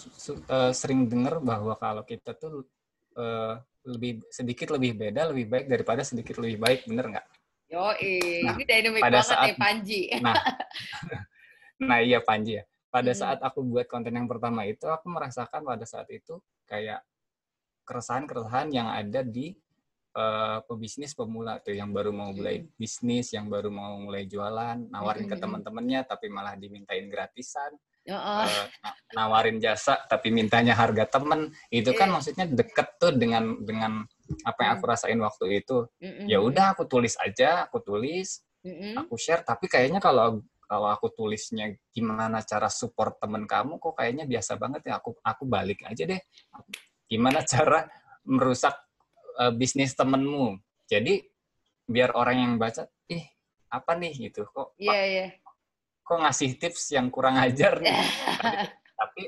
uh, 0.48 0.72
sering 0.76 1.08
dengar 1.08 1.40
bahwa 1.40 1.72
kalau 1.80 2.04
kita 2.04 2.36
tuh 2.36 2.68
uh, 3.16 3.60
lebih 3.86 4.24
sedikit 4.28 4.72
lebih 4.74 4.98
beda 4.98 5.32
lebih 5.32 5.46
baik 5.48 5.66
daripada 5.68 6.02
sedikit 6.02 6.36
lebih 6.42 6.58
baik 6.58 6.80
bener 6.88 7.16
nggak 7.16 7.26
Yo, 7.66 7.82
nah, 7.82 8.54
ini 8.54 8.62
dynamic 8.62 9.02
pada 9.02 9.18
banget 9.18 9.30
saat, 9.34 9.46
nih 9.50 9.56
Panji. 9.58 10.02
Nah, 10.22 10.34
nah 11.90 11.98
iya 11.98 12.22
Panji 12.22 12.62
ya. 12.62 12.64
Pada 12.86 13.10
hmm. 13.10 13.18
saat 13.18 13.38
aku 13.42 13.66
buat 13.66 13.90
konten 13.90 14.14
yang 14.14 14.30
pertama 14.30 14.62
itu, 14.62 14.86
aku 14.86 15.10
merasakan 15.10 15.66
pada 15.66 15.82
saat 15.82 16.06
itu 16.14 16.38
kayak 16.70 17.02
keresahan-keresahan 17.82 18.70
yang 18.70 18.86
ada 18.86 19.26
di 19.26 19.50
uh, 20.14 20.62
pebisnis 20.62 21.12
pemula 21.18 21.58
tuh 21.58 21.74
yang 21.74 21.90
baru 21.90 22.14
mau 22.14 22.30
mulai 22.30 22.62
hmm. 22.62 22.78
bisnis, 22.78 23.34
yang 23.34 23.50
baru 23.50 23.74
mau 23.74 23.98
mulai 23.98 24.30
jualan, 24.30 24.86
nawarin 24.86 25.26
hmm. 25.26 25.32
ke 25.34 25.36
teman-temannya 25.42 26.00
tapi 26.06 26.26
malah 26.30 26.54
dimintain 26.54 27.10
gratisan. 27.10 27.74
Uh, 28.06 28.46
nawarin 29.18 29.58
jasa 29.58 29.98
tapi 30.06 30.30
mintanya 30.30 30.78
harga 30.78 31.18
temen 31.18 31.50
itu 31.74 31.90
kan 31.90 32.06
yeah. 32.06 32.14
maksudnya 32.14 32.46
deket 32.46 33.02
tuh 33.02 33.10
dengan 33.10 33.58
dengan 33.66 34.06
apa 34.42 34.58
yang 34.62 34.72
aku 34.78 34.84
mm. 34.86 34.92
rasain 34.92 35.20
waktu 35.22 35.44
itu 35.62 35.86
mm 36.02 36.26
ya 36.26 36.38
udah 36.42 36.74
aku 36.74 36.84
tulis 36.90 37.14
aja 37.22 37.66
aku 37.66 37.78
tulis 37.82 38.42
mm 38.66 38.98
aku 39.06 39.14
share. 39.14 39.46
Tapi 39.46 39.70
kayaknya 39.70 40.02
kalau 40.02 40.42
kalau 40.66 40.90
aku 40.90 41.14
tulisnya 41.14 41.70
gimana 41.94 42.42
cara 42.42 42.66
support 42.66 43.22
temen 43.22 43.46
kamu 43.46 43.78
kok 43.78 43.94
kayaknya 43.94 44.26
biasa 44.26 44.58
banget 44.58 44.90
ya 44.90 44.98
aku 44.98 45.14
aku 45.22 45.46
balik 45.46 45.86
aja 45.86 46.02
deh. 46.02 46.20
Gimana 47.06 47.46
cara 47.52 47.86
merusak 48.26 48.74
uh, 49.38 49.54
bisnis 49.54 49.94
temenmu? 49.94 50.58
Jadi 50.90 51.22
biar 51.86 52.18
orang 52.18 52.36
yang 52.42 52.52
baca 52.58 52.90
ih 53.06 53.22
apa 53.70 53.94
nih? 53.94 54.30
gitu. 54.30 54.42
Kok 54.50 54.74
yeah, 54.82 55.06
yeah. 55.06 55.30
kok 56.02 56.18
ngasih 56.18 56.58
tips 56.58 56.90
yang 56.98 57.14
kurang 57.14 57.38
ajar 57.38 57.78
nih? 57.78 57.94
Tapi 58.98 59.22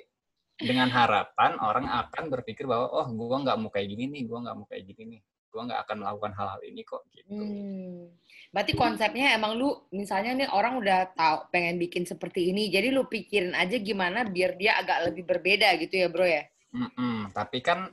dengan 0.59 0.91
harapan 0.91 1.55
orang 1.63 1.87
akan 1.87 2.35
berpikir 2.35 2.67
bahwa 2.67 2.91
oh 2.91 3.07
gue 3.07 3.39
nggak 3.47 3.57
mau 3.63 3.71
kayak 3.71 3.95
gini 3.95 4.11
nih 4.11 4.23
gue 4.27 4.39
nggak 4.43 4.57
mau 4.59 4.67
kayak 4.67 4.85
gini 4.91 5.03
nih 5.17 5.21
gue 5.49 5.63
nggak 5.65 5.81
akan 5.89 5.97
melakukan 6.05 6.33
hal-hal 6.37 6.61
ini 6.61 6.81
kok 6.85 7.03
gitu. 7.15 7.33
Hmm. 7.33 8.13
Berarti 8.53 8.73
konsepnya 8.77 9.33
emang 9.33 9.57
lu 9.57 9.77
misalnya 9.93 10.45
nih 10.45 10.49
orang 10.53 10.81
udah 10.81 11.09
tahu 11.17 11.49
pengen 11.53 11.81
bikin 11.81 12.05
seperti 12.05 12.53
ini, 12.53 12.69
jadi 12.69 12.93
lu 12.93 13.09
pikirin 13.09 13.57
aja 13.57 13.77
gimana 13.81 14.29
biar 14.29 14.61
dia 14.61 14.77
agak 14.77 15.09
lebih 15.09 15.25
berbeda 15.25 15.73
gitu 15.81 15.95
ya 16.05 16.09
bro 16.13 16.25
ya. 16.25 16.45
Mm-mm. 16.73 17.33
Tapi 17.33 17.65
kan 17.65 17.89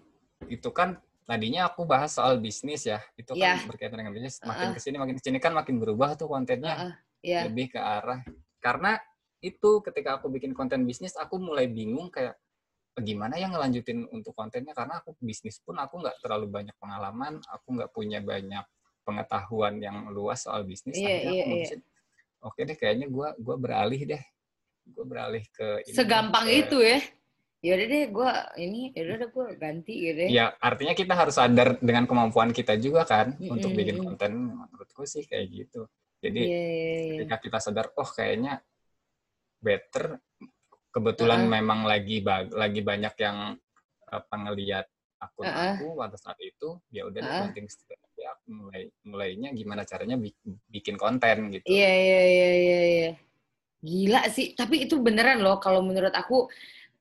itu 0.52 0.68
kan 0.72 1.00
tadinya 1.24 1.72
aku 1.72 1.88
bahas 1.88 2.16
soal 2.16 2.40
bisnis 2.44 2.88
ya, 2.88 3.00
itu 3.16 3.36
kan 3.36 3.56
yeah. 3.56 3.68
berkaitan 3.68 4.00
dengan 4.00 4.16
bisnis. 4.16 4.40
Makin 4.44 4.72
uh-uh. 4.72 4.76
ke 4.76 4.80
sini 4.84 4.96
makin 5.00 5.16
ke 5.16 5.24
sini 5.24 5.38
kan 5.40 5.52
makin 5.56 5.76
berubah 5.80 6.16
tuh 6.20 6.28
kontennya 6.28 6.76
uh-uh. 6.76 6.94
yeah. 7.24 7.44
lebih 7.48 7.76
ke 7.76 7.80
arah 7.80 8.24
karena 8.64 9.00
itu 9.44 9.84
ketika 9.84 10.20
aku 10.20 10.32
bikin 10.32 10.56
konten 10.56 10.88
bisnis 10.88 11.14
aku 11.20 11.36
mulai 11.38 11.68
bingung 11.68 12.08
kayak 12.08 12.40
gimana 13.04 13.36
yang 13.36 13.52
ngelanjutin 13.52 14.08
untuk 14.12 14.32
kontennya? 14.32 14.72
Karena 14.72 15.04
aku 15.04 15.16
bisnis 15.20 15.60
pun 15.60 15.76
aku 15.76 16.00
nggak 16.00 16.24
terlalu 16.24 16.48
banyak 16.48 16.76
pengalaman 16.80 17.44
aku 17.52 17.76
nggak 17.76 17.92
punya 17.92 18.24
banyak 18.24 18.64
pengetahuan 19.06 19.78
yang 19.78 20.08
luas 20.10 20.48
soal 20.48 20.66
bisnis. 20.66 20.98
Iya, 20.98 21.16
iya, 21.30 21.44
aku 21.46 21.56
iya. 21.60 21.78
oke 22.42 22.60
deh 22.66 22.78
kayaknya 22.78 23.08
gue 23.12 23.28
gua 23.38 23.56
beralih 23.56 24.02
deh. 24.02 24.24
Gue 24.86 25.06
beralih 25.06 25.44
ke 25.50 25.86
ini, 25.90 25.96
segampang 25.98 26.46
ke, 26.46 26.54
itu 26.66 26.78
ya. 26.82 27.00
Ya 27.66 27.72
udah 27.82 27.88
deh 27.90 28.04
gue 28.14 28.32
ini 28.62 28.82
ya 28.94 29.02
udah 29.10 29.16
deh 29.26 29.30
gue 29.34 29.46
ganti 29.58 29.94
gitu 29.98 30.20
ya 30.22 30.30
ya 30.30 30.46
artinya 30.62 30.94
kita 30.94 31.14
harus 31.18 31.34
sadar 31.34 31.82
dengan 31.82 32.06
kemampuan 32.06 32.54
kita 32.54 32.78
juga 32.78 33.02
kan 33.10 33.34
mm-hmm. 33.34 33.54
untuk 33.54 33.72
bikin 33.74 33.98
konten. 34.02 34.32
Menurutku 34.54 35.04
sih 35.10 35.26
kayak 35.26 35.46
gitu. 35.50 35.90
Jadi 36.22 36.42
yeah, 36.42 36.66
yeah, 36.70 37.02
yeah. 37.02 37.10
ketika 37.26 37.36
kita 37.42 37.58
sadar 37.62 37.90
oh 37.98 38.10
kayaknya 38.10 38.62
better 39.62 40.22
kebetulan 40.96 41.44
uh 41.44 41.46
-uh. 41.52 41.54
memang 41.60 41.80
lagi 41.84 42.24
lagi 42.56 42.80
banyak 42.80 43.14
yang 43.20 43.60
apa 44.08 44.36
ngelihat 44.48 44.88
akun 45.20 45.44
uh 45.44 45.52
-uh. 45.52 45.74
aku 45.76 45.88
pada 46.00 46.16
saat 46.16 46.40
itu 46.40 46.80
ya 46.88 47.04
udah 47.04 47.20
uh 47.20 47.28
-uh. 47.28 47.42
penting 47.52 47.68
ya 48.16 48.32
aku 48.32 48.48
mulai 48.48 48.84
mulainya 49.04 49.50
gimana 49.52 49.84
caranya 49.84 50.16
bikin 50.72 50.96
konten 50.96 51.52
gitu. 51.52 51.68
Iya 51.68 51.92
iya 51.92 52.22
iya 52.24 52.50
iya 52.56 52.82
iya. 52.88 53.12
Gila 53.86 54.22
sih, 54.32 54.56
tapi 54.58 54.88
itu 54.88 54.98
beneran 54.98 55.44
loh 55.44 55.60
kalau 55.60 55.84
menurut 55.84 56.16
aku 56.16 56.48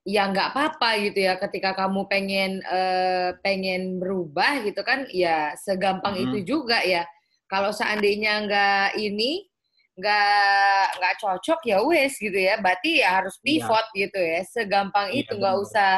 ya 0.04 0.28
nggak 0.28 0.52
apa-apa 0.52 1.00
gitu 1.00 1.24
ya 1.24 1.40
ketika 1.40 1.72
kamu 1.72 2.04
pengen 2.12 2.60
uh, 2.68 3.32
pengen 3.40 3.96
berubah 3.96 4.60
gitu 4.68 4.84
kan 4.84 5.08
ya 5.08 5.56
segampang 5.56 6.18
-hmm. 6.18 6.24
itu 6.28 6.38
juga 6.44 6.82
ya. 6.82 7.06
Kalau 7.46 7.70
seandainya 7.70 8.42
nggak 8.44 8.88
ini 8.98 9.46
nggak 9.94 10.84
nggak 10.98 11.14
cocok 11.22 11.60
ya 11.70 11.78
wes 11.86 12.18
gitu 12.18 12.34
ya 12.34 12.58
berarti 12.58 12.98
ya 13.02 13.22
harus 13.22 13.38
iya. 13.38 13.44
pivot 13.46 13.86
iya. 13.94 13.98
gitu 14.06 14.18
ya 14.18 14.40
segampang 14.50 15.08
iya, 15.14 15.22
itu 15.22 15.32
nggak 15.38 15.56
usah 15.62 15.92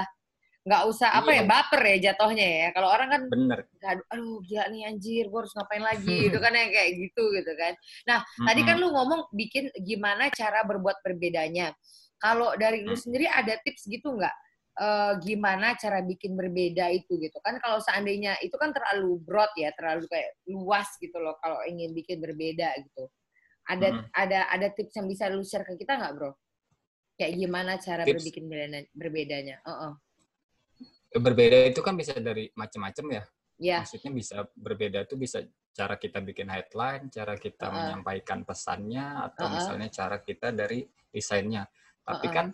nggak 0.67 0.83
usah 0.91 1.09
apa 1.15 1.31
ya 1.31 1.37
iya. 1.41 1.49
baper 1.49 1.83
ya 1.87 1.97
jatuhnya 2.11 2.47
ya 2.67 2.69
kalau 2.75 2.89
orang 2.91 3.09
kan 3.09 3.23
bener 3.31 3.59
aduh, 3.87 4.07
aduh 4.13 4.37
gila 4.45 4.65
nih 4.69 4.83
anjir 4.91 5.25
gue 5.31 5.41
harus 5.41 5.55
ngapain 5.55 5.85
lagi 5.87 6.17
gitu 6.29 6.39
kan 6.43 6.53
yang 6.53 6.71
kayak 6.75 6.91
gitu 6.99 7.25
gitu 7.39 7.53
kan 7.55 7.73
nah 8.05 8.19
mm 8.21 8.27
-hmm. 8.27 8.47
tadi 8.51 8.61
kan 8.67 8.77
lu 8.83 8.89
ngomong 8.93 9.21
bikin 9.33 9.71
gimana 9.87 10.29
cara 10.35 10.67
berbuat 10.67 11.01
berbedanya 11.01 11.73
kalau 12.19 12.53
dari 12.59 12.83
lu 12.83 12.99
mm. 12.99 13.01
sendiri 13.01 13.31
ada 13.31 13.57
tips 13.63 13.87
gitu 13.89 14.13
nggak 14.13 14.35
uh, 14.77 15.13
gimana 15.23 15.79
cara 15.81 16.05
bikin 16.05 16.37
berbeda 16.37 16.93
itu 16.93 17.17
gitu 17.17 17.39
kan 17.41 17.57
kalau 17.65 17.81
seandainya 17.81 18.37
itu 18.45 18.59
kan 18.61 18.75
terlalu 18.77 19.23
broad 19.25 19.55
ya 19.57 19.73
terlalu 19.79 20.05
kayak 20.11 20.37
luas 20.51 20.89
gitu 21.01 21.17
loh 21.17 21.39
kalau 21.41 21.63
ingin 21.65 21.95
bikin 21.97 22.21
berbeda 22.21 22.77
gitu 22.85 23.09
ada 23.66 23.88
hmm. 23.90 24.05
ada 24.14 24.38
ada 24.50 24.66
tips 24.70 24.94
yang 24.94 25.07
bisa 25.11 25.26
lu 25.26 25.42
share 25.42 25.66
ke 25.66 25.74
kita 25.74 25.98
nggak, 25.98 26.12
Bro? 26.14 26.31
Kayak 27.18 27.33
gimana 27.35 27.72
cara 27.83 28.02
tips. 28.07 28.22
berbikin 28.22 28.44
berbeda, 28.46 28.79
berbedanya? 28.94 29.57
Uh 29.66 29.70
-uh. 29.70 29.92
Berbeda 31.16 31.59
itu 31.66 31.81
kan 31.83 31.94
bisa 31.98 32.14
dari 32.18 32.50
macam-macam 32.55 33.07
ya. 33.11 33.24
Yeah. 33.57 33.81
Maksudnya 33.83 34.12
bisa 34.12 34.37
berbeda 34.52 35.09
itu 35.09 35.16
bisa 35.16 35.40
cara 35.72 35.96
kita 35.96 36.20
bikin 36.20 36.48
headline, 36.48 37.09
cara 37.11 37.35
kita 37.35 37.66
uh 37.66 37.68
-uh. 37.68 37.74
menyampaikan 37.74 38.46
pesannya, 38.46 39.33
atau 39.33 39.44
uh 39.44 39.48
-uh. 39.50 39.55
misalnya 39.59 39.88
cara 39.90 40.16
kita 40.22 40.52
dari 40.55 40.87
desainnya. 41.11 41.66
Tapi 42.07 42.26
uh 42.26 42.31
-uh. 42.31 42.37
kan 42.37 42.46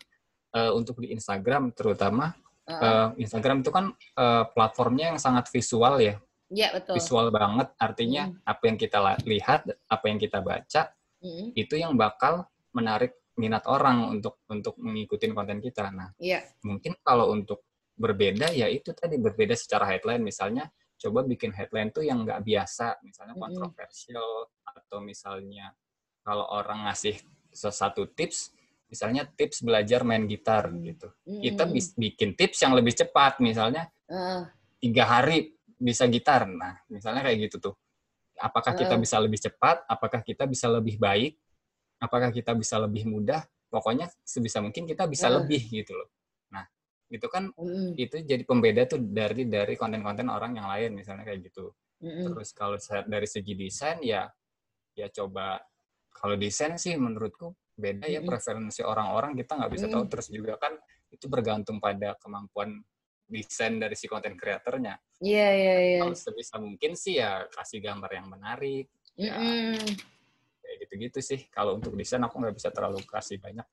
uh, 0.57 0.73
untuk 0.79 1.03
di 1.03 1.13
Instagram 1.13 1.75
terutama, 1.77 2.33
uh 2.65 2.73
-uh. 2.73 2.81
Uh, 2.81 3.09
Instagram 3.21 3.61
itu 3.61 3.71
kan 3.75 3.93
uh, 4.17 4.45
platformnya 4.49 5.13
yang 5.13 5.21
sangat 5.21 5.51
visual 5.53 6.01
ya. 6.01 6.17
Iya, 6.53 6.69
betul. 6.77 7.01
Visual 7.01 7.33
banget, 7.33 7.73
artinya 7.81 8.29
hmm. 8.29 8.45
apa 8.45 8.63
yang 8.69 8.77
kita 8.77 8.99
lihat, 9.25 9.61
apa 9.89 10.05
yang 10.05 10.19
kita 10.21 10.39
baca, 10.45 10.83
hmm. 11.23 11.55
itu 11.55 11.79
yang 11.79 11.95
bakal 11.95 12.51
menarik 12.75 13.23
minat 13.39 13.65
orang 13.65 14.13
untuk 14.13 14.45
untuk 14.51 14.77
mengikuti 14.77 15.25
konten 15.33 15.63
kita. 15.63 15.89
Nah, 15.89 16.13
yeah. 16.21 16.45
mungkin 16.67 16.99
kalau 17.01 17.33
untuk 17.33 17.65
berbeda 17.97 18.53
ya 18.53 18.69
itu 18.69 18.93
tadi 18.93 19.17
berbeda 19.21 19.57
secara 19.57 19.89
headline 19.89 20.25
misalnya 20.25 20.69
coba 21.03 21.27
bikin 21.27 21.51
headline 21.51 21.91
tuh 21.91 22.07
yang 22.07 22.23
nggak 22.23 22.47
biasa, 22.47 23.03
misalnya 23.03 23.35
kontroversial 23.35 24.47
mm-hmm. 24.47 24.79
atau 24.79 24.99
misalnya 25.03 25.75
kalau 26.23 26.47
orang 26.47 26.87
ngasih 26.87 27.19
sesuatu 27.51 28.07
tips, 28.15 28.55
misalnya 28.87 29.27
tips 29.27 29.67
belajar 29.67 30.07
main 30.07 30.31
gitar 30.31 30.71
mm-hmm. 30.71 30.87
gitu, 30.95 31.09
kita 31.43 31.65
bikin 31.99 32.39
tips 32.39 32.63
yang 32.63 32.79
lebih 32.79 32.95
cepat, 32.95 33.43
misalnya 33.43 33.91
tiga 34.79 35.05
uh. 35.05 35.09
hari 35.11 35.59
bisa 35.75 36.07
gitar, 36.07 36.47
nah 36.47 36.79
misalnya 36.87 37.27
kayak 37.27 37.51
gitu 37.51 37.59
tuh. 37.59 37.75
Apakah 38.43 38.75
kita 38.75 38.99
bisa 38.99 39.17
lebih 39.23 39.39
cepat? 39.39 39.87
Apakah 39.87 40.21
kita 40.27 40.51
bisa 40.51 40.67
lebih 40.67 40.99
baik? 40.99 41.39
Apakah 42.03 42.35
kita 42.35 42.59
bisa 42.59 42.83
lebih 42.83 43.07
mudah? 43.07 43.47
Pokoknya 43.71 44.11
sebisa 44.27 44.59
mungkin 44.59 44.85
kita 44.85 45.07
bisa 45.07 45.31
uh. 45.31 45.39
lebih 45.41 45.63
gitu 45.71 45.95
loh. 45.95 46.11
Nah, 46.51 46.67
itu 47.07 47.27
kan 47.31 47.55
mm. 47.55 47.95
itu 47.95 48.17
jadi 48.27 48.43
pembeda 48.43 48.85
tuh 48.91 49.01
dari 49.01 49.47
dari 49.47 49.79
konten-konten 49.79 50.27
orang 50.27 50.59
yang 50.59 50.67
lain 50.67 50.99
misalnya 50.99 51.23
kayak 51.23 51.47
gitu. 51.47 51.71
Mm. 52.03 52.35
Terus 52.35 52.51
kalau 52.51 52.77
dari 53.07 53.31
segi 53.31 53.55
desain 53.55 54.03
ya 54.03 54.27
ya 54.93 55.09
coba 55.09 55.57
kalau 56.13 56.37
desain 56.37 56.77
sih 56.77 56.93
menurutku 56.99 57.57
beda 57.73 58.05
ya 58.05 58.21
preferensi 58.21 58.85
orang-orang 58.85 59.33
kita 59.33 59.57
nggak 59.57 59.73
bisa 59.73 59.87
tahu 59.89 60.05
terus 60.13 60.29
juga 60.29 60.61
kan 60.61 60.77
itu 61.09 61.25
bergantung 61.29 61.81
pada 61.81 62.13
kemampuan 62.21 62.85
desain 63.33 63.81
dari 63.81 63.97
si 63.97 64.05
konten 64.05 64.37
kreatornya. 64.37 65.01
Iya, 65.25 65.41
yeah, 65.41 65.51
iya, 65.51 65.65
yeah, 65.65 65.79
iya. 65.81 65.91
Yeah. 65.97 66.03
Kalau 66.05 66.17
sebisa 66.21 66.57
mungkin 66.61 66.93
sih 66.93 67.17
ya 67.17 67.49
kasih 67.49 67.81
gambar 67.81 68.11
yang 68.13 68.27
menarik. 68.29 68.87
Mm 69.17 69.29
-hmm. 69.29 69.73
ya, 69.81 70.63
kayak 70.63 70.77
gitu-gitu 70.87 71.19
sih. 71.25 71.41
Kalau 71.49 71.81
untuk 71.81 71.97
desain 71.97 72.21
aku 72.21 72.37
nggak 72.37 72.57
bisa 72.57 72.69
terlalu 72.69 73.01
kasih 73.05 73.41
banyak. 73.41 73.65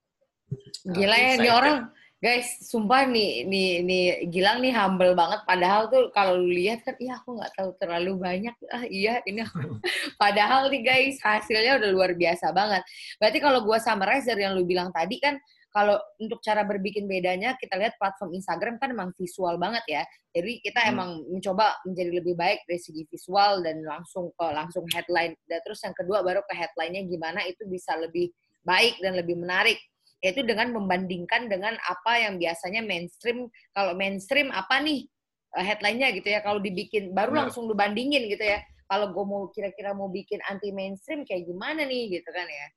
Gila 0.90 1.18
ya, 1.18 1.32
ini 1.38 1.50
orang 1.54 1.78
guys, 2.20 2.68
sumpah 2.68 3.08
nih, 3.08 3.48
nih, 3.48 3.70
nih 3.86 4.06
Gilang 4.28 4.60
nih 4.60 4.76
humble 4.76 5.16
banget. 5.16 5.40
Padahal 5.48 5.88
tuh 5.88 6.12
kalau 6.12 6.36
lu 6.36 6.52
lihat 6.52 6.84
kan, 6.84 6.96
iya 7.00 7.16
aku 7.16 7.40
nggak 7.40 7.54
tahu 7.56 7.70
terlalu 7.80 8.12
banyak. 8.20 8.56
Ah 8.74 8.84
iya, 8.90 9.24
ini 9.24 9.46
aku. 9.46 9.80
Padahal 10.22 10.68
nih 10.68 10.84
guys, 10.84 11.16
hasilnya 11.24 11.80
udah 11.80 11.90
luar 11.94 12.12
biasa 12.18 12.52
banget. 12.52 12.84
Berarti 13.22 13.38
kalau 13.40 13.60
gua 13.64 13.80
summarize 13.80 14.28
dari 14.28 14.44
yang 14.44 14.58
lu 14.58 14.68
bilang 14.68 14.92
tadi 14.92 15.22
kan, 15.22 15.40
kalau 15.70 16.02
untuk 16.18 16.42
cara 16.42 16.66
berbikin 16.66 17.06
bedanya, 17.06 17.54
kita 17.62 17.78
lihat 17.78 17.94
platform 18.02 18.34
Instagram 18.34 18.82
kan 18.82 18.90
emang 18.90 19.14
visual 19.14 19.62
banget 19.62 19.86
ya. 19.86 20.04
Jadi 20.34 20.66
kita 20.66 20.82
hmm. 20.82 20.92
emang 20.98 21.10
mencoba 21.30 21.78
menjadi 21.86 22.12
lebih 22.22 22.34
baik 22.34 22.66
dari 22.66 22.82
segi 22.82 23.04
visual 23.06 23.62
dan 23.62 23.86
langsung 23.86 24.34
ke 24.34 24.46
langsung 24.50 24.86
headline. 24.90 25.38
Dan 25.46 25.62
terus 25.62 25.82
yang 25.86 25.94
kedua 25.94 26.26
baru 26.26 26.42
ke 26.46 26.54
headline-nya 26.58 27.06
gimana 27.06 27.46
itu 27.46 27.70
bisa 27.70 27.94
lebih 28.02 28.34
baik 28.66 28.98
dan 29.00 29.16
lebih 29.16 29.38
menarik 29.38 29.80
yaitu 30.20 30.44
dengan 30.44 30.76
membandingkan 30.76 31.48
dengan 31.48 31.80
apa 31.88 32.20
yang 32.20 32.36
biasanya 32.36 32.84
mainstream 32.84 33.48
kalau 33.72 33.96
mainstream 33.96 34.52
apa 34.52 34.84
nih 34.84 35.08
uh, 35.56 35.64
headline-nya 35.64 36.12
gitu 36.12 36.28
ya 36.28 36.44
kalau 36.44 36.60
dibikin 36.60 37.16
baru 37.16 37.32
nah. 37.32 37.48
langsung 37.48 37.72
lu 37.72 37.76
bandingin 37.76 38.28
gitu 38.28 38.44
ya 38.44 38.60
kalau 38.92 39.16
gue 39.16 39.26
mau 39.26 39.48
kira-kira 39.54 39.96
mau 39.96 40.12
bikin 40.12 40.44
anti 40.50 40.76
mainstream 40.76 41.24
kayak 41.24 41.48
gimana 41.48 41.88
nih 41.88 42.20
gitu 42.20 42.30
kan 42.36 42.44
ya 42.44 42.68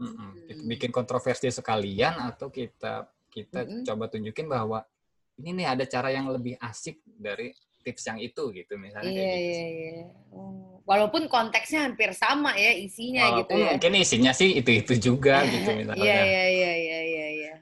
hmm. 0.00 0.64
bikin 0.66 0.90
kontroversi 0.90 1.52
sekalian 1.52 2.16
atau 2.32 2.48
kita 2.48 3.06
kita 3.30 3.62
mm 3.62 3.68
-hmm. 3.68 3.84
coba 3.86 4.04
tunjukin 4.10 4.46
bahwa 4.50 4.82
ini 5.40 5.62
nih 5.62 5.66
ada 5.70 5.84
cara 5.86 6.08
yang 6.10 6.28
lebih 6.28 6.58
asik 6.60 7.00
dari 7.04 7.54
tips 7.80 8.12
yang 8.12 8.18
itu 8.20 8.42
gitu 8.52 8.76
misalnya 8.76 9.08
iya, 9.08 9.24
kayak 9.24 9.40
gitu. 9.40 9.56
Iya 9.56 9.66
iya 9.72 10.06
oh. 10.36 10.84
Walaupun 10.84 11.30
konteksnya 11.30 11.86
hampir 11.86 12.12
sama 12.12 12.52
ya 12.58 12.76
isinya 12.76 13.24
Walaupun 13.30 13.40
gitu 13.40 13.52
ya. 13.56 13.68
mungkin 13.72 13.92
isinya 13.96 14.32
sih 14.36 14.48
itu-itu 14.60 14.94
juga 15.00 15.44
gitu 15.52 15.70
misalnya. 15.72 15.96
Iya 15.96 16.20
iya 16.20 16.44
iya 16.50 16.72
iya 16.76 17.00
iya 17.00 17.26
iya. 17.30 17.54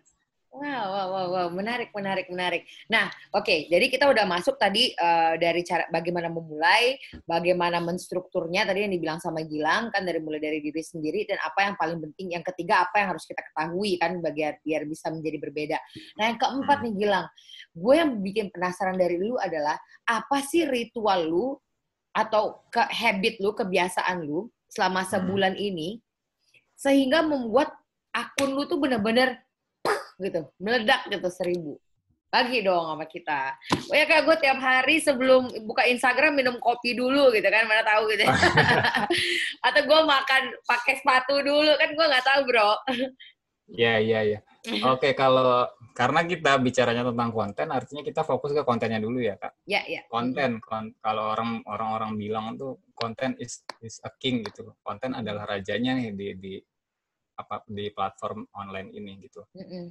Wow, 0.59 0.87
wow, 0.91 1.07
wow, 1.15 1.27
wow, 1.31 1.49
menarik, 1.55 1.95
menarik, 1.95 2.27
menarik. 2.27 2.67
Nah, 2.91 3.07
oke, 3.31 3.47
okay, 3.47 3.71
jadi 3.71 3.87
kita 3.95 4.11
udah 4.11 4.27
masuk 4.27 4.59
tadi 4.59 4.91
uh, 4.99 5.39
dari 5.39 5.63
cara 5.63 5.87
bagaimana 5.87 6.27
memulai, 6.27 6.99
bagaimana 7.31 7.79
menstrukturnya 7.79 8.67
tadi 8.67 8.83
yang 8.83 8.91
dibilang 8.91 9.23
sama 9.23 9.47
Gilang 9.47 9.95
kan 9.95 10.03
dari 10.03 10.19
mulai 10.19 10.43
dari 10.43 10.59
diri 10.59 10.83
sendiri 10.83 11.31
dan 11.31 11.39
apa 11.47 11.63
yang 11.63 11.75
paling 11.79 12.03
penting, 12.11 12.35
yang 12.35 12.43
ketiga 12.43 12.83
apa 12.83 12.99
yang 12.99 13.15
harus 13.15 13.23
kita 13.31 13.39
ketahui 13.39 14.03
kan 14.03 14.19
biar 14.19 14.59
biar 14.67 14.83
bisa 14.83 15.15
menjadi 15.15 15.39
berbeda. 15.39 15.79
Nah, 16.19 16.25
yang 16.27 16.39
keempat 16.43 16.79
nih 16.83 16.95
Gilang, 17.07 17.27
gue 17.79 17.95
yang 17.95 18.11
bikin 18.19 18.47
penasaran 18.51 18.99
dari 18.99 19.15
lu 19.15 19.39
adalah 19.39 19.79
apa 20.11 20.43
sih 20.43 20.67
ritual 20.67 21.23
lu 21.23 21.47
atau 22.19 22.67
ke 22.67 22.83
habit 22.83 23.39
lu, 23.39 23.55
kebiasaan 23.55 24.27
lu 24.27 24.51
selama 24.67 25.07
sebulan 25.07 25.55
ini 25.55 26.03
sehingga 26.75 27.23
membuat 27.23 27.79
akun 28.11 28.59
lu 28.59 28.67
tuh 28.67 28.83
bener-bener 28.83 29.39
gitu, 30.19 30.41
meledak 30.59 31.07
gitu 31.09 31.29
seribu. 31.31 31.75
Bagi 32.29 32.61
dong 32.61 32.85
sama 32.85 33.09
kita. 33.09 33.57
Oh 33.89 33.97
ya 33.97 34.05
kayak 34.05 34.29
gue 34.29 34.37
tiap 34.45 34.61
hari 34.61 35.01
sebelum 35.01 35.49
buka 35.65 35.89
Instagram 35.89 36.37
minum 36.37 36.61
kopi 36.61 36.93
dulu 36.93 37.33
gitu 37.33 37.49
kan, 37.49 37.65
mana 37.65 37.81
tahu 37.81 38.13
gitu. 38.13 38.29
Atau 39.67 39.83
gue 39.89 40.01
makan 40.05 40.43
pakai 40.69 41.01
sepatu 41.01 41.41
dulu 41.41 41.73
kan 41.81 41.89
gue 41.89 42.07
nggak 42.13 42.27
tahu 42.29 42.41
bro. 42.45 42.73
Iya 43.73 43.95
iya 44.01 44.21
iya. 44.25 44.39
Oke 44.93 45.17
kalau 45.17 45.65
karena 45.97 46.21
kita 46.29 46.61
bicaranya 46.61 47.03
tentang 47.09 47.31
konten, 47.33 47.67
artinya 47.73 48.03
kita 48.05 48.21
fokus 48.23 48.53
ke 48.53 48.63
kontennya 48.63 49.01
dulu 49.01 49.25
ya 49.25 49.41
kak. 49.41 49.65
Iya 49.65 49.81
iya. 49.89 50.01
Konten, 50.13 50.61
kon, 50.61 50.93
kalau 51.01 51.33
orang 51.33 51.65
orang 51.65 51.89
orang 51.97 52.13
bilang 52.21 52.55
tuh 52.61 52.77
konten 52.93 53.41
is 53.41 53.65
is 53.81 53.99
a 54.05 54.11
king 54.21 54.45
gitu. 54.45 54.77
Konten 54.85 55.17
adalah 55.17 55.49
rajanya 55.49 55.97
nih 55.97 56.13
di 56.13 56.29
di 56.37 56.55
apa 57.39 57.63
di 57.67 57.89
platform 57.95 58.47
online 58.59 58.91
ini 58.93 59.13
gitu. 59.23 59.47
Mm 59.55 59.67
-mm. 59.67 59.85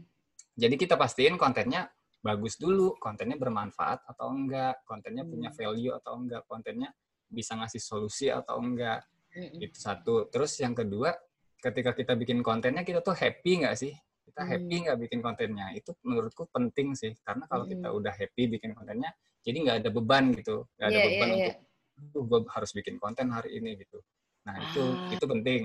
Jadi 0.57 0.73
kita 0.73 0.97
pastiin 0.97 1.37
kontennya 1.37 1.85
bagus 2.17 2.57
dulu, 2.57 2.97
kontennya 2.97 3.37
bermanfaat 3.37 4.09
atau 4.09 4.33
enggak, 4.33 4.81
kontennya 4.89 5.21
hmm. 5.21 5.31
punya 5.31 5.49
value 5.53 5.93
atau 5.93 6.17
enggak, 6.17 6.41
kontennya 6.49 6.89
bisa 7.29 7.53
ngasih 7.53 7.77
solusi 7.77 8.33
atau 8.33 8.57
enggak. 8.57 9.05
Hmm. 9.29 9.61
Itu 9.61 9.77
satu. 9.77 10.25
Terus 10.33 10.57
yang 10.57 10.73
kedua, 10.73 11.13
ketika 11.61 11.93
kita 11.93 12.17
bikin 12.17 12.41
kontennya 12.41 12.81
kita 12.81 13.05
tuh 13.05 13.13
happy 13.13 13.61
nggak 13.61 13.77
sih? 13.77 13.93
Kita 14.25 14.41
hmm. 14.43 14.49
happy 14.49 14.75
nggak 14.89 14.97
bikin 15.07 15.19
kontennya? 15.21 15.67
Itu 15.77 15.93
menurutku 16.01 16.49
penting 16.49 16.97
sih, 16.97 17.13
karena 17.21 17.45
kalau 17.45 17.69
hmm. 17.69 17.77
kita 17.77 17.87
udah 17.93 18.13
happy 18.17 18.43
bikin 18.57 18.73
kontennya, 18.73 19.13
jadi 19.45 19.57
nggak 19.61 19.77
ada 19.85 19.89
beban 19.93 20.33
gitu, 20.33 20.65
nggak 20.81 20.87
ada 20.89 20.97
yeah, 20.97 21.05
beban 21.05 21.29
yeah, 21.37 21.53
untuk 22.01 22.21
yeah. 22.25 22.29
gue 22.33 22.39
harus 22.49 22.71
bikin 22.73 22.95
konten 22.97 23.29
hari 23.29 23.61
ini 23.61 23.77
gitu. 23.77 24.01
Nah 24.49 24.57
itu 24.57 24.81
ah. 24.81 25.13
itu 25.13 25.25
penting. 25.29 25.61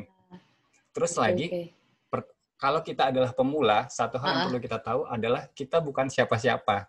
Terus 0.92 1.16
okay, 1.16 1.24
lagi 1.24 1.46
okay 1.48 1.81
kalau 2.62 2.78
kita 2.78 3.10
adalah 3.10 3.34
pemula, 3.34 3.90
satu 3.90 4.22
hal 4.22 4.22
uh-uh. 4.22 4.38
yang 4.38 4.46
perlu 4.54 4.62
kita 4.62 4.78
tahu 4.78 5.00
adalah 5.10 5.50
kita 5.50 5.82
bukan 5.82 6.06
siapa-siapa. 6.06 6.86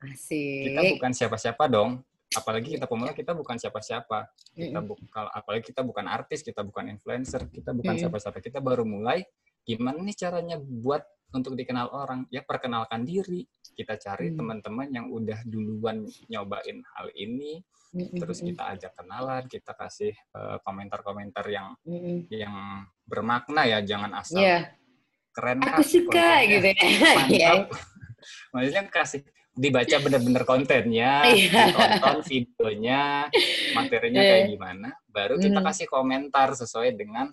Asik. 0.00 0.72
Kita 0.72 0.80
bukan 0.96 1.12
siapa-siapa 1.12 1.64
dong. 1.68 2.00
Apalagi 2.32 2.80
kita 2.80 2.88
pemula, 2.88 3.12
kita 3.12 3.36
bukan 3.36 3.60
siapa-siapa. 3.60 4.32
Kita 4.56 4.80
bu- 4.80 4.96
kalau 5.12 5.28
apalagi 5.28 5.68
kita 5.68 5.84
bukan 5.84 6.08
artis, 6.08 6.40
kita 6.40 6.64
bukan 6.64 6.88
influencer, 6.88 7.44
kita 7.52 7.76
bukan 7.76 8.00
siapa-siapa. 8.00 8.40
Kita 8.40 8.64
baru 8.64 8.88
mulai. 8.88 9.20
Gimana 9.68 10.00
nih 10.00 10.16
caranya 10.16 10.56
buat 10.56 11.04
untuk 11.36 11.60
dikenal 11.60 11.92
orang? 11.92 12.24
Ya 12.32 12.40
perkenalkan 12.40 13.04
diri. 13.04 13.44
Kita 13.76 14.00
cari 14.00 14.32
mm. 14.32 14.36
teman-teman 14.40 14.88
yang 14.88 15.12
udah 15.12 15.44
duluan 15.44 16.08
nyobain 16.32 16.80
hal 16.96 17.12
ini, 17.12 17.60
terus 18.16 18.40
kita 18.40 18.72
ajak 18.72 18.96
kenalan, 18.96 19.44
kita 19.44 19.76
kasih 19.76 20.16
uh, 20.32 20.56
komentar-komentar 20.64 21.44
yang 21.52 21.76
yang 22.32 22.88
bermakna 23.04 23.68
ya, 23.68 23.84
jangan 23.84 24.16
asal 24.16 24.40
yeah 24.40 24.72
keren 25.36 25.60
aku 25.60 25.84
suka 25.84 26.48
gitu 26.48 26.66
ya 26.72 26.88
iya. 27.36 27.50
maksudnya 28.56 28.88
kasih 28.88 29.20
dibaca 29.52 29.96
bener-bener 30.00 30.42
kontennya 30.48 31.28
iya. 31.28 31.68
ditonton 31.68 32.18
videonya 32.24 33.28
materinya 33.76 34.20
kayak 34.24 34.42
iya. 34.48 34.52
gimana 34.56 34.88
baru 35.12 35.36
kita 35.36 35.60
kasih 35.60 35.86
komentar 35.92 36.56
sesuai 36.56 36.96
dengan 36.96 37.28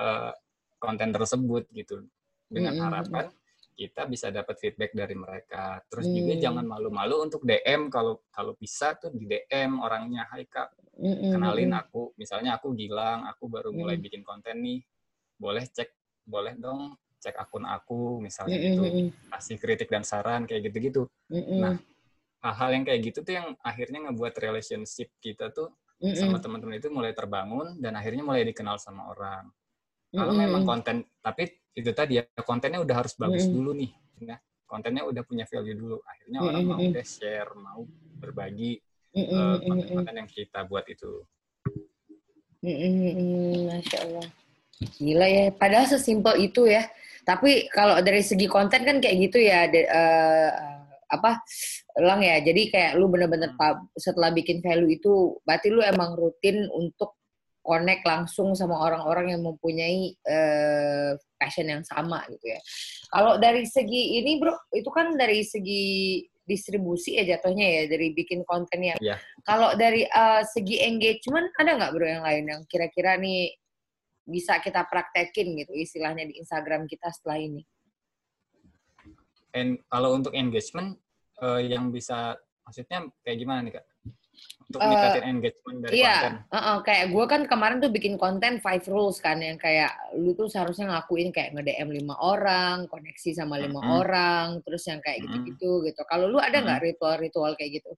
uh, 0.00 0.32
konten 0.80 1.12
tersebut 1.12 1.68
gitu 1.76 2.08
dengan 2.48 2.88
harapan 2.88 3.28
kita 3.72 4.04
bisa 4.04 4.28
dapat 4.28 4.60
feedback 4.60 4.92
dari 4.92 5.16
mereka. 5.16 5.80
Terus 5.88 6.04
hmm. 6.04 6.14
juga 6.14 6.32
jangan 6.38 6.64
malu-malu 6.68 7.24
untuk 7.24 7.40
DM 7.40 7.88
kalau 7.88 8.20
kalau 8.28 8.52
bisa 8.52 8.92
tuh 9.00 9.08
di 9.10 9.24
DM 9.24 9.80
orangnya, 9.80 10.28
"Hai 10.28 10.44
Kak, 10.44 10.76
kenalin 11.00 11.72
aku, 11.72 12.12
misalnya 12.20 12.60
aku 12.60 12.76
Gilang, 12.76 13.24
aku 13.24 13.48
baru 13.48 13.72
mulai 13.72 13.96
bikin 13.96 14.20
konten 14.20 14.60
nih. 14.60 14.84
Boleh 15.40 15.64
cek, 15.64 15.88
boleh 16.28 16.54
dong 16.60 16.94
cek 17.22 17.38
akun 17.38 17.62
aku 17.62 18.18
misalnya 18.18 18.58
mm 18.58 18.62
-hmm. 18.62 18.74
gitu 18.74 18.82
kasih 19.30 19.56
kritik 19.62 19.88
dan 19.88 20.02
saran 20.02 20.42
kayak 20.42 20.66
gitu-gitu 20.66 21.06
mm 21.30 21.38
-hmm. 21.38 21.58
nah 21.62 21.74
hal-hal 22.42 22.70
yang 22.74 22.84
kayak 22.84 23.00
gitu 23.06 23.18
tuh 23.22 23.34
yang 23.38 23.48
akhirnya 23.62 24.10
ngebuat 24.10 24.34
relationship 24.42 25.14
kita 25.22 25.54
tuh 25.54 25.70
mm 26.02 26.10
-hmm. 26.10 26.18
sama 26.18 26.42
teman-teman 26.42 26.82
itu 26.82 26.90
mulai 26.90 27.14
terbangun 27.14 27.78
dan 27.78 27.94
akhirnya 27.94 28.26
mulai 28.26 28.42
dikenal 28.42 28.82
sama 28.82 29.14
orang 29.14 29.46
kalau 30.10 30.34
mm 30.34 30.36
-hmm. 30.36 30.50
memang 30.50 30.62
konten 30.66 30.96
tapi 31.22 31.46
itu 31.72 31.90
tadi 31.94 32.18
ya 32.18 32.26
kontennya 32.42 32.82
udah 32.82 32.96
harus 32.98 33.14
bagus 33.14 33.46
mm 33.46 33.48
-hmm. 33.48 33.56
dulu 33.62 33.70
nih 33.78 33.90
ya 34.26 34.36
kontennya 34.66 35.02
udah 35.06 35.22
punya 35.22 35.44
value 35.46 35.78
dulu 35.78 35.96
akhirnya 36.02 36.38
mm 36.42 36.42
-hmm. 36.42 36.50
orang 36.50 36.64
mau 36.66 36.78
udah 36.82 37.06
share 37.06 37.50
mau 37.54 37.80
berbagi 38.18 38.82
mm 39.14 39.22
-hmm. 39.22 39.38
uh, 39.38 39.56
konten-konten 39.62 40.14
yang 40.18 40.28
kita 40.28 40.66
buat 40.66 40.84
itu 40.90 41.22
mm 42.66 42.74
-hmm. 42.74 43.70
Masya 43.70 43.98
Allah 44.10 44.26
Gila 44.98 45.26
ya, 45.28 45.44
padahal 45.54 45.86
sesimpel 45.86 46.50
itu 46.50 46.66
ya. 46.66 46.86
Tapi 47.22 47.70
kalau 47.70 48.02
dari 48.02 48.22
segi 48.22 48.50
konten 48.50 48.82
kan 48.82 48.98
kayak 48.98 49.16
gitu 49.30 49.38
ya, 49.38 49.70
de, 49.70 49.86
uh, 49.86 50.50
apa 51.12 51.38
lang 52.02 52.20
ya. 52.24 52.42
Jadi 52.42 52.72
kayak 52.72 52.98
lu 52.98 53.06
bener-bener 53.06 53.54
setelah 53.94 54.34
bikin 54.34 54.58
value 54.58 54.90
itu, 54.90 55.38
berarti 55.46 55.68
lu 55.70 55.84
emang 55.84 56.18
rutin 56.18 56.66
untuk 56.72 57.14
connect 57.62 58.02
langsung 58.02 58.58
sama 58.58 58.74
orang-orang 58.74 59.38
yang 59.38 59.42
mempunyai 59.46 60.18
uh, 60.26 61.14
passion 61.38 61.70
yang 61.70 61.86
sama 61.86 62.26
gitu 62.26 62.58
ya. 62.58 62.60
Kalau 63.14 63.38
dari 63.38 63.62
segi 63.64 64.18
ini 64.18 64.42
bro, 64.42 64.54
itu 64.74 64.90
kan 64.90 65.14
dari 65.14 65.46
segi 65.46 66.18
distribusi 66.42 67.14
ya 67.14 67.22
jatuhnya 67.22 67.62
ya 67.62 67.82
dari 67.86 68.10
bikin 68.18 68.42
kontennya. 68.42 68.98
Yeah. 68.98 69.22
Kalau 69.46 69.78
dari 69.78 70.02
uh, 70.10 70.42
segi 70.42 70.82
engagement 70.82 71.54
ada 71.54 71.78
nggak 71.78 71.92
bro 71.94 72.06
yang 72.06 72.26
lain 72.26 72.44
yang 72.50 72.62
kira-kira 72.66 73.14
nih 73.14 73.54
bisa 74.22 74.62
kita 74.62 74.86
praktekin 74.86 75.58
gitu 75.58 75.72
istilahnya 75.74 76.28
di 76.28 76.38
Instagram 76.38 76.86
kita 76.86 77.10
setelah 77.10 77.42
ini. 77.42 77.62
And 79.52 79.82
kalau 79.92 80.16
untuk 80.16 80.32
engagement 80.32 80.96
uh, 81.42 81.60
yang 81.60 81.92
bisa 81.92 82.38
maksudnya 82.64 83.10
kayak 83.26 83.38
gimana 83.42 83.60
nih 83.68 83.74
kak? 83.80 83.86
untuk 84.72 84.80
meningkatin 84.80 85.22
uh, 85.22 85.32
engagement 85.36 85.78
dari 85.84 85.92
iya, 86.00 86.16
konten. 86.16 86.34
Uh, 86.48 86.56
uh, 86.56 86.76
kayak 86.80 87.04
gue 87.12 87.24
kan 87.28 87.42
kemarin 87.44 87.78
tuh 87.84 87.92
bikin 87.92 88.14
konten 88.16 88.52
five 88.64 88.84
rules 88.88 89.20
kan 89.20 89.36
yang 89.44 89.60
kayak 89.60 89.92
lu 90.16 90.32
tuh 90.32 90.48
seharusnya 90.48 90.88
ngakuin 90.88 91.28
kayak 91.28 91.52
nge-DM 91.52 91.92
lima 91.92 92.16
orang, 92.16 92.88
koneksi 92.88 93.30
sama 93.36 93.60
lima 93.60 93.80
mm 93.80 93.84
-hmm. 93.84 94.00
orang, 94.00 94.46
terus 94.64 94.82
yang 94.88 95.00
kayak 95.04 95.28
gitu-gitu 95.28 95.68
mm 95.68 95.76
-hmm. 95.76 95.86
gitu. 95.92 96.02
Kalau 96.08 96.26
lu 96.32 96.40
ada 96.40 96.56
nggak 96.56 96.64
mm 96.64 96.72
-hmm. 96.72 96.88
ritual-ritual 96.96 97.52
kayak 97.60 97.72
gitu? 97.82 97.92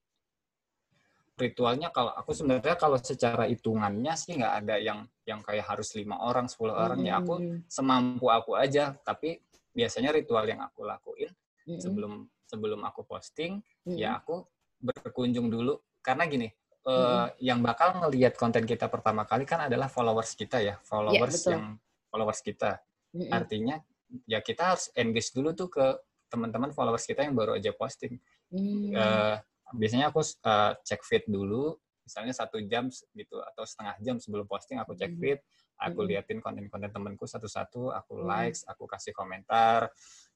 Ritualnya 1.34 1.90
kalau 1.90 2.14
aku 2.14 2.30
sebenarnya 2.30 2.78
kalau 2.78 2.94
secara 2.98 3.50
hitungannya 3.50 4.14
sih 4.14 4.38
nggak 4.38 4.54
ada 4.62 4.76
yang 4.78 5.02
yang 5.26 5.42
kayak 5.42 5.66
harus 5.66 5.94
lima 5.98 6.22
orang, 6.22 6.46
sepuluh 6.46 6.78
orang 6.78 7.02
mm 7.02 7.06
-hmm. 7.06 7.18
ya 7.18 7.22
aku 7.22 7.34
semampu 7.66 8.26
aku 8.30 8.54
aja. 8.54 8.94
Tapi 9.02 9.42
biasanya 9.74 10.14
ritual 10.14 10.46
yang 10.46 10.62
aku 10.62 10.86
lakuin 10.86 11.30
mm 11.30 11.74
-hmm. 11.74 11.80
sebelum 11.82 12.12
sebelum 12.46 12.80
aku 12.86 13.02
posting 13.02 13.58
mm 13.58 13.90
-hmm. 13.90 13.98
ya 13.98 14.22
aku 14.22 14.46
berkunjung 14.84 15.50
dulu 15.50 15.80
karena 16.04 16.28
gini 16.28 16.48
uh, 16.84 16.92
mm-hmm. 16.92 17.28
yang 17.40 17.58
bakal 17.64 17.96
ngelihat 18.04 18.36
konten 18.36 18.68
kita 18.68 18.92
pertama 18.92 19.24
kali 19.24 19.48
kan 19.48 19.64
adalah 19.64 19.88
followers 19.88 20.36
kita 20.36 20.60
ya 20.60 20.76
followers 20.84 21.48
yeah, 21.48 21.56
yang 21.56 21.64
followers 22.12 22.40
kita 22.44 22.84
mm-hmm. 23.16 23.32
artinya 23.32 23.76
ya 24.28 24.44
kita 24.44 24.76
harus 24.76 24.92
engage 24.94 25.32
dulu 25.32 25.56
tuh 25.56 25.72
ke 25.72 25.86
teman-teman 26.28 26.70
followers 26.76 27.08
kita 27.08 27.24
yang 27.24 27.34
baru 27.34 27.56
aja 27.56 27.72
posting 27.72 28.20
mm. 28.52 28.92
uh, 28.94 29.40
biasanya 29.78 30.06
aku 30.10 30.20
uh, 30.22 30.72
cek 30.82 31.02
feed 31.02 31.24
dulu 31.26 31.76
misalnya 32.04 32.36
satu 32.36 32.60
jam 32.68 32.92
gitu 32.92 33.36
atau 33.40 33.64
setengah 33.64 33.96
jam 34.04 34.16
sebelum 34.20 34.44
posting 34.44 34.76
aku 34.76 34.92
cek 34.92 35.16
feed 35.16 35.40
aku 35.80 36.04
mm-hmm. 36.04 36.10
liatin 36.10 36.38
konten-konten 36.38 36.92
temanku 36.92 37.24
satu-satu 37.24 37.90
aku 37.90 38.22
mm. 38.22 38.24
likes 38.28 38.62
aku 38.68 38.84
kasih 38.86 39.10
komentar 39.16 39.88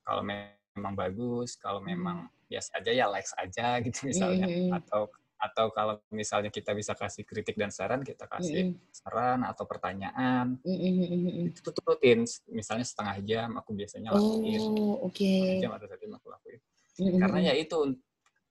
kalau 0.03 0.25
memang 0.25 0.95
bagus 0.97 1.55
kalau 1.61 1.79
memang 1.85 2.27
biasa 2.49 2.81
aja 2.81 2.91
ya 2.91 3.07
likes 3.07 3.33
aja 3.37 3.77
gitu 3.85 4.09
misalnya. 4.09 4.49
Atau 4.81 5.13
atau 5.39 5.71
kalau 5.71 6.03
misalnya 6.11 6.51
kita 6.51 6.75
bisa 6.75 6.99
kasih 6.99 7.23
kritik 7.23 7.55
dan 7.55 7.71
saran 7.71 8.03
kita 8.03 8.27
kasih 8.27 8.75
saran 8.91 9.47
atau 9.47 9.63
pertanyaan. 9.71 10.59
Mm 10.67 11.55
itu 11.55 11.63
tuh 11.63 11.83
rutin 11.87 12.27
misalnya 12.51 12.83
setengah 12.83 13.23
jam 13.23 13.49
aku 13.55 13.71
biasanya 13.71 14.11
lakuin. 14.11 14.59
Oh, 14.59 15.07
okay. 15.07 15.63
jam 15.63 15.71
atau 15.71 15.87
satu 15.87 16.03
jam 16.03 16.19
aku 16.19 16.27
lakuin. 16.35 16.59
Mm 16.99 17.19
karena 17.23 17.39
ya 17.39 17.55
itu 17.55 17.79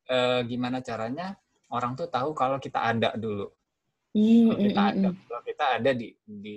e, 0.07 0.17
gimana 0.47 0.79
caranya 0.79 1.35
orang 1.69 1.93
tuh 1.93 2.07
tahu 2.07 2.31
kalau 2.31 2.57
kita 2.57 2.79
ada 2.79 3.13
dulu. 3.13 3.51
Mm 4.15 4.47
kalau 4.49 4.57
kita 4.63 4.81
ada 4.81 5.09
kalau 5.13 5.41
kita 5.43 5.65
ada 5.77 5.91
di 5.93 6.09
di 6.23 6.55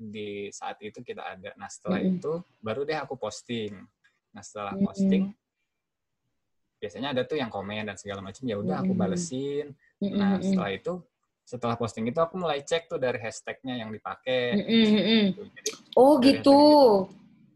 di 0.00 0.50
saat 0.50 0.76
itu 0.82 1.00
kita 1.00 1.22
ada. 1.22 1.54
Nah 1.56 1.70
setelah 1.70 2.02
mm 2.02 2.10
itu 2.18 2.32
baru 2.60 2.82
deh 2.82 2.98
aku 2.98 3.14
posting. 3.16 3.78
Nah 4.34 4.42
setelah 4.42 4.74
mm 4.74 4.84
posting 4.84 5.24
biasanya 6.80 7.12
ada 7.12 7.28
tuh 7.28 7.36
yang 7.36 7.52
komen 7.52 7.92
dan 7.92 7.96
segala 8.00 8.24
macam 8.24 8.42
ya 8.48 8.56
udah 8.58 8.82
aku 8.82 8.92
balesin. 8.96 9.72
Nah 10.00 10.40
setelah 10.40 10.72
itu 10.74 11.00
setelah 11.50 11.74
posting 11.74 12.06
itu 12.06 12.22
aku 12.22 12.38
mulai 12.38 12.62
cek 12.62 12.86
tuh 12.86 13.02
dari 13.02 13.18
hashtagnya 13.18 13.82
yang 13.82 13.90
dipakai 13.90 14.54
gitu. 14.54 15.42
jadi 15.50 15.70
oh 15.98 16.14
gitu. 16.22 16.60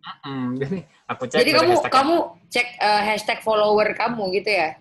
jadi 0.60 0.78
aku 1.06 1.22
cek 1.30 1.38
jadi 1.38 1.50
kamu 1.54 1.72
kamu 1.86 2.16
cek 2.50 2.68
uh, 2.82 3.02
hashtag 3.06 3.38
follower 3.46 3.94
kamu 3.94 4.34
gitu 4.42 4.50
ya 4.50 4.74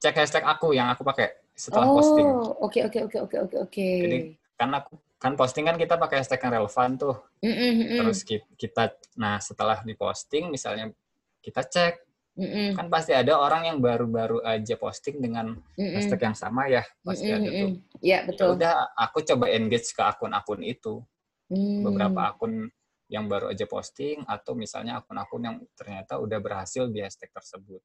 cek 0.00 0.16
hashtag 0.16 0.44
aku 0.44 0.76
yang 0.76 0.88
aku 0.92 1.02
pakai 1.02 1.36
setelah 1.56 1.88
oh, 1.88 1.96
posting 2.00 2.28
oke 2.60 2.80
oke 2.88 2.98
oke 3.08 3.18
oke 3.26 3.36
oke 3.48 3.56
oke 3.68 3.88
jadi 4.04 4.18
kan 4.56 4.70
aku 4.76 4.92
kan 5.16 5.32
posting 5.32 5.64
kan 5.64 5.80
kita 5.80 5.96
pakai 5.96 6.20
hashtag 6.20 6.40
yang 6.44 6.52
relevan 6.60 6.90
tuh 7.00 7.16
mm-hmm. 7.40 7.96
terus 8.00 8.20
kita 8.60 8.92
nah 9.16 9.40
setelah 9.40 9.80
diposting 9.80 10.52
misalnya 10.52 10.92
kita 11.40 11.64
cek 11.64 12.06
Mm-mm. 12.36 12.76
Kan 12.76 12.92
pasti 12.92 13.16
ada 13.16 13.40
orang 13.40 13.64
yang 13.64 13.78
baru-baru 13.80 14.44
aja 14.44 14.76
posting 14.76 15.24
dengan 15.24 15.56
Mm-mm. 15.56 15.96
hashtag 15.96 16.20
yang 16.20 16.36
sama 16.36 16.68
ya, 16.68 16.84
pasti 17.00 17.32
Mm-mm. 17.32 17.40
ada 17.40 17.48
tuh. 17.48 17.70
Iya, 18.04 18.18
betul. 18.28 18.44
Ya 18.44 18.52
udah 18.52 18.74
aku 18.92 19.18
coba 19.24 19.44
engage 19.48 19.88
ke 19.96 20.02
akun-akun 20.04 20.60
itu. 20.60 21.00
Mm. 21.48 21.80
Beberapa 21.80 22.20
akun 22.28 22.68
yang 23.08 23.24
baru 23.24 23.56
aja 23.56 23.64
posting 23.64 24.20
atau 24.28 24.52
misalnya 24.52 25.00
akun-akun 25.00 25.42
yang 25.48 25.56
ternyata 25.72 26.20
udah 26.20 26.36
berhasil 26.36 26.84
di 26.92 27.00
hashtag 27.00 27.32
tersebut. 27.32 27.80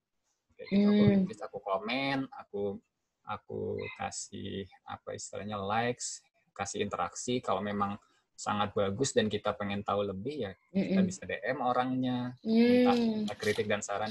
Kayak 0.65 0.69
gitu, 0.69 0.85
mm. 0.85 0.91
aku 0.91 1.03
engage, 1.09 1.41
aku 1.41 1.57
komen, 1.61 2.17
aku 2.31 2.61
aku 3.21 3.59
kasih 3.97 4.65
apa 4.85 5.15
istilahnya 5.15 5.57
likes, 5.57 6.21
kasih 6.53 6.83
interaksi 6.83 7.39
kalau 7.39 7.63
memang 7.63 7.95
sangat 8.35 8.73
bagus 8.73 9.13
dan 9.13 9.29
kita 9.29 9.53
pengen 9.53 9.85
tahu 9.85 10.01
lebih 10.01 10.49
ya 10.49 10.53
mm 10.73 10.81
kita 10.81 11.01
bisa 11.05 11.21
DM 11.29 11.57
orangnya, 11.61 12.33
minta, 12.41 12.91
minta 12.97 13.35
kritik 13.37 13.69
dan 13.69 13.85
saran 13.85 14.09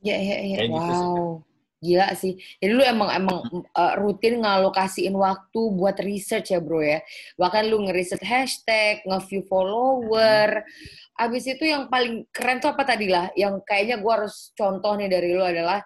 Iya, 0.00 0.16
iya, 0.16 0.36
iya. 0.40 0.56
Wow. 0.68 0.80
Gitu 0.80 1.50
Gila 1.80 2.12
sih. 2.12 2.36
Jadi 2.60 2.72
lu 2.76 2.84
emang 2.84 3.08
emang 3.08 3.40
uh, 3.72 3.94
rutin 3.96 4.44
ngalokasiin 4.44 5.16
waktu 5.16 5.60
buat 5.72 5.96
research 6.04 6.52
ya, 6.52 6.60
Bro 6.60 6.84
ya. 6.84 7.00
Bahkan 7.40 7.72
lu 7.72 7.88
ngeriset 7.88 8.20
hashtag, 8.20 9.00
nge-view 9.08 9.48
follower. 9.48 10.60
Abis 11.16 11.48
itu 11.48 11.64
yang 11.64 11.88
paling 11.88 12.28
keren 12.36 12.60
tuh 12.60 12.76
apa 12.76 12.84
tadi 12.84 13.08
lah? 13.08 13.32
Yang 13.32 13.64
kayaknya 13.64 13.96
gua 13.96 14.20
harus 14.20 14.52
contoh 14.52 14.92
nih 14.92 15.08
dari 15.08 15.32
lu 15.32 15.40
adalah 15.40 15.80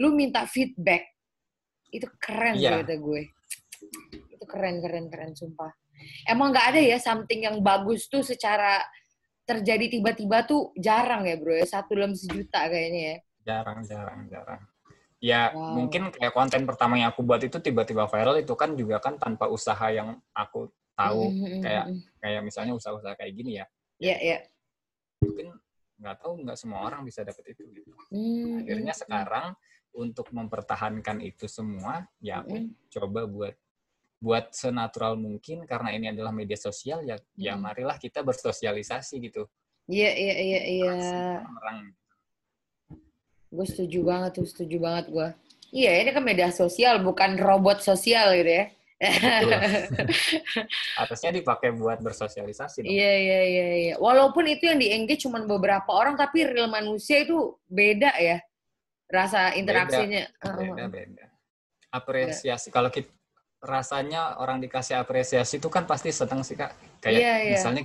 lu 0.00 0.16
minta 0.16 0.48
feedback. 0.48 1.04
Itu 1.92 2.08
keren 2.16 2.56
yeah. 2.56 2.80
gitu 2.80 2.96
gue. 3.04 3.22
Itu 4.32 4.44
keren, 4.48 4.80
keren, 4.80 5.12
keren, 5.12 5.36
sumpah. 5.36 5.70
Emang 6.24 6.48
nggak 6.50 6.66
ada 6.74 6.80
ya 6.80 6.96
something 6.96 7.44
yang 7.44 7.60
bagus 7.60 8.08
tuh 8.08 8.24
secara 8.24 8.80
terjadi 9.44 10.00
tiba-tiba 10.00 10.48
tuh 10.48 10.72
jarang 10.80 11.28
ya, 11.28 11.36
Bro 11.36 11.60
ya. 11.60 11.66
Satu 11.68 11.92
dalam 11.92 12.16
sejuta 12.16 12.64
kayaknya 12.72 13.02
ya 13.04 13.16
jarang 13.44 13.80
jarang 13.84 14.20
jarang 14.28 14.62
ya 15.20 15.52
wow. 15.52 15.76
mungkin 15.76 16.08
kayak 16.12 16.32
konten 16.32 16.64
pertama 16.64 16.96
yang 16.96 17.12
aku 17.12 17.20
buat 17.24 17.42
itu 17.44 17.60
tiba-tiba 17.60 18.08
viral 18.08 18.40
itu 18.40 18.54
kan 18.56 18.72
juga 18.72 18.96
kan 19.02 19.20
tanpa 19.20 19.48
usaha 19.52 19.92
yang 19.92 20.16
aku 20.32 20.72
tahu 20.96 21.28
mm-hmm. 21.28 21.60
kayak 21.60 21.84
kayak 22.20 22.40
misalnya 22.44 22.72
usaha-usaha 22.76 23.16
kayak 23.16 23.34
gini 23.36 23.60
ya 23.60 23.66
Iya, 24.00 24.16
yeah, 24.16 24.18
iya. 24.24 24.32
Yeah. 24.32 24.40
Mungkin 25.20 25.46
nggak 26.00 26.16
tahu 26.24 26.32
nggak 26.40 26.56
semua 26.56 26.88
orang 26.88 27.04
bisa 27.04 27.20
dapet 27.20 27.52
itu 27.52 27.68
gitu. 27.68 27.92
Mm-hmm. 28.16 28.64
Akhirnya 28.64 28.94
sekarang 28.96 29.46
untuk 29.94 30.30
mempertahankan 30.30 31.18
itu 31.24 31.50
semua 31.50 32.06
ya 32.22 32.40
aku 32.42 32.56
mm-hmm. 32.56 32.90
coba 32.94 33.20
buat 33.26 33.54
buat 34.20 34.52
senatural 34.52 35.16
mungkin 35.16 35.64
karena 35.64 35.96
ini 35.96 36.12
adalah 36.12 36.30
media 36.30 36.56
sosial 36.56 37.02
ya 37.02 37.16
mm-hmm. 37.16 37.40
ya 37.40 37.52
marilah 37.56 37.96
kita 37.96 38.20
bersosialisasi 38.22 39.16
gitu. 39.22 39.48
Iya, 39.90 40.12
iya, 40.14 40.34
iya, 40.38 40.60
iya. 40.70 40.94
Orang 41.42 41.90
Gue 43.50 43.66
setuju 43.66 44.06
banget 44.06 44.30
tuh, 44.38 44.46
setuju 44.46 44.78
banget 44.78 45.10
gue. 45.10 45.28
Iya, 45.74 46.06
ini 46.06 46.10
kan 46.14 46.22
media 46.22 46.54
sosial, 46.54 47.02
bukan 47.02 47.34
robot 47.34 47.82
sosial 47.82 48.30
gitu 48.38 48.62
ya. 48.62 48.64
Harusnya 51.00 51.30
dipakai 51.34 51.74
buat 51.74 51.98
bersosialisasi 51.98 52.86
dong. 52.86 52.90
Iya, 52.90 53.12
iya, 53.18 53.40
iya, 53.42 53.66
iya. 53.74 53.94
Walaupun 53.98 54.46
itu 54.46 54.70
yang 54.70 54.78
di-engage 54.78 55.26
cuma 55.26 55.42
beberapa 55.42 55.90
orang, 55.90 56.14
tapi 56.14 56.46
real 56.46 56.70
manusia 56.70 57.26
itu 57.26 57.58
beda 57.66 58.14
ya. 58.22 58.38
Rasa 59.10 59.52
interaksinya. 59.58 60.24
Beda, 60.38 60.86
beda. 60.86 60.86
beda. 60.88 61.26
Apresiasi. 61.90 62.70
Beda. 62.70 62.74
Kalau 62.78 62.90
kita, 62.94 63.10
rasanya 63.60 64.40
orang 64.40 64.62
dikasih 64.62 64.96
apresiasi 64.96 65.60
itu 65.60 65.68
kan 65.68 65.84
pasti 65.84 66.08
senang 66.14 66.40
sih, 66.40 66.56
Kak. 66.56 67.02
Kayak 67.04 67.20
iya, 67.20 67.34
iya. 67.44 67.52
misalnya 67.58 67.82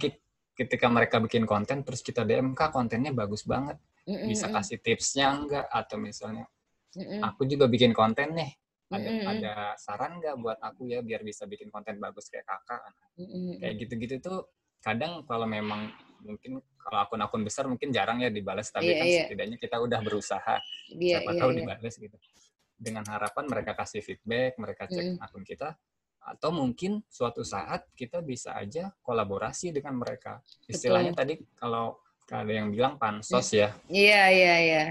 ketika 0.55 0.87
mereka 0.87 1.19
bikin 1.19 1.43
konten, 1.43 1.83
terus 1.83 1.99
kita 1.99 2.23
DM, 2.23 2.55
Kak, 2.55 2.71
kontennya 2.71 3.11
bagus 3.11 3.43
banget 3.43 3.75
mm 4.05 4.29
bisa 4.29 4.47
kasih 4.53 4.77
tipsnya 4.81 5.33
enggak 5.33 5.65
atau 5.65 5.97
misalnya 5.97 6.45
mm 6.93 7.21
aku 7.25 7.49
juga 7.49 7.65
bikin 7.65 7.91
konten 7.91 8.37
nih 8.37 8.51
ada 8.93 9.09
mm 9.09 9.25
ada 9.25 9.53
saran 9.81 10.21
nggak 10.21 10.35
buat 10.37 10.59
aku 10.61 10.93
ya 10.93 11.01
biar 11.01 11.25
bisa 11.25 11.49
bikin 11.49 11.73
konten 11.73 11.97
bagus 11.97 12.29
kayak 12.29 12.45
kakak 12.45 12.81
mm 13.17 13.59
kayak 13.59 13.73
gitu-gitu 13.81 14.15
tuh 14.21 14.39
kadang 14.79 15.25
kalau 15.25 15.49
memang 15.49 15.89
mungkin 16.25 16.59
kalau 16.81 16.99
akun-akun 17.05 17.41
besar 17.45 17.69
mungkin 17.69 17.93
jarang 17.93 18.19
ya 18.25 18.33
dibalas 18.33 18.73
tapi 18.73 18.91
yeah, 18.91 18.99
kan 18.99 19.05
yeah. 19.05 19.19
setidaknya 19.29 19.57
kita 19.61 19.77
udah 19.77 19.99
berusaha 20.01 20.55
yeah, 20.97 21.21
siapa 21.21 21.31
yeah, 21.31 21.39
tahu 21.39 21.49
yeah. 21.53 21.57
dibalas 21.61 21.95
gitu 21.95 22.17
dengan 22.75 23.03
harapan 23.07 23.45
mereka 23.47 23.71
kasih 23.77 24.01
feedback 24.03 24.57
mereka 24.59 24.89
cek 24.89 25.15
mm. 25.15 25.23
akun 25.23 25.45
kita 25.45 25.77
atau 26.25 26.49
mungkin 26.49 27.05
suatu 27.05 27.45
saat 27.45 27.85
kita 27.93 28.25
bisa 28.25 28.57
aja 28.57 28.89
kolaborasi 29.05 29.69
dengan 29.69 30.01
mereka 30.01 30.41
istilahnya 30.65 31.13
Betul. 31.13 31.21
tadi 31.21 31.33
kalau 31.53 32.01
ada 32.33 32.49
yang 32.49 32.73
bilang 32.73 32.97
pansos 32.97 33.53
ya. 33.53 33.69
Iya, 33.85 34.33
iya, 34.33 34.55
iya. 34.65 34.83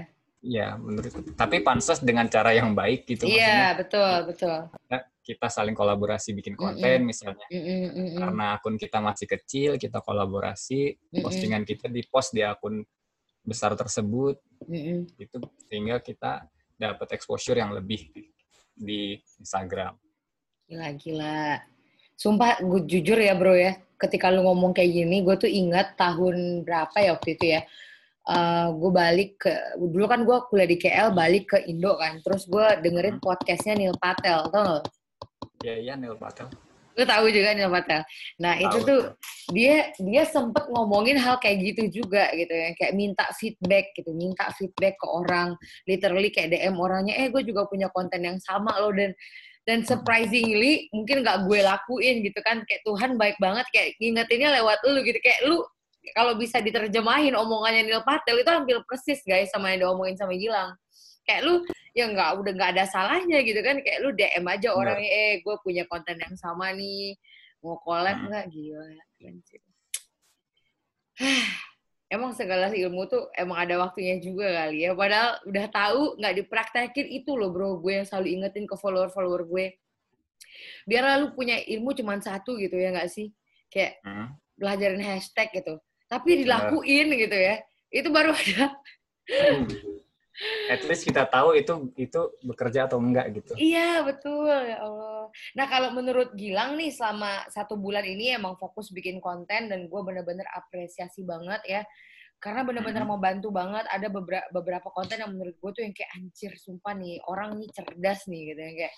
Iya, 0.45 0.77
menurut 0.77 1.09
tapi 1.33 1.65
pansos 1.65 2.05
dengan 2.05 2.29
cara 2.29 2.53
yang 2.53 2.77
baik 2.77 3.09
gitu 3.09 3.25
Iya, 3.25 3.73
betul, 3.73 4.29
betul. 4.29 4.69
Kita 5.25 5.49
saling 5.49 5.73
kolaborasi 5.73 6.37
bikin 6.37 6.53
konten 6.53 6.85
mm 6.85 7.01
-mm. 7.01 7.09
misalnya. 7.09 7.47
Mm 7.49 7.61
-mm, 7.65 8.09
Karena 8.21 8.45
akun 8.53 8.77
kita 8.77 9.01
masih 9.01 9.25
kecil, 9.25 9.81
kita 9.81 10.05
kolaborasi, 10.05 10.93
mm 10.93 11.17
-mm. 11.17 11.23
postingan 11.25 11.63
kita 11.65 11.89
di 11.89 12.05
post 12.05 12.37
di 12.37 12.45
akun 12.45 12.85
besar 13.41 13.73
tersebut. 13.73 14.37
Mm 14.69 14.77
-mm. 14.77 14.99
Itu 15.17 15.41
sehingga 15.65 15.97
kita 15.97 16.45
dapat 16.77 17.17
exposure 17.17 17.57
yang 17.57 17.73
lebih 17.73 18.13
di, 18.13 18.29
di 18.77 19.01
Instagram. 19.41 19.97
Gila, 20.69 20.89
gila. 20.93 21.57
Sumpah, 22.13 22.61
gue 22.61 22.85
jujur 22.85 23.17
ya 23.17 23.33
bro 23.33 23.57
ya, 23.57 23.81
ketika 23.97 24.29
lu 24.29 24.45
ngomong 24.45 24.77
kayak 24.77 24.93
gini, 24.93 25.25
gue 25.25 25.35
tuh 25.41 25.49
ingat 25.49 25.97
tahun 25.97 26.61
berapa 26.63 26.95
ya 27.01 27.17
waktu 27.17 27.33
itu 27.33 27.45
ya. 27.57 27.61
Uh, 28.25 28.73
gue 28.73 28.91
balik 28.91 29.37
ke, 29.37 29.53
dulu 29.77 30.05
kan 30.09 30.25
gue 30.25 30.37
kuliah 30.49 30.65
di 30.65 30.77
KL, 30.81 31.13
balik 31.13 31.45
ke 31.53 31.57
Indo 31.69 31.93
kan. 31.93 32.17
Terus 32.25 32.49
gue 32.49 32.65
dengerin 32.81 33.21
podcastnya 33.21 33.77
Neil 33.77 33.95
Patel, 34.01 34.49
tau 34.49 34.61
gak? 34.65 34.83
Iya, 35.61 35.75
iya, 35.77 35.93
Neil 35.93 36.17
Patel. 36.17 36.49
Lu 36.95 37.03
tahu 37.03 37.27
juga 37.29 37.53
Neil 37.53 37.69
Patel. 37.69 38.01
Nah, 38.41 38.57
itu 38.57 38.77
Tahu, 38.81 38.87
tuh 38.87 39.01
dia 39.53 39.93
dia 39.99 40.23
sempet 40.25 40.65
ngomongin 40.71 41.19
hal 41.19 41.37
kayak 41.37 41.75
gitu 41.75 42.01
juga 42.01 42.31
gitu 42.33 42.49
ya. 42.49 42.71
Kayak 42.73 42.93
minta 42.95 43.25
feedback 43.35 43.91
gitu, 43.93 44.09
minta 44.15 44.49
feedback 44.55 44.95
ke 44.97 45.05
orang. 45.05 45.53
Literally 45.85 46.31
kayak 46.31 46.55
DM 46.55 46.75
orangnya, 46.79 47.13
"Eh, 47.19 47.27
gue 47.29 47.43
juga 47.43 47.67
punya 47.67 47.91
konten 47.91 48.23
yang 48.23 48.39
sama 48.41 48.73
loh 48.79 48.95
dan 48.95 49.11
dan 49.65 49.81
surprisingly 49.81 50.87
mungkin 50.93 51.25
nggak 51.25 51.49
gue 51.49 51.59
lakuin 51.65 52.21
gitu 52.21 52.37
kan 52.45 52.61
kayak 52.69 52.85
Tuhan 52.85 53.17
baik 53.17 53.37
banget 53.41 53.65
kayak 53.73 53.97
ngingetinnya 53.97 54.61
lewat 54.61 54.77
lu 54.85 55.01
gitu 55.01 55.17
kayak 55.25 55.41
lu 55.49 55.65
kalau 56.13 56.37
bisa 56.37 56.61
diterjemahin 56.61 57.33
omongannya 57.33 57.87
Neil 57.89 58.03
Patel 58.05 58.43
itu 58.43 58.49
hampir 58.51 58.77
persis 58.85 59.23
guys 59.25 59.49
sama 59.49 59.73
yang 59.73 59.89
diomongin 59.89 60.19
sama 60.19 60.35
Gilang. 60.37 60.75
Kayak 61.25 61.41
lu 61.41 61.53
ya 61.97 62.05
nggak 62.05 62.29
udah 62.37 62.51
nggak 62.53 62.71
ada 62.77 62.85
salahnya 62.85 63.41
gitu 63.41 63.57
kan. 63.65 63.81
Kayak 63.81 63.99
lu 64.05 64.09
DM 64.13 64.45
aja 64.45 64.69
orangnya 64.77 65.09
eh 65.09 65.33
gue 65.41 65.55
punya 65.65 65.87
konten 65.89 66.21
yang 66.21 66.35
sama 66.37 66.69
nih. 66.75 67.17
Mau 67.65 67.81
collab 67.81 68.13
Hmm. 68.21 68.29
nggak? 68.29 68.45
Gila 68.53 68.85
emang 72.15 72.31
segala 72.37 72.69
ilmu 72.69 73.09
tuh 73.09 73.25
emang 73.33 73.57
ada 73.57 73.81
waktunya 73.81 74.21
juga 74.21 74.45
kali 74.53 74.85
ya. 74.85 74.93
Padahal 74.93 75.41
udah 75.49 75.65
tahu 75.73 76.01
nggak 76.21 76.35
dipraktekin 76.45 77.07
itu 77.09 77.31
loh 77.33 77.49
bro. 77.49 77.81
Gue 77.81 78.03
yang 78.03 78.07
selalu 78.07 78.27
ingetin 78.39 78.69
ke 78.69 78.75
follower 78.77 79.09
follower 79.09 79.47
gue. 79.49 79.73
Biar 80.85 81.17
lu 81.25 81.33
punya 81.33 81.57
ilmu 81.57 81.97
cuma 81.97 82.21
satu 82.21 82.53
gitu 82.61 82.77
ya 82.77 82.93
nggak 82.93 83.09
sih? 83.09 83.33
Kayak 83.73 83.97
Hmm. 84.05 84.37
belajarin 84.55 85.01
hashtag 85.03 85.49
gitu 85.51 85.81
tapi 86.15 86.29
dilakuin 86.41 87.07
gitu 87.11 87.35
ya 87.35 87.55
itu 87.91 88.07
baru 88.09 88.31
ada 88.31 88.71
Hmm. 89.25 89.65
At 90.67 90.83
least 90.85 91.07
kita 91.07 91.25
tahu 91.25 91.55
itu 91.55 91.73
itu 91.95 92.21
bekerja 92.43 92.85
atau 92.85 92.99
enggak 92.99 93.39
gitu. 93.39 93.55
Iya 93.55 94.03
betul 94.03 94.51
ya 94.51 94.83
Allah. 94.83 95.31
Nah 95.55 95.65
kalau 95.65 95.89
menurut 95.95 96.35
Gilang 96.35 96.75
nih 96.75 96.91
selama 96.91 97.47
satu 97.49 97.79
bulan 97.79 98.03
ini 98.03 98.35
emang 98.35 98.59
fokus 98.59 98.91
bikin 98.91 99.23
konten 99.23 99.71
dan 99.71 99.87
gue 99.87 100.01
bener-bener 100.03 100.43
apresiasi 100.51 101.23
banget 101.23 101.61
ya. 101.63 101.81
Karena 102.37 102.67
bener-bener 102.67 103.01
Mhm. 103.01 103.09
mau 103.09 103.17
bantu 103.17 103.47
banget. 103.49 103.87
Ada 103.87 104.11
beberapa 104.11 104.45
beberapa 104.51 104.91
konten 104.91 105.23
yang 105.23 105.31
menurut 105.33 105.55
gue 105.55 105.71
tuh 105.71 105.81
yang 105.87 105.95
kayak 105.95 106.11
anjir 106.19 106.51
sumpah 106.59 106.93
nih 106.93 107.17
orang 107.25 107.55
nih 107.57 107.69
cerdas 107.71 108.27
nih 108.27 108.53
gitu 108.53 108.59
yang 108.59 108.75
kayak 108.75 108.93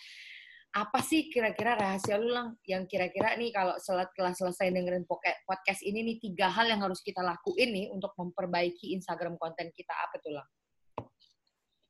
apa 0.75 0.99
sih 1.01 1.31
kira-kira 1.31 1.73
rahasia 1.73 2.19
lu 2.19 2.29
lang 2.29 2.53
yang 2.67 2.85
kira-kira 2.85 3.33
nih 3.39 3.49
kalau 3.49 3.73
setelah 3.79 4.33
selesai 4.35 4.69
dengerin 4.69 5.07
podcast 5.07 5.81
ini 5.81 6.03
nih 6.03 6.17
tiga 6.21 6.51
hal 6.53 6.67
yang 6.69 6.83
harus 6.83 7.01
kita 7.01 7.23
lakuin 7.23 7.71
nih 7.73 7.85
untuk 7.89 8.13
memperbaiki 8.13 8.93
Instagram 8.93 9.39
konten 9.41 9.71
kita 9.73 9.93
apa 9.95 10.15
tuh 10.21 10.37
lang? 10.37 10.47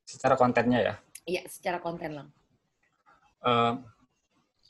Secara 0.08 0.40
kontennya 0.40 0.80
ya. 0.80 0.94
Iya 1.28 1.42
secara 1.52 1.84
konten 1.84 2.16
lang. 2.16 2.28
Eh, 3.44 3.74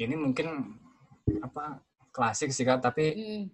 ini 0.01 0.15
mungkin 0.17 0.77
apa 1.43 1.77
klasik 2.09 2.49
sih 2.49 2.65
kak, 2.65 2.81
tapi 2.81 3.05
Hmm. 3.13 3.45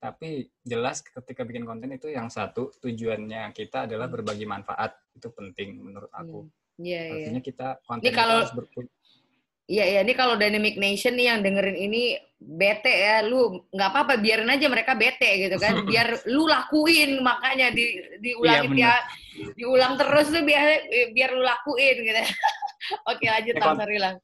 tapi 0.00 0.48
jelas 0.64 1.00
ketika 1.00 1.44
bikin 1.44 1.64
konten 1.64 1.88
itu 1.92 2.08
yang 2.12 2.28
satu 2.28 2.72
tujuannya 2.80 3.52
kita 3.52 3.84
adalah 3.84 4.08
Hmm. 4.08 4.16
berbagi 4.20 4.44
manfaat 4.48 4.96
itu 5.12 5.28
penting 5.28 5.80
menurut 5.80 6.08
aku. 6.12 6.48
Iya 6.80 7.00
iya. 7.04 7.12
Artinya 7.20 7.42
kita 7.44 7.68
konten 7.84 8.04
Ini 8.08 8.16
kalau- 8.16 8.40
harus 8.40 8.52
Iya, 9.64 9.84
iya. 9.88 10.00
Ini 10.04 10.12
kalau 10.12 10.36
Dynamic 10.36 10.76
Nation 10.76 11.16
nih 11.16 11.32
yang 11.32 11.40
dengerin 11.40 11.78
ini 11.78 12.20
bete 12.36 12.92
ya, 12.92 13.24
lu 13.24 13.64
nggak 13.72 13.90
apa-apa, 13.90 14.20
biarin 14.20 14.52
aja 14.52 14.68
mereka 14.68 14.92
bete 14.92 15.48
gitu 15.48 15.56
kan. 15.56 15.80
Biar 15.88 16.20
lu 16.28 16.44
lakuin, 16.44 17.24
makanya 17.24 17.72
di 17.72 17.96
diulangin 18.20 18.76
Iya, 18.76 18.76
dia, 18.76 18.94
diulang 19.56 19.96
terus 19.96 20.28
tuh 20.28 20.44
biar 20.44 20.84
biar 21.16 21.30
lu 21.32 21.40
lakuin 21.40 21.96
gitu. 22.04 22.20
Oke, 23.10 23.24
lanjut 23.24 23.54
Ya, 23.56 23.62
kon- 23.64 23.80
sorry 23.80 23.96
Lang. 23.96 24.16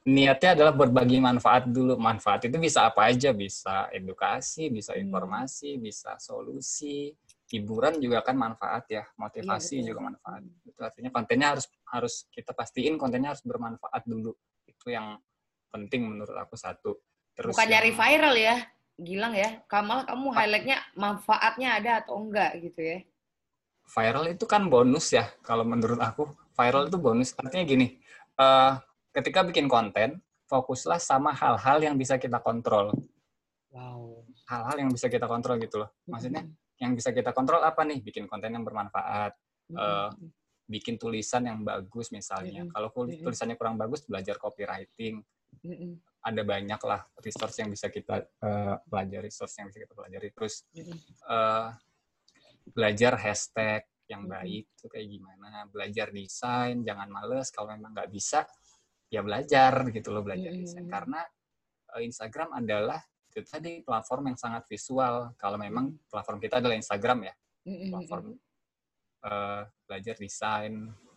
niatnya 0.00 0.58
adalah 0.58 0.74
berbagi 0.74 1.22
manfaat 1.22 1.70
dulu. 1.70 1.94
Manfaat 1.94 2.50
itu 2.50 2.56
bisa 2.58 2.88
apa 2.90 3.14
aja, 3.14 3.30
bisa 3.30 3.86
edukasi, 3.94 4.66
bisa 4.72 4.96
Hmm. 4.96 5.06
informasi, 5.06 5.78
bisa 5.78 6.18
solusi, 6.18 7.14
hiburan 7.50 7.98
juga 7.98 8.22
kan 8.22 8.38
manfaat 8.38 8.86
ya, 8.86 9.02
motivasi 9.18 9.74
Iya, 9.74 9.82
betul. 9.82 9.88
juga 9.90 10.00
manfaat. 10.06 10.40
Itu 10.62 10.80
artinya 10.80 11.10
kontennya 11.10 11.48
harus 11.52 11.66
harus 11.90 12.14
kita 12.30 12.54
pastiin 12.54 12.94
kontennya 12.94 13.34
harus 13.34 13.42
bermanfaat 13.42 14.06
dulu. 14.06 14.30
Itu 14.64 14.88
yang 14.88 15.18
penting 15.68 16.06
menurut 16.06 16.38
aku 16.38 16.54
satu. 16.54 17.02
Terus 17.34 17.52
Bukan 17.54 17.66
nyari 17.66 17.90
yang- 17.90 17.98
viral 17.98 18.36
ya, 18.38 18.56
Gilang 19.00 19.32
ya. 19.32 19.64
Kamal 19.64 20.04
kamu 20.04 20.28
highlightnya 20.30 20.78
manfaatnya 20.94 21.80
ada 21.80 22.04
atau 22.04 22.20
enggak 22.20 22.54
gitu 22.62 22.80
ya. 22.80 22.98
viral 23.90 24.30
itu 24.30 24.46
kan 24.46 24.70
bonus 24.70 25.10
ya 25.10 25.26
kalau 25.42 25.66
menurut 25.66 25.98
aku 25.98 26.22
viral 26.54 26.86
itu 26.86 26.94
bonus 26.94 27.34
artinya 27.34 27.66
gini 27.66 27.98
eh, 28.38 28.72
ketika 29.10 29.42
bikin 29.42 29.66
konten 29.66 30.22
fokuslah 30.46 31.02
sama 31.02 31.34
hal-hal 31.34 31.82
yang 31.82 31.98
bisa 31.98 32.14
kita 32.14 32.38
kontrol 32.38 32.94
Wow. 33.74 34.22
hal-hal 34.46 34.76
yang 34.78 34.90
bisa 34.90 35.10
kita 35.10 35.26
kontrol 35.26 35.58
gitu 35.58 35.82
loh 35.82 35.90
maksudnya 36.06 36.46
yang 36.80 36.96
bisa 36.96 37.12
kita 37.12 37.36
kontrol 37.36 37.60
apa 37.60 37.84
nih? 37.84 38.00
Bikin 38.00 38.24
konten 38.24 38.56
yang 38.56 38.64
bermanfaat 38.64 39.36
eh, 39.70 40.10
bikin 40.70 40.96
tulisan 40.96 41.44
yang 41.44 41.60
bagus 41.62 42.08
misalnya. 42.10 42.64
Mm-mm. 42.64 42.72
kalau 42.72 42.88
kul- 42.94 43.10
Mm-mm. 43.10 43.26
tulisannya 43.26 43.54
kurang 43.60 43.76
bagus 43.76 44.02
belajar 44.08 44.40
copywriting. 44.40 45.20
Mm-mm. 45.66 45.98
ada 46.20 46.44
banyak 46.44 46.80
lah 46.84 47.00
resource 47.24 47.58
yang 47.64 47.72
bisa 47.72 47.88
kita 47.88 48.22
eh, 48.22 48.76
pelajari 48.86 49.28
resource 49.32 49.56
yang 49.56 49.66
bisa 49.72 49.82
kita 49.82 49.92
pelajari. 49.96 50.28
Terus 50.30 50.54
eh, 51.26 51.68
belajar 52.70 53.18
hashtag 53.18 53.82
yang 54.06 54.28
baik 54.28 54.68
itu 54.70 54.86
kayak 54.86 55.08
gimana. 55.10 55.66
Belajar 55.70 56.12
desain 56.14 56.80
jangan 56.86 57.08
males. 57.10 57.48
Kalau 57.50 57.72
memang 57.72 57.96
nggak 57.96 58.10
bisa 58.12 58.46
ya 59.10 59.26
belajar 59.26 59.90
gitu 59.90 60.14
loh 60.14 60.22
belajar 60.22 60.54
desain. 60.54 60.86
Karena 60.86 61.24
eh, 61.98 62.02
Instagram 62.06 62.62
adalah 62.62 63.00
itu 63.30 63.46
tadi 63.46 63.80
platform 63.80 64.34
yang 64.34 64.38
sangat 64.38 64.66
visual 64.66 65.30
kalau 65.38 65.54
memang 65.56 65.94
platform 66.10 66.38
kita 66.42 66.58
adalah 66.58 66.74
Instagram 66.74 67.30
ya 67.30 67.34
Mm-mm. 67.64 67.88
platform 67.94 68.26
eh, 69.22 69.62
belajar 69.86 70.14
desain 70.18 70.74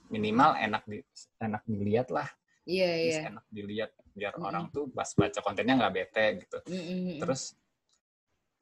minimal 0.07 0.53
enak 0.55 0.83
di 0.85 1.01
enak 1.39 1.61
dilihat 1.65 2.09
lah 2.13 2.27
Iya, 2.63 2.89
iya. 2.95 3.07
bisa 3.11 3.21
enak 3.27 3.45
dilihat 3.51 3.91
biar 4.15 4.33
Mhm. 4.37 4.45
orang 4.45 4.65
tuh 4.71 4.87
pas 4.93 5.09
baca 5.11 5.39
kontennya 5.43 5.75
nggak 5.83 5.93
bete 5.93 6.25
gitu 6.45 6.57
Mm-mm. 6.69 7.19
terus 7.19 7.57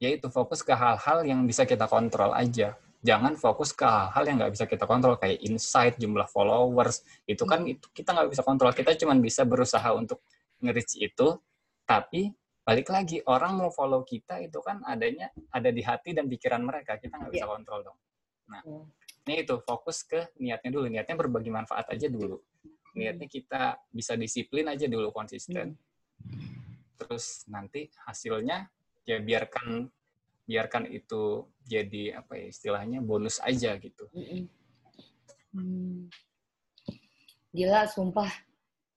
ya 0.02 0.10
itu 0.10 0.26
fokus 0.32 0.64
ke 0.66 0.74
hal-hal 0.74 1.22
yang 1.22 1.46
bisa 1.46 1.62
kita 1.62 1.86
kontrol 1.86 2.34
aja 2.34 2.74
jangan 3.02 3.34
fokus 3.38 3.70
ke 3.70 3.84
hal-hal 3.86 4.24
yang 4.26 4.36
nggak 4.42 4.54
bisa 4.54 4.64
kita 4.66 4.86
kontrol 4.86 5.14
kayak 5.18 5.38
insight 5.42 5.94
jumlah 5.98 6.26
followers 6.26 7.02
itu 7.28 7.42
kan 7.46 7.62
Hmm. 7.62 7.72
itu 7.74 7.86
kita 7.94 8.10
nggak 8.10 8.30
bisa 8.30 8.42
kontrol 8.42 8.72
kita 8.74 8.90
cuma 8.98 9.14
bisa 9.18 9.42
berusaha 9.46 9.90
untuk 9.94 10.22
nge-reach 10.62 10.98
itu 10.98 11.38
tapi 11.82 12.30
balik 12.62 12.88
lagi 12.94 13.18
orang 13.26 13.58
mau 13.58 13.70
follow 13.74 14.06
kita 14.06 14.38
itu 14.38 14.58
kan 14.62 14.82
adanya 14.86 15.30
ada 15.50 15.70
di 15.74 15.82
hati 15.82 16.14
dan 16.14 16.30
pikiran 16.30 16.62
mereka 16.62 16.98
kita 16.98 17.18
nggak 17.18 17.32
bisa 17.34 17.46
kontrol 17.46 17.80
dong 17.82 17.98
nah 18.50 18.62
Oh. 18.66 18.86
ini 19.26 19.46
itu 19.46 19.54
fokus 19.62 20.02
ke 20.06 20.34
niatnya 20.38 20.70
dulu 20.70 20.86
niatnya 20.90 21.16
berbagi 21.18 21.50
manfaat 21.50 21.90
aja 21.90 22.06
dulu 22.10 22.38
niatnya 22.94 23.26
kita 23.26 23.80
bisa 23.90 24.14
disiplin 24.14 24.68
aja 24.70 24.86
dulu 24.86 25.10
konsisten 25.10 25.74
terus 26.98 27.42
nanti 27.50 27.90
hasilnya 28.06 28.70
ya 29.02 29.18
biarkan 29.18 29.90
biarkan 30.46 30.90
itu 30.90 31.46
jadi 31.66 32.18
apa 32.18 32.38
ya 32.38 32.46
istilahnya 32.50 32.98
bonus 33.00 33.38
aja 33.42 33.78
gitu. 33.78 34.04
Hmm. 35.54 36.10
Gila, 37.52 37.86
sumpah. 37.86 38.30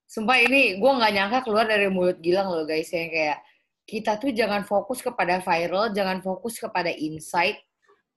Sumpah 0.05 0.37
ini 0.41 0.79
gue 0.79 0.91
nggak 0.91 1.13
nyangka 1.13 1.39
keluar 1.43 1.67
dari 1.67 1.91
mulut 1.91 2.17
Gilang 2.23 2.47
loh 2.47 2.63
guys 2.63 2.87
yang 2.93 3.11
kayak 3.11 3.39
kita 3.85 4.17
tuh 4.17 4.33
jangan 4.33 4.65
fokus 4.65 4.99
kepada 5.05 5.37
viral, 5.45 5.93
jangan 5.93 6.19
fokus 6.25 6.57
kepada 6.57 6.89
insight, 6.89 7.61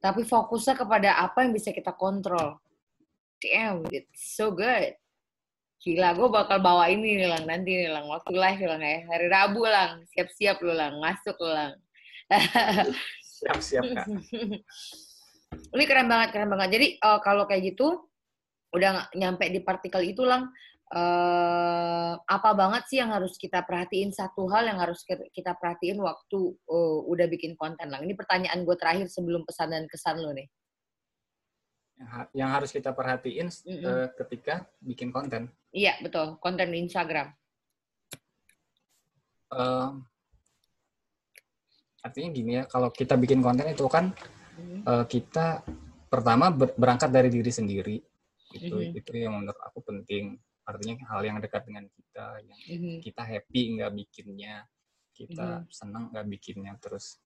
tapi 0.00 0.24
fokusnya 0.24 0.74
kepada 0.74 1.20
apa 1.20 1.44
yang 1.44 1.52
bisa 1.52 1.70
kita 1.70 1.92
kontrol. 1.92 2.56
Damn, 3.38 3.86
it's 3.92 4.34
so 4.34 4.50
good. 4.50 4.96
Gila, 5.78 6.10
gue 6.18 6.28
bakal 6.32 6.58
bawa 6.58 6.90
ini 6.90 7.22
nih 7.22 7.30
lang 7.30 7.46
nanti 7.46 7.70
nih 7.70 7.86
lang 7.94 8.10
waktu 8.10 8.34
live 8.34 8.66
lang 8.66 8.82
ya 8.82 8.98
hari 9.14 9.30
Rabu 9.30 9.62
lang 9.62 10.02
siap-siap 10.10 10.58
lu 10.58 10.74
lang 10.74 10.98
masuk 10.98 11.38
lu 11.38 11.54
lang. 11.54 11.78
siap 13.38 13.62
siap 13.62 13.84
kak 13.94 14.10
Ini 15.48 15.84
keren 15.86 16.10
banget, 16.10 16.34
keren 16.34 16.50
banget. 16.50 16.68
Jadi 16.74 16.86
eh, 16.98 17.18
kalau 17.22 17.46
kayak 17.46 17.72
gitu, 17.72 18.10
udah 18.74 19.06
nyampe 19.14 19.48
di 19.48 19.62
partikel 19.62 20.02
itu 20.04 20.26
lang, 20.26 20.50
eh, 20.88 22.12
apa 22.16 22.50
banget 22.56 22.82
sih 22.88 22.98
yang 23.00 23.12
harus 23.12 23.36
kita 23.36 23.60
perhatiin? 23.62 24.08
Satu 24.10 24.48
hal 24.48 24.64
yang 24.66 24.80
harus 24.80 25.04
ki- 25.04 25.28
kita 25.30 25.52
perhatiin 25.54 26.00
waktu 26.00 26.38
eh, 26.54 26.98
udah 27.04 27.26
bikin 27.28 27.54
konten 27.54 27.88
lang. 27.88 28.04
Ini 28.04 28.14
pertanyaan 28.14 28.64
gue 28.64 28.76
terakhir 28.76 29.06
sebelum 29.08 29.44
pesan 29.44 29.72
dan 29.72 29.84
kesan 29.86 30.18
lo 30.18 30.32
nih. 30.32 30.48
yang, 31.98 32.10
ha- 32.14 32.30
yang 32.30 32.50
harus 32.54 32.70
kita 32.70 32.94
perhatiin 32.94 33.50
Mm-mm. 33.50 33.82
eh, 33.82 34.08
ketika 34.14 34.62
bikin 34.78 35.10
konten 35.10 35.50
Iya 35.74 35.98
betul, 35.98 36.38
konten 36.38 36.70
di 36.70 36.78
Instagram. 36.86 37.34
Eh, 39.50 39.90
artinya 41.98 42.28
gini 42.30 42.50
ya 42.54 42.64
kalau 42.64 42.88
kita 42.88 43.18
bikin 43.18 43.42
konten 43.42 43.66
itu 43.66 43.82
kan 43.90 44.14
Mhm. 44.54 44.86
eh, 44.86 45.04
kita 45.10 45.66
pertama 46.06 46.54
ber- 46.54 46.72
berangkat 46.78 47.10
dari 47.10 47.28
diri 47.28 47.50
sendiri 47.50 47.96
itu 48.54 48.76
Mhm. 48.78 48.94
itu 48.96 49.12
yang 49.18 49.34
menurut 49.34 49.58
aku 49.60 49.82
penting 49.82 50.38
artinya 50.68 51.08
hal 51.08 51.20
yang 51.24 51.38
dekat 51.40 51.64
dengan 51.64 51.88
kita 51.88 52.26
yang 52.44 52.60
Mhm. 52.68 53.00
kita 53.00 53.22
happy 53.24 53.62
nggak 53.80 53.92
bikinnya 53.96 54.54
kita 55.16 55.64
Mhm. 55.64 55.72
senang 55.72 56.04
nggak 56.12 56.26
bikinnya 56.28 56.72
terus 56.76 57.16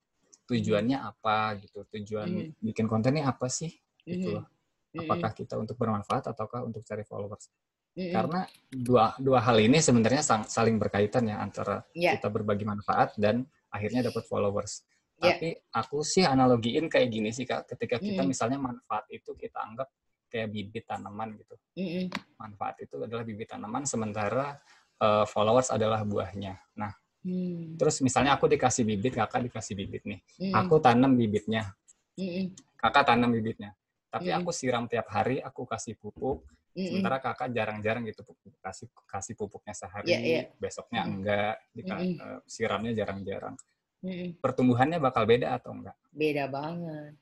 tujuannya 0.46 0.98
apa 1.02 1.58
gitu 1.58 1.82
tujuan 1.90 2.30
Mhm. 2.30 2.62
bikin 2.62 2.86
kontennya 2.86 3.26
apa 3.26 3.50
sih 3.50 3.74
gitu 4.06 4.30
Mhm. 4.30 4.34
loh 4.38 4.46
apakah 4.92 5.30
kita 5.34 5.58
untuk 5.58 5.74
bermanfaat 5.74 6.30
ataukah 6.30 6.62
untuk 6.62 6.86
cari 6.86 7.02
followers 7.02 7.50
Mhm. 7.98 8.12
karena 8.14 8.40
dua 8.70 9.04
dua 9.18 9.40
hal 9.42 9.58
ini 9.58 9.82
sebenarnya 9.82 10.22
saling 10.46 10.78
berkaitan 10.78 11.26
ya 11.26 11.42
antara 11.42 11.82
Ya. 11.98 12.14
kita 12.14 12.30
berbagi 12.30 12.62
manfaat 12.62 13.18
dan 13.18 13.42
akhirnya 13.72 14.06
dapat 14.06 14.22
followers 14.30 14.86
Ya. 15.18 15.34
tapi 15.38 15.48
aku 15.74 16.02
sih 16.06 16.22
analogiin 16.26 16.86
kayak 16.90 17.08
gini 17.10 17.30
sih 17.34 17.46
kak 17.46 17.66
ketika 17.74 17.98
kita 17.98 18.22
Mhm. 18.22 18.28
misalnya 18.30 18.58
manfaat 18.60 19.06
itu 19.10 19.34
kita 19.34 19.58
anggap 19.62 19.88
kayak 20.32 20.48
bibit 20.48 20.88
tanaman 20.88 21.36
gitu 21.36 21.54
Mhm. 21.76 22.08
manfaat 22.40 22.80
itu 22.80 22.96
adalah 22.96 23.20
bibit 23.22 23.52
tanaman 23.52 23.84
sementara 23.84 24.56
eh, 24.96 25.26
followers 25.28 25.68
adalah 25.68 26.00
buahnya 26.02 26.56
nah 26.72 26.96
Hmm. 27.22 27.78
terus 27.78 28.02
misalnya 28.02 28.34
aku 28.34 28.50
dikasih 28.50 28.82
bibit 28.82 29.14
kakak 29.14 29.46
dikasih 29.46 29.78
bibit 29.78 30.02
nih 30.02 30.18
Mhm. 30.42 30.54
aku 30.58 30.74
tanam 30.82 31.14
bibitnya 31.14 31.70
Mhm. 32.18 32.50
kakak 32.74 33.06
tanam 33.06 33.30
bibitnya 33.30 33.76
tapi 34.10 34.28
Mm-mm. 34.28 34.42
aku 34.42 34.50
siram 34.50 34.90
tiap 34.90 35.06
hari 35.06 35.38
aku 35.38 35.62
kasih 35.62 35.94
pupuk 35.94 36.42
Mhm. 36.74 36.82
sementara 36.82 37.22
kakak 37.22 37.48
jarang-jarang 37.54 38.02
gitu 38.04 38.26
kasih 38.58 38.90
kasih 39.06 39.38
pupuknya 39.38 39.70
sehari 39.70 40.10
Iya, 40.10 40.18
iya. 40.18 40.42
besoknya 40.58 41.06
Mm-mm. 41.06 41.14
enggak 41.22 41.54
dika- 41.70 42.02
Mm-mm. 42.02 42.18
eh, 42.26 42.40
siramnya 42.44 42.92
jarang-jarang 42.92 43.54
Mhm. 44.02 44.42
pertumbuhannya 44.42 44.98
bakal 44.98 45.22
beda 45.22 45.54
atau 45.54 45.78
enggak 45.78 45.94
Beda 46.10 46.44
banget. 46.50 47.14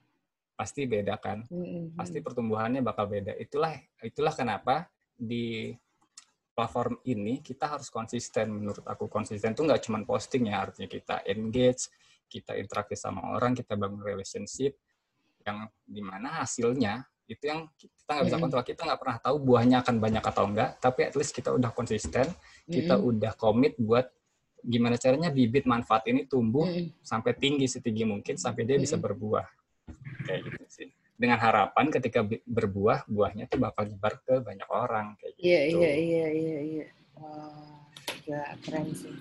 Pasti 0.61 0.85
beda 0.85 1.17
kan 1.17 1.49
Mhm. 1.49 1.97
pasti 1.97 2.21
pertumbuhannya 2.21 2.85
bakal 2.85 3.09
beda 3.09 3.33
itulah 3.41 3.73
itulah 4.05 4.37
kenapa 4.37 4.93
di 5.17 5.73
platform 6.53 7.01
ini 7.09 7.41
kita 7.41 7.65
harus 7.65 7.89
konsisten 7.89 8.53
menurut 8.53 8.85
aku 8.85 9.09
konsisten 9.09 9.57
tuh 9.57 9.65
nggak 9.65 9.81
cuma 9.89 10.05
posting 10.05 10.53
ya 10.53 10.69
artinya 10.69 10.85
kita 10.85 11.25
engage 11.25 11.89
kita 12.29 12.61
interaksi 12.61 12.93
sama 12.93 13.33
orang 13.33 13.57
kita 13.57 13.73
bangun 13.73 14.05
relationship 14.05 14.77
yang 15.49 15.65
di 15.81 16.05
mana 16.05 16.45
hasilnya 16.45 17.09
itu 17.25 17.49
yang 17.49 17.65
kita 17.73 18.11
nggak 18.21 18.27
bisa 18.29 18.37
kontrol 18.37 18.61
kita 18.61 18.81
nggak 18.85 19.01
pernah 19.01 19.17
tahu 19.17 19.37
buahnya 19.41 19.77
akan 19.81 19.97
banyak 19.97 20.21
atau 20.21 20.45
enggak 20.45 20.77
tapi 20.77 21.01
at 21.09 21.17
least 21.17 21.33
kita 21.33 21.49
udah 21.57 21.73
konsisten 21.73 22.29
kita 22.69 23.01
Mhm. 23.01 23.09
udah 23.09 23.33
komit 23.33 23.81
buat 23.81 24.13
gimana 24.61 25.01
caranya 25.01 25.33
bibit 25.33 25.65
manfaat 25.65 26.05
ini 26.13 26.29
tumbuh 26.29 26.69
Mhm. 26.69 27.01
sampai 27.01 27.33
tinggi 27.33 27.65
setinggi 27.65 28.05
mungkin 28.05 28.37
sampai 28.37 28.69
dia 28.69 28.77
bisa 28.77 29.01
Mm-mm. 29.01 29.09
berbuah 29.09 29.47
kayak 30.27 30.41
gitu 30.47 30.65
sih 30.69 30.89
dengan 31.21 31.37
harapan 31.37 31.93
ketika 31.93 32.25
berbuah 32.49 33.05
buahnya 33.05 33.45
tuh 33.45 33.61
bakal 33.61 33.85
nyebar 33.85 34.17
ke 34.25 34.41
banyak 34.41 34.69
orang 34.73 35.21
kayak 35.21 35.37
gitu 35.37 35.45
Iya, 35.53 35.61
iya, 35.69 35.93
iya, 36.01 36.27
iya, 36.33 36.59
iya. 36.65 36.87
Wah, 37.21 37.85
gila, 38.25 38.57
keren 38.65 38.89
sih. 38.97 39.13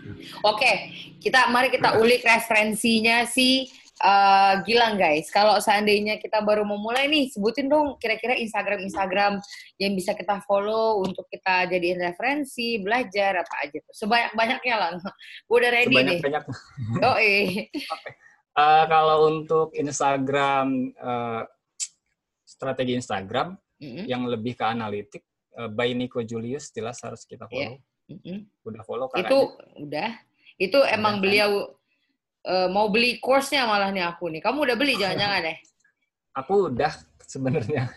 Oke, 0.47 0.95
kita 1.19 1.51
mari 1.51 1.67
kita 1.67 1.99
ulik 1.99 2.23
referensinya 2.23 3.27
si 3.27 3.67
eh, 3.99 4.53
Gilang 4.63 4.95
guys. 4.95 5.27
Kalau 5.27 5.59
seandainya 5.59 6.15
kita 6.23 6.39
baru 6.39 6.63
memulai 6.63 7.11
nih, 7.11 7.35
sebutin 7.35 7.67
dong 7.67 7.99
kira-kira 7.99 8.39
Instagram-Instagram 8.39 9.43
yang 9.75 9.91
bisa 9.91 10.15
kita 10.15 10.39
follow 10.47 11.03
untuk 11.03 11.27
kita 11.27 11.67
jadiin 11.67 11.99
referensi, 11.99 12.79
belajar 12.79 13.43
apa 13.43 13.55
aja 13.67 13.75
tuh. 13.83 14.07
Sebanyak-banyaknya 14.07 14.75
lah. 14.79 14.89
Gue 15.51 15.57
udah 15.59 15.71
ready 15.75 15.91
nih. 15.99 16.23
sebanyak 16.23 16.23
banyak 16.23 16.43
Oh, 17.11 17.19
eh. 17.19 17.67
Kalau 18.87 19.17
untuk 19.29 19.71
Instagram 19.75 20.91
eh, 20.93 21.43
strategi 22.43 22.93
Instagram 22.97 23.55
Mm-mm, 23.79 24.05
yang 24.09 24.27
lebih 24.27 24.59
ke 24.59 24.65
analitik 24.65 25.23
eh, 25.55 25.69
by 25.69 25.95
Nico 25.95 26.19
Julius 26.25 26.73
jelas 26.75 26.99
harus 27.05 27.23
kita 27.23 27.47
follow 27.47 27.79
mm-mm. 28.09 28.39
udah 28.65 28.81
follow 28.83 29.07
kan 29.07 29.23
Itu 29.23 29.39
udah. 29.79 30.09
Itu 30.59 30.83
emang 30.83 31.19
kan? 31.19 31.23
beliau 31.23 31.51
eh, 32.43 32.67
mau 32.67 32.91
beli 32.91 33.21
course-nya 33.21 33.63
malah 33.69 33.93
nih 33.93 34.03
aku 34.03 34.27
nih. 34.33 34.41
Kamu 34.43 34.65
udah 34.65 34.75
beli 34.75 34.97
jangan-jangan 35.01 35.41
deh. 35.45 35.57
aku 36.29 36.71
udah 36.71 36.93
sebenarnya 37.25 37.89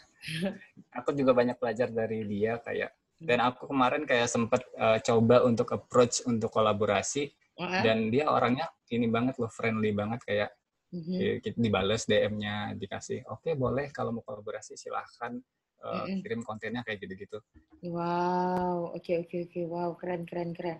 aku 0.99 1.15
juga 1.15 1.37
banyak 1.37 1.61
belajar 1.61 1.93
dari 1.93 2.25
dia 2.27 2.59
kayak 2.59 2.91
dan 3.23 3.39
aku 3.39 3.71
kemarin 3.71 4.03
kayak 4.03 4.27
sempet 4.27 4.67
eh, 4.75 4.99
coba 5.05 5.47
untuk 5.47 5.71
approach 5.71 6.27
untuk 6.27 6.51
kolaborasi 6.51 7.31
Heeh. 7.31 7.83
dan 7.87 8.11
dia 8.11 8.27
orangnya 8.27 8.67
ini 8.93 9.09
banget 9.09 9.41
loh 9.41 9.49
friendly 9.49 9.91
banget 9.97 10.21
kayak 10.25 10.51
Mhm. 10.93 11.41
kita 11.41 11.57
dibales 11.57 12.05
DM-nya 12.05 12.77
dikasih 12.77 13.25
oke 13.33 13.57
boleh 13.57 13.89
kalau 13.89 14.13
mau 14.13 14.21
kolaborasi 14.21 14.77
silahkan 14.77 15.41
eh, 15.83 16.05
Mm-mm. 16.05 16.21
kirim 16.21 16.41
kontennya 16.45 16.85
kayak 16.85 17.01
gitu-gitu 17.01 17.41
Wow, 17.83 18.95
oke 18.95 19.13
oke 19.27 19.37
oke, 19.51 19.61
wow 19.67 19.91
keren 19.99 20.23
keren 20.23 20.55
keren. 20.55 20.79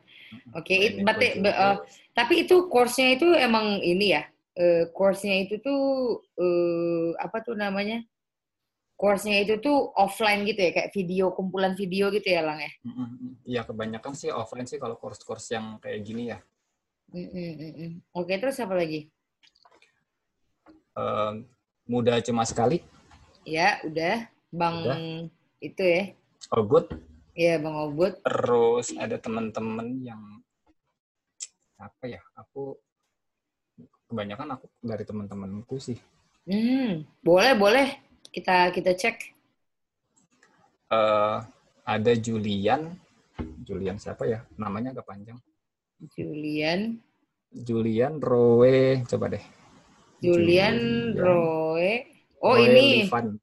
Oke, 0.55 1.03
berarti 1.03 1.43
be- 1.43 1.51
Julius. 1.51 1.59
eh, 1.59 1.77
tapi 2.15 2.47
itu 2.47 2.71
course-nya 2.71 3.19
itu 3.19 3.27
emang 3.35 3.83
ini 3.83 4.15
ya, 4.15 4.23
eh, 4.55 4.87
course-nya 4.95 5.43
itu 5.43 5.59
tuh 5.59 5.83
eh, 6.39 7.11
apa 7.19 7.43
tuh 7.43 7.59
namanya? 7.59 8.07
Course-nya 8.95 9.43
itu 9.43 9.59
tuh 9.59 9.91
offline 9.99 10.47
gitu 10.47 10.63
ya, 10.63 10.71
kayak 10.71 10.91
video 10.95 11.35
kumpulan 11.35 11.75
video 11.75 12.07
gitu 12.15 12.29
ya, 12.31 12.47
Lang 12.47 12.63
ya. 12.63 12.71
Iya 13.43 13.61
kebanyakan 13.67 14.15
sih 14.15 14.31
offline 14.31 14.71
sih 14.71 14.79
kalau 14.79 14.95
course-course 14.95 15.59
yang 15.59 15.83
kayak 15.83 16.07
gini 16.07 16.31
ya 16.31 16.39
Mm, 17.13 17.29
mm. 17.29 17.93
Oke, 18.17 18.41
terus 18.41 18.57
apa 18.57 18.73
lagi? 18.73 19.13
Eh, 20.93 21.33
mudah 21.89 22.21
cuma 22.25 22.45
sekali 22.45 22.81
Ya, 23.43 23.81
udah, 23.83 24.29
Bang 24.53 24.85
Udah. 24.87 24.99
itu 25.59 25.83
ya, 25.83 26.03
oh 26.55 26.63
good 26.63 26.87
ya 27.33 27.57
Bang 27.59 27.75
Obut. 27.75 28.21
terus 28.23 28.93
ada 28.95 29.17
teman-teman 29.19 29.99
yang 30.05 30.21
apa 31.81 32.05
ya 32.07 32.21
aku 32.37 32.77
kebanyakan 34.07 34.55
aku 34.55 34.69
dari 34.85 35.03
teman-temanku 35.03 35.77
sih 35.81 35.99
Hmm, 36.43 37.07
boleh 37.23 37.55
boleh, 37.55 37.89
kita 38.35 38.75
kita 38.75 38.99
cek. 38.99 39.17
Eh, 40.91 41.37
ada 41.83 42.13
Julian 42.19 42.99
Julian 43.63 43.97
siapa 43.97 44.27
ya 44.27 44.43
namanya 44.59 44.91
agak 44.93 45.07
panjang 45.07 45.39
Julian, 46.03 46.99
Julian 47.55 48.19
Rowe 48.19 49.03
coba 49.07 49.39
deh 49.39 49.45
Julian 50.19 50.79
Roy. 51.15 52.03
Oh 52.43 52.55
Rowe 52.55 52.63
ini. 52.63 53.07
Livan. 53.07 53.39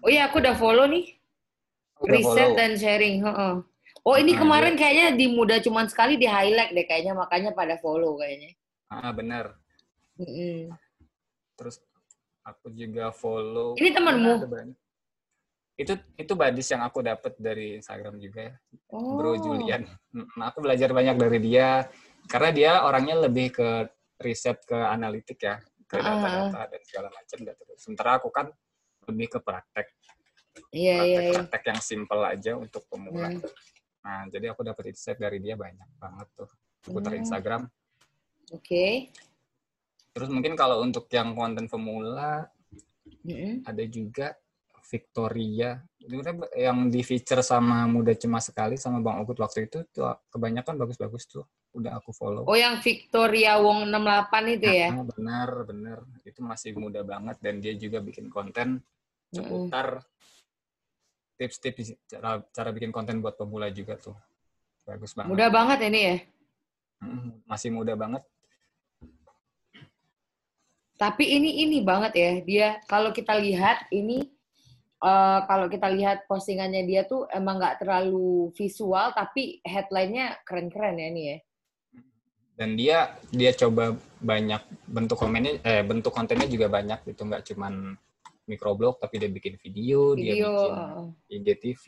Oh 0.00 0.08
iya, 0.08 0.28
aku 0.28 0.40
udah 0.40 0.56
follow 0.56 0.84
nih. 0.88 1.16
Udah 2.00 2.12
Riset 2.12 2.28
follow. 2.28 2.56
dan 2.56 2.72
sharing. 2.76 3.20
heeh. 3.22 3.54
Oh 4.02 4.16
ini 4.18 4.34
Ah, 4.34 4.38
kemarin 4.40 4.74
kayaknya 4.74 5.14
di 5.14 5.30
muda 5.30 5.62
cuman 5.62 5.86
sekali 5.86 6.18
di 6.18 6.26
highlight 6.26 6.74
deh 6.74 6.84
kayaknya 6.84 7.14
makanya 7.14 7.54
pada 7.54 7.78
follow 7.78 8.18
kayaknya. 8.18 8.52
ah 8.90 9.08
benar 9.08 9.56
Mm-mm. 10.20 10.68
terus 11.56 11.80
aku 12.42 12.68
juga 12.74 13.08
follow 13.14 13.72
Ini 13.78 13.94
temanmu? 13.94 14.42
Itu 15.82 15.94
itu 16.14 16.32
badis 16.32 16.68
yang 16.70 16.82
aku 16.82 17.02
dapat 17.02 17.32
dari 17.36 17.76
Instagram 17.76 18.16
juga 18.16 18.54
Oh. 18.92 19.16
Bro 19.16 19.40
Julian. 19.40 19.88
Mm, 20.12 20.36
Aku 20.52 20.60
belajar 20.60 20.92
banyak 20.92 21.16
dari 21.16 21.38
dia 21.40 21.88
karena 22.28 22.50
dia 22.52 22.72
orangnya 22.84 23.24
lebih 23.24 23.50
ke 23.50 23.68
riset 24.20 24.60
ke 24.62 24.76
analitik 24.76 25.40
ya, 25.40 25.58
ke 25.88 25.96
Ah. 25.98 26.20
data-data 26.20 26.60
dan 26.70 26.80
segala 26.84 27.08
macam. 27.10 27.38
data. 27.42 27.62
Sementara 27.74 28.10
aku 28.20 28.28
kan 28.28 28.46
lebih 29.08 29.34
ke 29.34 29.38
praktek, 29.42 29.90
Iya 30.70 30.94
iya 30.94 31.00
iya. 31.02 31.18
praktek-praktek 31.34 31.62
yang 31.72 31.80
simple 31.82 32.22
aja 32.22 32.52
untuk 32.54 32.86
pemula. 32.86 33.32
Hmm. 33.32 33.42
Nah, 34.02 34.22
jadi 34.30 34.52
aku 34.52 34.62
dapat 34.62 34.92
insight 34.94 35.18
dari 35.18 35.40
dia 35.40 35.56
banyak 35.56 35.88
banget 35.98 36.28
tuh. 36.36 36.50
Putar 36.84 37.16
Hmm. 37.16 37.22
Instagram. 37.24 37.62
Oke. 38.52 39.10
Terus 40.12 40.28
mungkin 40.28 40.52
kalau 40.54 40.84
untuk 40.84 41.08
yang 41.08 41.32
konten 41.32 41.64
pemula 41.66 42.46
Mm-mm. 43.24 43.64
ada 43.64 43.84
juga 43.88 44.36
Victoria. 44.92 45.80
Sebenarnya 45.96 46.36
yang 46.52 46.92
di 46.92 47.00
feature 47.00 47.40
sama 47.40 47.88
Muda 47.88 48.12
Cuma 48.12 48.44
Sekali 48.44 48.76
sama 48.76 49.00
Bang 49.00 49.24
Ogut 49.24 49.40
waktu 49.40 49.64
itu 49.64 49.88
tuh 49.88 50.12
kebanyakan 50.28 50.76
bagus-bagus 50.76 51.24
tuh. 51.24 51.48
Udah 51.72 51.96
aku 51.96 52.12
follow. 52.12 52.44
Oh 52.44 52.52
yang 52.52 52.84
Victoria 52.84 53.56
Wong 53.56 53.88
68 53.88 54.60
itu 54.60 54.68
ya? 54.68 54.92
Ah, 54.92 55.06
benar, 55.08 55.48
benar. 55.64 55.98
Itu 56.28 56.44
masih 56.44 56.76
muda 56.76 57.00
banget 57.00 57.40
dan 57.40 57.64
dia 57.64 57.72
juga 57.72 58.04
bikin 58.04 58.28
konten 58.28 58.84
seputar 59.32 60.04
tips-tips 61.40 61.96
cara, 62.04 62.44
cara 62.52 62.70
bikin 62.76 62.92
konten 62.92 63.24
buat 63.24 63.40
pemula 63.40 63.72
juga 63.72 63.96
tuh. 63.96 64.12
Bagus 64.84 65.16
banget. 65.16 65.32
Mudah 65.32 65.48
banget 65.48 65.78
ini 65.88 66.00
ya. 66.04 66.16
Masih 67.48 67.72
muda 67.72 67.96
banget. 67.96 68.20
Tapi 71.00 71.24
ini 71.24 71.64
ini 71.64 71.80
banget 71.80 72.12
ya 72.14 72.30
dia 72.44 72.68
kalau 72.84 73.10
kita 73.10 73.32
lihat 73.34 73.88
ini 73.90 74.31
eh, 75.02 75.40
kalau 75.50 75.66
kita 75.66 75.90
lihat 75.90 76.24
postingannya 76.30 76.86
dia 76.86 77.02
tuh 77.02 77.26
emang 77.28 77.58
nggak 77.58 77.82
terlalu 77.82 78.54
visual 78.54 79.10
tapi 79.12 79.58
headline-nya 79.66 80.40
keren-keren 80.46 80.96
ya 80.96 81.06
ini 81.10 81.22
ya. 81.26 81.38
Dan 82.52 82.76
dia 82.78 82.98
dia 83.32 83.50
coba 83.56 83.96
banyak 84.22 84.62
bentuk 84.86 85.18
komennya 85.18 85.58
eh 85.66 85.82
bentuk 85.82 86.12
kontennya 86.14 86.46
juga 86.46 86.70
banyak 86.70 87.02
itu 87.10 87.22
nggak 87.24 87.42
cuman 87.52 87.96
microblog 88.46 88.98
tapi 89.00 89.18
dia 89.18 89.30
bikin 89.30 89.56
video, 89.58 90.14
dia 90.14 90.34
Video. 90.36 90.50
bikin 90.52 90.74
heeh. 90.76 91.06
IGTV 91.32 91.84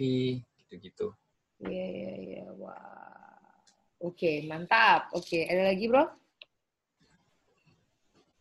gitu-gitu. 0.65 1.07
Iya, 1.63 1.87
iya, 1.87 2.13
iya. 2.19 2.45
Wah. 2.59 2.75
Oke, 4.03 4.45
mantap. 4.45 5.09
Oke, 5.17 5.47
ada 5.49 5.71
lagi, 5.71 5.85
Bro? 5.89 6.05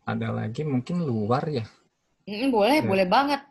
Ada 0.03 0.27
lagi 0.35 0.67
mungkin 0.67 1.03
luar 1.07 1.43
ya. 1.47 1.63
Mm, 2.27 2.51
boleh, 2.51 2.83
Ya. 2.83 2.87
boleh 2.87 3.07
banget. 3.07 3.41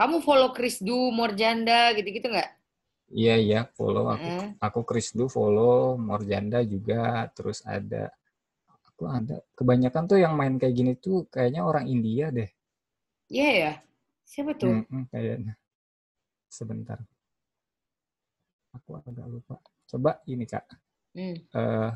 Kamu 0.00 0.24
follow 0.24 0.56
Chris 0.56 0.80
Du, 0.80 1.12
Morjanda, 1.12 1.92
gitu-gitu 1.92 2.32
nggak? 2.32 2.50
Iya, 3.12 3.36
iya, 3.36 3.60
follow 3.76 4.08
aku. 4.08 4.24
Mm. 4.24 4.48
Aku 4.56 4.80
Krisdu 4.80 5.28
follow, 5.28 6.00
Morjanda 6.00 6.64
juga, 6.64 7.28
terus 7.36 7.60
ada 7.68 8.08
aku 8.88 9.04
ada 9.04 9.44
kebanyakan 9.52 10.08
tuh 10.08 10.16
yang 10.16 10.32
main 10.40 10.56
kayak 10.56 10.72
gini 10.72 10.92
tuh 10.96 11.28
kayaknya 11.28 11.68
orang 11.68 11.84
India 11.84 12.32
deh. 12.32 12.48
Iya 13.28 13.50
ya. 13.52 13.72
Siapa 14.24 14.56
tuh? 14.56 14.72
Mm-mm, 14.72 15.04
kayaknya. 15.12 15.52
Sebentar. 16.48 16.96
Aku 18.72 19.04
agak 19.04 19.28
lupa. 19.28 19.60
Coba 19.84 20.16
ini 20.24 20.48
Kak. 20.48 20.64
Hmm. 21.12 21.36
Eh, 21.44 21.90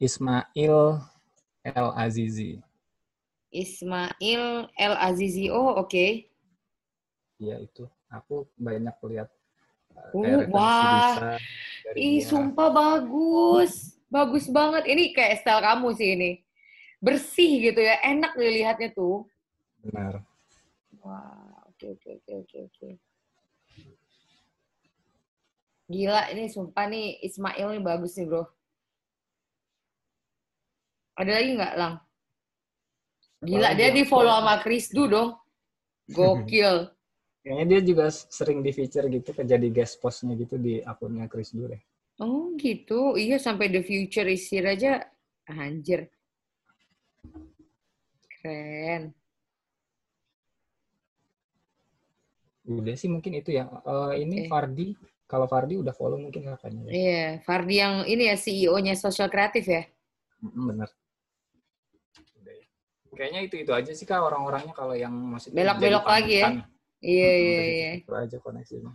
Ismail 0.00 1.04
El 1.68 1.88
Azizi. 2.00 2.64
Ismail 3.52 4.72
El 4.72 4.94
Azizi. 4.96 5.52
Oh, 5.52 5.84
oke. 5.84 6.32
Iya 7.38 7.56
itu. 7.62 7.84
Aku 8.10 8.46
banyak 8.54 8.94
lihat 9.10 9.28
kayak 10.14 10.46
referensi 10.46 10.54
wah. 10.54 11.38
Ih, 11.94 12.18
dia. 12.22 12.28
sumpah 12.28 12.68
bagus. 12.70 13.98
Bagus 14.10 14.46
banget. 14.50 14.86
Ini 14.86 15.10
kayak 15.14 15.42
style 15.42 15.62
kamu 15.62 15.88
sih 15.98 16.08
ini. 16.14 16.30
Bersih 17.02 17.70
gitu 17.70 17.80
ya. 17.82 17.98
Enak 18.02 18.38
dilihatnya 18.38 18.94
tuh. 18.94 19.26
Benar. 19.82 20.22
Wah, 21.04 21.68
oke, 21.68 21.98
oke, 21.98 22.08
oke, 22.22 22.32
oke, 22.46 22.58
oke. 22.70 22.90
Gila, 25.84 26.32
ini 26.32 26.48
sumpah 26.48 26.88
nih 26.88 27.20
Ismail 27.20 27.76
nih 27.76 27.82
bagus 27.84 28.16
nih, 28.16 28.24
bro. 28.24 28.48
Ada 31.14 31.30
lagi 31.36 31.50
nggak, 31.60 31.74
Lang? 31.76 31.94
Gila, 33.44 33.68
Apalagi 33.68 33.76
dia 33.76 33.86
yang 33.92 33.96
di 34.00 34.04
follow 34.08 34.34
sama 34.40 34.54
Chris 34.64 34.88
Du 34.88 35.04
dong. 35.04 35.36
Gokil. 36.16 36.93
Kayaknya 37.44 37.64
dia 37.68 37.80
juga 37.84 38.08
sering 38.08 38.64
di 38.64 38.72
feature 38.72 39.04
gitu, 39.12 39.36
ke 39.36 39.44
jadi 39.44 39.68
guest 39.68 40.00
postnya 40.00 40.32
gitu 40.32 40.56
di 40.56 40.80
akunnya 40.80 41.28
Chris 41.28 41.52
Dure. 41.52 41.76
Oh 42.16 42.56
gitu, 42.56 43.20
iya 43.20 43.36
sampai 43.36 43.68
The 43.68 43.84
Future 43.84 44.32
is 44.32 44.48
Here 44.48 44.64
aja, 44.64 45.04
anjir. 45.44 46.08
Keren. 48.40 49.12
Udah 52.64 52.96
sih 52.96 53.12
mungkin 53.12 53.36
itu 53.36 53.52
ya. 53.52 53.68
Eh, 53.68 54.24
ini 54.24 54.48
Oke. 54.48 54.48
Fardi, 54.48 54.86
kalau 55.28 55.44
Fardi 55.44 55.76
udah 55.76 55.92
follow 55.92 56.16
mungkin 56.16 56.48
kakaknya 56.48 56.88
ya. 56.88 56.92
Iya, 56.96 57.24
Fardi 57.44 57.76
yang 57.76 58.08
ini 58.08 58.32
ya 58.32 58.40
CEO-nya 58.40 58.96
Social 58.96 59.28
Kreatif 59.28 59.68
ya. 59.68 59.84
Mm, 60.40 60.64
Bener. 60.72 60.88
Ya. 62.40 62.56
Kayaknya 63.12 63.40
itu 63.44 63.54
itu 63.60 63.72
aja 63.76 63.92
sih 63.92 64.08
kak 64.08 64.16
orang-orangnya 64.16 64.72
kalau 64.72 64.96
yang 64.96 65.12
maksudnya 65.12 65.60
Belok-belok 65.60 66.08
lagi 66.08 66.40
ya? 66.40 66.64
Iya, 67.04 67.30
Mm, 67.36 67.44
iya, 67.44 67.60
iya. 67.68 67.92
Aja 68.08 68.38
koneksinya. 68.40 68.90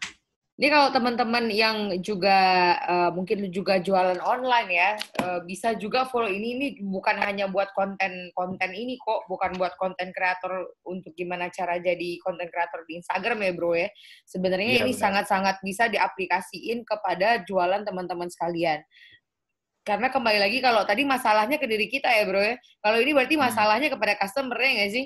Ini 0.60 0.68
kalau 0.68 0.92
teman-teman 0.92 1.48
yang 1.56 1.96
juga 2.04 2.36
eh, 2.84 3.10
mungkin 3.16 3.48
juga 3.48 3.80
jualan 3.80 4.20
online 4.20 4.70
ya, 4.76 4.90
eh, 5.00 5.40
bisa 5.48 5.72
juga 5.80 6.04
follow 6.04 6.28
ini. 6.28 6.52
Ini 6.60 6.68
bukan 6.84 7.16
hanya 7.16 7.48
buat 7.48 7.72
konten-konten 7.72 8.76
ini 8.76 9.00
kok, 9.00 9.24
bukan 9.32 9.56
buat 9.56 9.80
konten 9.80 10.12
kreator 10.12 10.68
untuk 10.84 11.16
gimana 11.16 11.48
cara 11.48 11.80
jadi 11.80 12.20
konten 12.20 12.52
kreator 12.52 12.84
di 12.90 13.00
Instagram 13.00 13.40
ya 13.40 13.52
bro 13.56 13.72
ya. 13.72 13.88
Sebenarnya 14.28 14.68
Iya, 14.68 14.84
ini 14.84 14.92
benar. 14.92 15.00
sangat-sangat 15.00 15.56
bisa 15.64 15.88
diaplikasiin 15.88 16.84
kepada 16.84 17.40
jualan 17.48 17.88
teman-teman 17.88 18.28
sekalian. 18.28 18.84
Karena 19.88 20.12
kembali 20.12 20.44
lagi 20.44 20.60
kalau 20.60 20.84
tadi 20.84 21.08
masalahnya 21.08 21.56
ke 21.56 21.72
diri 21.72 21.88
kita 21.88 22.12
ya 22.12 22.28
bro 22.28 22.44
ya. 22.44 22.60
Kalau 22.84 23.00
ini 23.00 23.16
berarti 23.16 23.40
Hmm. 23.40 23.48
masalahnya 23.48 23.88
kepada 23.88 24.20
customer 24.20 24.60
ya 24.60 24.70
nggak 24.76 24.92
sih? 24.92 25.06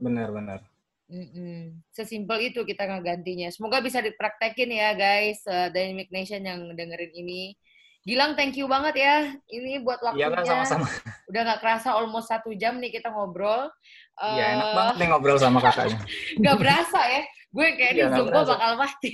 Benar-benar. 0.00 0.64
Mm-mm. 1.08 1.80
Sesimpel 1.88 2.52
itu 2.52 2.60
kita 2.62 2.84
ngegantinya. 2.84 3.48
Semoga 3.48 3.80
bisa 3.80 3.98
dipraktekin 3.98 4.68
ya 4.68 4.92
guys, 4.92 5.40
uh, 5.44 5.68
Dynamic 5.68 6.12
Nation 6.12 6.44
yang 6.44 6.68
dengerin 6.72 7.12
ini. 7.12 7.56
Gilang, 8.04 8.36
thank 8.36 8.56
you 8.56 8.64
banget 8.64 8.94
ya. 8.96 9.16
Ini 9.48 9.80
buat 9.80 10.00
Iya 10.00 10.28
waktunya. 10.28 10.36
kak 10.36 10.44
sama-sama. 10.46 10.86
Udah 11.28 11.40
nggak 11.44 11.60
kerasa 11.60 11.88
almost 11.92 12.28
satu 12.28 12.52
jam 12.54 12.76
nih 12.76 12.92
kita 12.92 13.08
ngobrol. 13.08 13.68
Iya 14.16 14.44
enak 14.56 14.68
Eh, 14.68 14.74
banget 14.76 14.94
nih 14.96 15.06
ngobrol 15.08 15.36
sama 15.36 15.58
kakaknya. 15.60 15.98
Nggak 16.40 16.56
berasa 16.56 17.00
ya. 17.04 17.22
Gue 17.48 17.66
kayak 17.74 17.92
di 17.92 18.00
Iya, 18.00 18.12
Zoom 18.12 18.28
bakal 18.28 18.72
mati. 18.76 19.12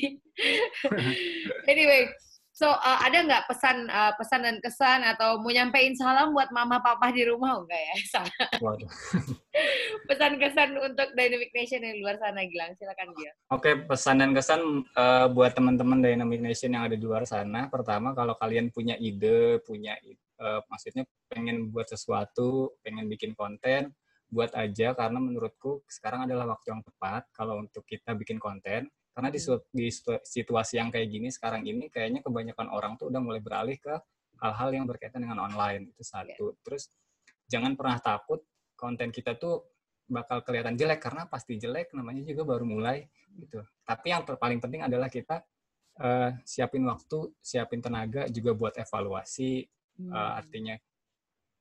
anyway, 1.70 2.10
so 2.54 2.70
uh, 2.70 2.98
ada 3.02 3.18
nggak 3.26 3.50
pesan 3.50 3.90
uh, 3.90 4.14
pesan 4.14 4.40
dan 4.46 4.56
kesan 4.62 5.02
atau 5.02 5.42
mau 5.42 5.50
nyampein 5.50 5.92
salam 5.98 6.30
buat 6.30 6.54
mama 6.54 6.78
papa 6.78 7.10
di 7.10 7.26
rumah 7.26 7.58
enggak 7.58 7.82
ya? 7.82 7.96
Salah. 8.14 8.34
Pesan 10.08 10.36
kesan 10.36 10.76
untuk 10.76 11.08
Dynamic 11.16 11.50
Nation 11.56 11.80
yang 11.80 11.94
di 11.96 12.02
luar 12.04 12.20
sana 12.20 12.44
Gilang, 12.44 12.76
silakan 12.76 13.08
Gilang. 13.16 13.36
Oke, 13.54 13.70
pesan 13.88 14.20
dan 14.20 14.30
kesan 14.36 14.60
eh, 14.84 15.26
buat 15.32 15.56
teman-teman 15.56 16.04
Dynamic 16.04 16.40
Nation 16.44 16.76
yang 16.76 16.84
ada 16.84 16.96
di 16.98 17.04
luar 17.04 17.24
sana. 17.24 17.72
Pertama, 17.72 18.12
kalau 18.12 18.36
kalian 18.36 18.68
punya 18.68 18.98
ide, 19.00 19.62
punya 19.64 19.96
eh, 20.04 20.60
maksudnya 20.68 21.08
pengen 21.30 21.72
buat 21.72 21.88
sesuatu, 21.88 22.76
pengen 22.84 23.08
bikin 23.08 23.32
konten, 23.32 23.94
buat 24.28 24.52
aja 24.58 24.92
karena 24.92 25.18
menurutku 25.22 25.80
sekarang 25.86 26.26
adalah 26.26 26.52
waktu 26.52 26.74
yang 26.74 26.82
tepat 26.82 27.24
kalau 27.32 27.62
untuk 27.62 27.86
kita 27.86 28.12
bikin 28.12 28.36
konten. 28.36 28.90
Karena 29.14 29.30
di, 29.30 29.38
di 29.70 29.86
situ- 29.94 30.22
situasi 30.26 30.82
yang 30.82 30.90
kayak 30.90 31.06
gini 31.06 31.30
sekarang 31.30 31.62
ini 31.62 31.86
kayaknya 31.86 32.20
kebanyakan 32.20 32.66
orang 32.74 32.98
tuh 32.98 33.14
udah 33.14 33.22
mulai 33.22 33.38
beralih 33.38 33.78
ke 33.78 33.94
hal-hal 34.42 34.70
yang 34.74 34.84
berkaitan 34.90 35.22
dengan 35.22 35.38
online 35.46 35.94
itu 35.94 36.02
satu. 36.02 36.58
Terus 36.66 36.90
jangan 37.46 37.78
pernah 37.78 38.02
takut 38.02 38.42
konten 38.74 39.14
kita 39.14 39.38
tuh 39.38 39.70
bakal 40.04 40.44
kelihatan 40.44 40.76
jelek 40.76 41.00
karena 41.00 41.24
pasti 41.30 41.56
jelek 41.56 41.94
namanya 41.96 42.26
juga 42.26 42.42
baru 42.44 42.66
mulai 42.66 43.06
gitu. 43.38 43.62
Tapi 43.86 44.06
yang 44.10 44.26
paling 44.26 44.58
penting 44.60 44.82
adalah 44.84 45.08
kita 45.08 45.46
eh, 46.02 46.30
siapin 46.44 46.84
waktu, 46.84 47.32
siapin 47.38 47.80
tenaga 47.80 48.26
juga 48.28 48.52
buat 48.52 48.74
evaluasi. 48.76 49.64
Hmm. 49.94 50.10
Eh, 50.10 50.32
artinya 50.42 50.74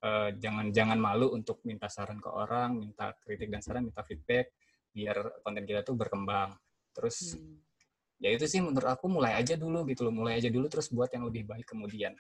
eh, 0.04 0.30
jangan 0.41 0.74
jangan 0.74 0.97
malu 0.99 1.32
untuk 1.32 1.62
minta 1.64 1.88
saran 1.88 2.18
ke 2.18 2.30
orang, 2.34 2.76
minta 2.76 3.14
kritik 3.22 3.47
dan 3.54 3.62
saran, 3.62 3.86
minta 3.88 4.01
feedback 4.01 4.51
biar 4.93 5.41
konten 5.41 5.66
kita 5.66 5.82
tuh 5.82 5.97
berkembang. 5.97 6.54
Terus 6.94 7.36
Hmm. 7.36 7.60
ya 8.24 8.30
itu 8.32 8.46
sih 8.48 8.62
menurut 8.64 8.88
aku 8.88 9.12
mulai 9.12 9.36
aja 9.36 9.58
dulu 9.60 9.84
gitu 9.89 10.08
loh, 10.08 10.14
mulai 10.16 10.39
aja 10.39 10.48
dulu 10.48 10.70
terus 10.72 10.88
buat 10.88 11.12
yang 11.12 11.28
lebih 11.28 11.44
baik 11.44 11.68
kemudian. 11.68 12.16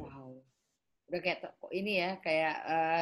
Wow. 0.00 0.40
Udah 1.10 1.20
kayak 1.26 1.42
ini 1.74 1.98
ya, 1.98 2.10
kayak 2.22 2.56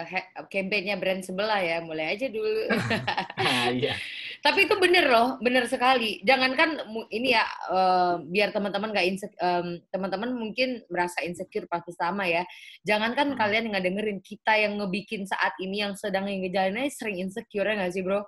he- 0.09 0.31
campaign-nya 0.49 0.97
brand 0.97 1.21
sebelah 1.21 1.61
ya, 1.61 1.85
mulai 1.85 2.17
aja 2.17 2.25
dulu. 2.33 2.73
Nah, 3.37 3.69
iya. 3.77 3.93
Tapi 4.41 4.65
itu 4.65 4.75
bener 4.81 5.05
loh, 5.13 5.37
bener 5.45 5.69
sekali. 5.69 6.25
Jangankan 6.25 6.89
ini 7.13 7.37
ya, 7.37 7.45
eh, 7.69 8.15
biar 8.25 8.49
teman-teman 8.57 8.97
nggak 8.97 9.07
insecure, 9.13 9.85
teman-teman 9.93 10.31
mungkin 10.33 10.89
merasa 10.89 11.21
insecure 11.21 11.69
pas 11.69 11.85
pertama 11.85 12.25
ya. 12.25 12.49
Jangankan 12.89 13.35
Hmm. 13.35 13.39
kalian 13.39 13.69
yang 13.69 13.75
ngedengerin, 13.77 14.19
kita 14.25 14.57
yang 14.57 14.81
ngebikin 14.81 15.29
saat 15.29 15.53
ini 15.61 15.85
yang 15.85 15.93
sedang 15.93 16.33
ngejalaninnya 16.33 16.89
sering 16.89 17.29
insecure 17.29 17.69
ya 17.69 17.77
nggak 17.77 17.93
sih 17.93 18.01
bro? 18.01 18.25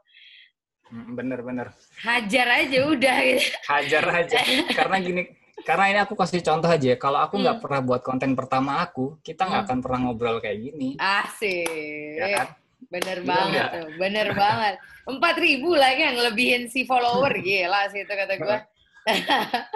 Mm, 0.90 1.14
Bener-bener. 1.14 1.70
Hajar 2.00 2.46
aja 2.56 2.78
udah 2.84 3.16
gitu. 3.22 3.46
hajar 3.64 4.04
aja 4.16 4.38
karena 4.70 4.96
gini 4.98 5.22
karena 5.60 5.84
ini 5.86 5.98
aku 6.00 6.14
kasih 6.14 6.40
contoh 6.40 6.66
aja 6.66 6.82
ya. 6.82 6.96
kalau 6.96 7.20
aku 7.20 7.36
nggak 7.36 7.56
Hmm. 7.56 7.62
pernah 7.62 7.80
buat 7.80 8.00
konten 8.00 8.32
pertama 8.32 8.80
aku 8.80 9.20
kita 9.20 9.44
nggak 9.44 9.60
Hmm. 9.60 9.68
akan 9.68 9.78
pernah 9.78 9.98
ngobrol 10.02 10.36
kayak 10.38 10.58
gini 10.58 10.96
Asik. 10.96 12.16
ya 12.16 12.26
kan 12.34 12.48
Bener 12.82 13.20
banget 13.22 13.64
tuh, 13.70 13.88
bener 13.94 14.28
banget. 14.32 14.74
Empat 15.06 15.36
ribu 15.36 15.76
lagi 15.76 16.00
yang 16.00 16.16
lebihin 16.18 16.66
si 16.66 16.82
follower, 16.82 17.30
gila 17.44 17.86
sih 17.86 18.02
itu 18.02 18.10
kata 18.10 18.34
gue. 18.34 18.58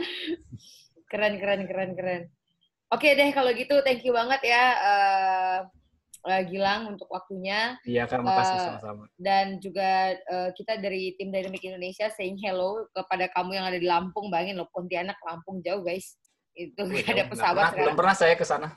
keren, 1.06 1.38
keren, 1.38 1.62
keren, 1.64 1.90
keren. 1.94 2.22
Oke 2.88 3.12
deh 3.12 3.30
kalau 3.30 3.52
gitu, 3.52 3.76
thank 3.82 4.02
you 4.02 4.10
banget 4.10 4.40
ya 4.42 4.64
eh, 4.74 5.58
eh, 6.24 6.42
Gilang 6.48 6.88
untuk 6.88 7.08
waktunya 7.08 7.76
iya 7.84 8.04
kan 8.04 8.20
makasih 8.20 8.56
Eh, 8.56 8.64
sama-sama 8.64 9.04
dan 9.16 9.56
juga 9.58 10.12
eh, 10.16 10.50
kita 10.52 10.76
dari 10.78 11.12
tim 11.14 11.28
Dynamic 11.28 11.62
Indonesia 11.62 12.08
saying 12.10 12.40
hello 12.40 12.84
kepada 12.90 13.28
kamu 13.30 13.56
yang 13.56 13.66
ada 13.68 13.76
di 13.76 13.84
Lampung, 13.84 14.28
bayangin 14.28 14.56
loh 14.56 14.68
Pontianak, 14.68 15.16
Lampung 15.22 15.60
jauh 15.60 15.80
guys. 15.80 16.16
Itu 16.54 16.86
nggak 16.86 17.06
ada 17.10 17.24
pesawat 17.26 17.54
pernah, 17.54 17.70
belum 17.70 17.74
sekarang. 17.74 17.96
pernah 17.98 18.14
saya 18.14 18.34
ke 18.34 18.46
sana 18.46 18.68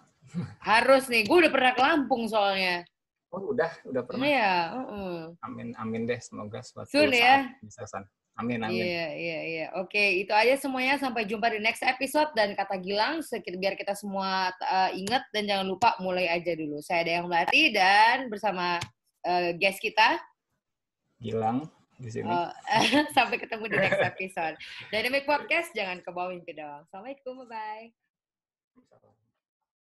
Harus 0.59 1.07
nih, 1.07 1.23
gue 1.23 1.37
udah 1.39 1.51
pernah 1.53 1.71
ke 1.71 1.81
Lampung 1.81 2.27
soalnya. 2.27 2.83
oh 3.27 3.51
udah 3.51 3.71
udah 3.85 4.01
pernah 4.07 4.23
Iya, 4.23 4.53
heeh. 4.71 5.15
amin 5.43 5.67
amin 5.75 6.03
deh 6.03 6.19
semoga 6.19 6.63
suatu 6.63 6.87
Soon 6.87 7.11
saat 7.11 7.19
ya. 7.19 7.35
bisa 7.59 7.83
sana 7.83 8.07
amin 8.37 8.59
amin 8.61 8.85
Iya, 8.85 9.07
iya, 9.17 9.39
iya. 9.43 9.65
Oke, 9.81 10.21
itu 10.21 10.31
aja 10.33 10.55
semuanya. 10.61 11.01
Sampai 11.01 11.25
jumpa 11.25 11.49
di 11.49 11.59
next 11.61 11.81
episode. 11.81 12.29
Dan 12.37 12.53
kata 12.53 12.77
Gilang, 12.81 13.25
biar 13.57 13.73
kita 13.73 13.97
semua 13.97 14.53
uh, 14.61 14.91
ingat 14.93 15.25
dan 15.33 15.49
jangan 15.49 15.65
lupa 15.65 15.97
mulai 15.97 16.29
aja 16.29 16.53
dulu. 16.53 16.77
Saya 16.79 17.03
ada 17.03 17.11
yang 17.21 17.25
melatih 17.25 17.73
dan 17.73 18.29
bersama 18.29 18.77
uh, 19.25 19.49
guest 19.57 19.81
kita. 19.81 20.21
Gilang 21.17 21.65
di 21.97 22.09
sini. 22.13 22.29
Oh, 22.29 22.49
sampai 23.17 23.41
ketemu 23.41 23.65
di 23.73 23.77
next 23.81 24.01
episode. 24.05 24.55
Dynamic 24.93 25.25
Podcast, 25.25 25.73
jangan 25.73 25.99
ke 26.05 26.09
bawah 26.13 26.29
mimpi 26.29 26.53
doang. 26.53 26.85
Assalamualaikum, 26.85 27.45
bye-bye. 27.45 29.16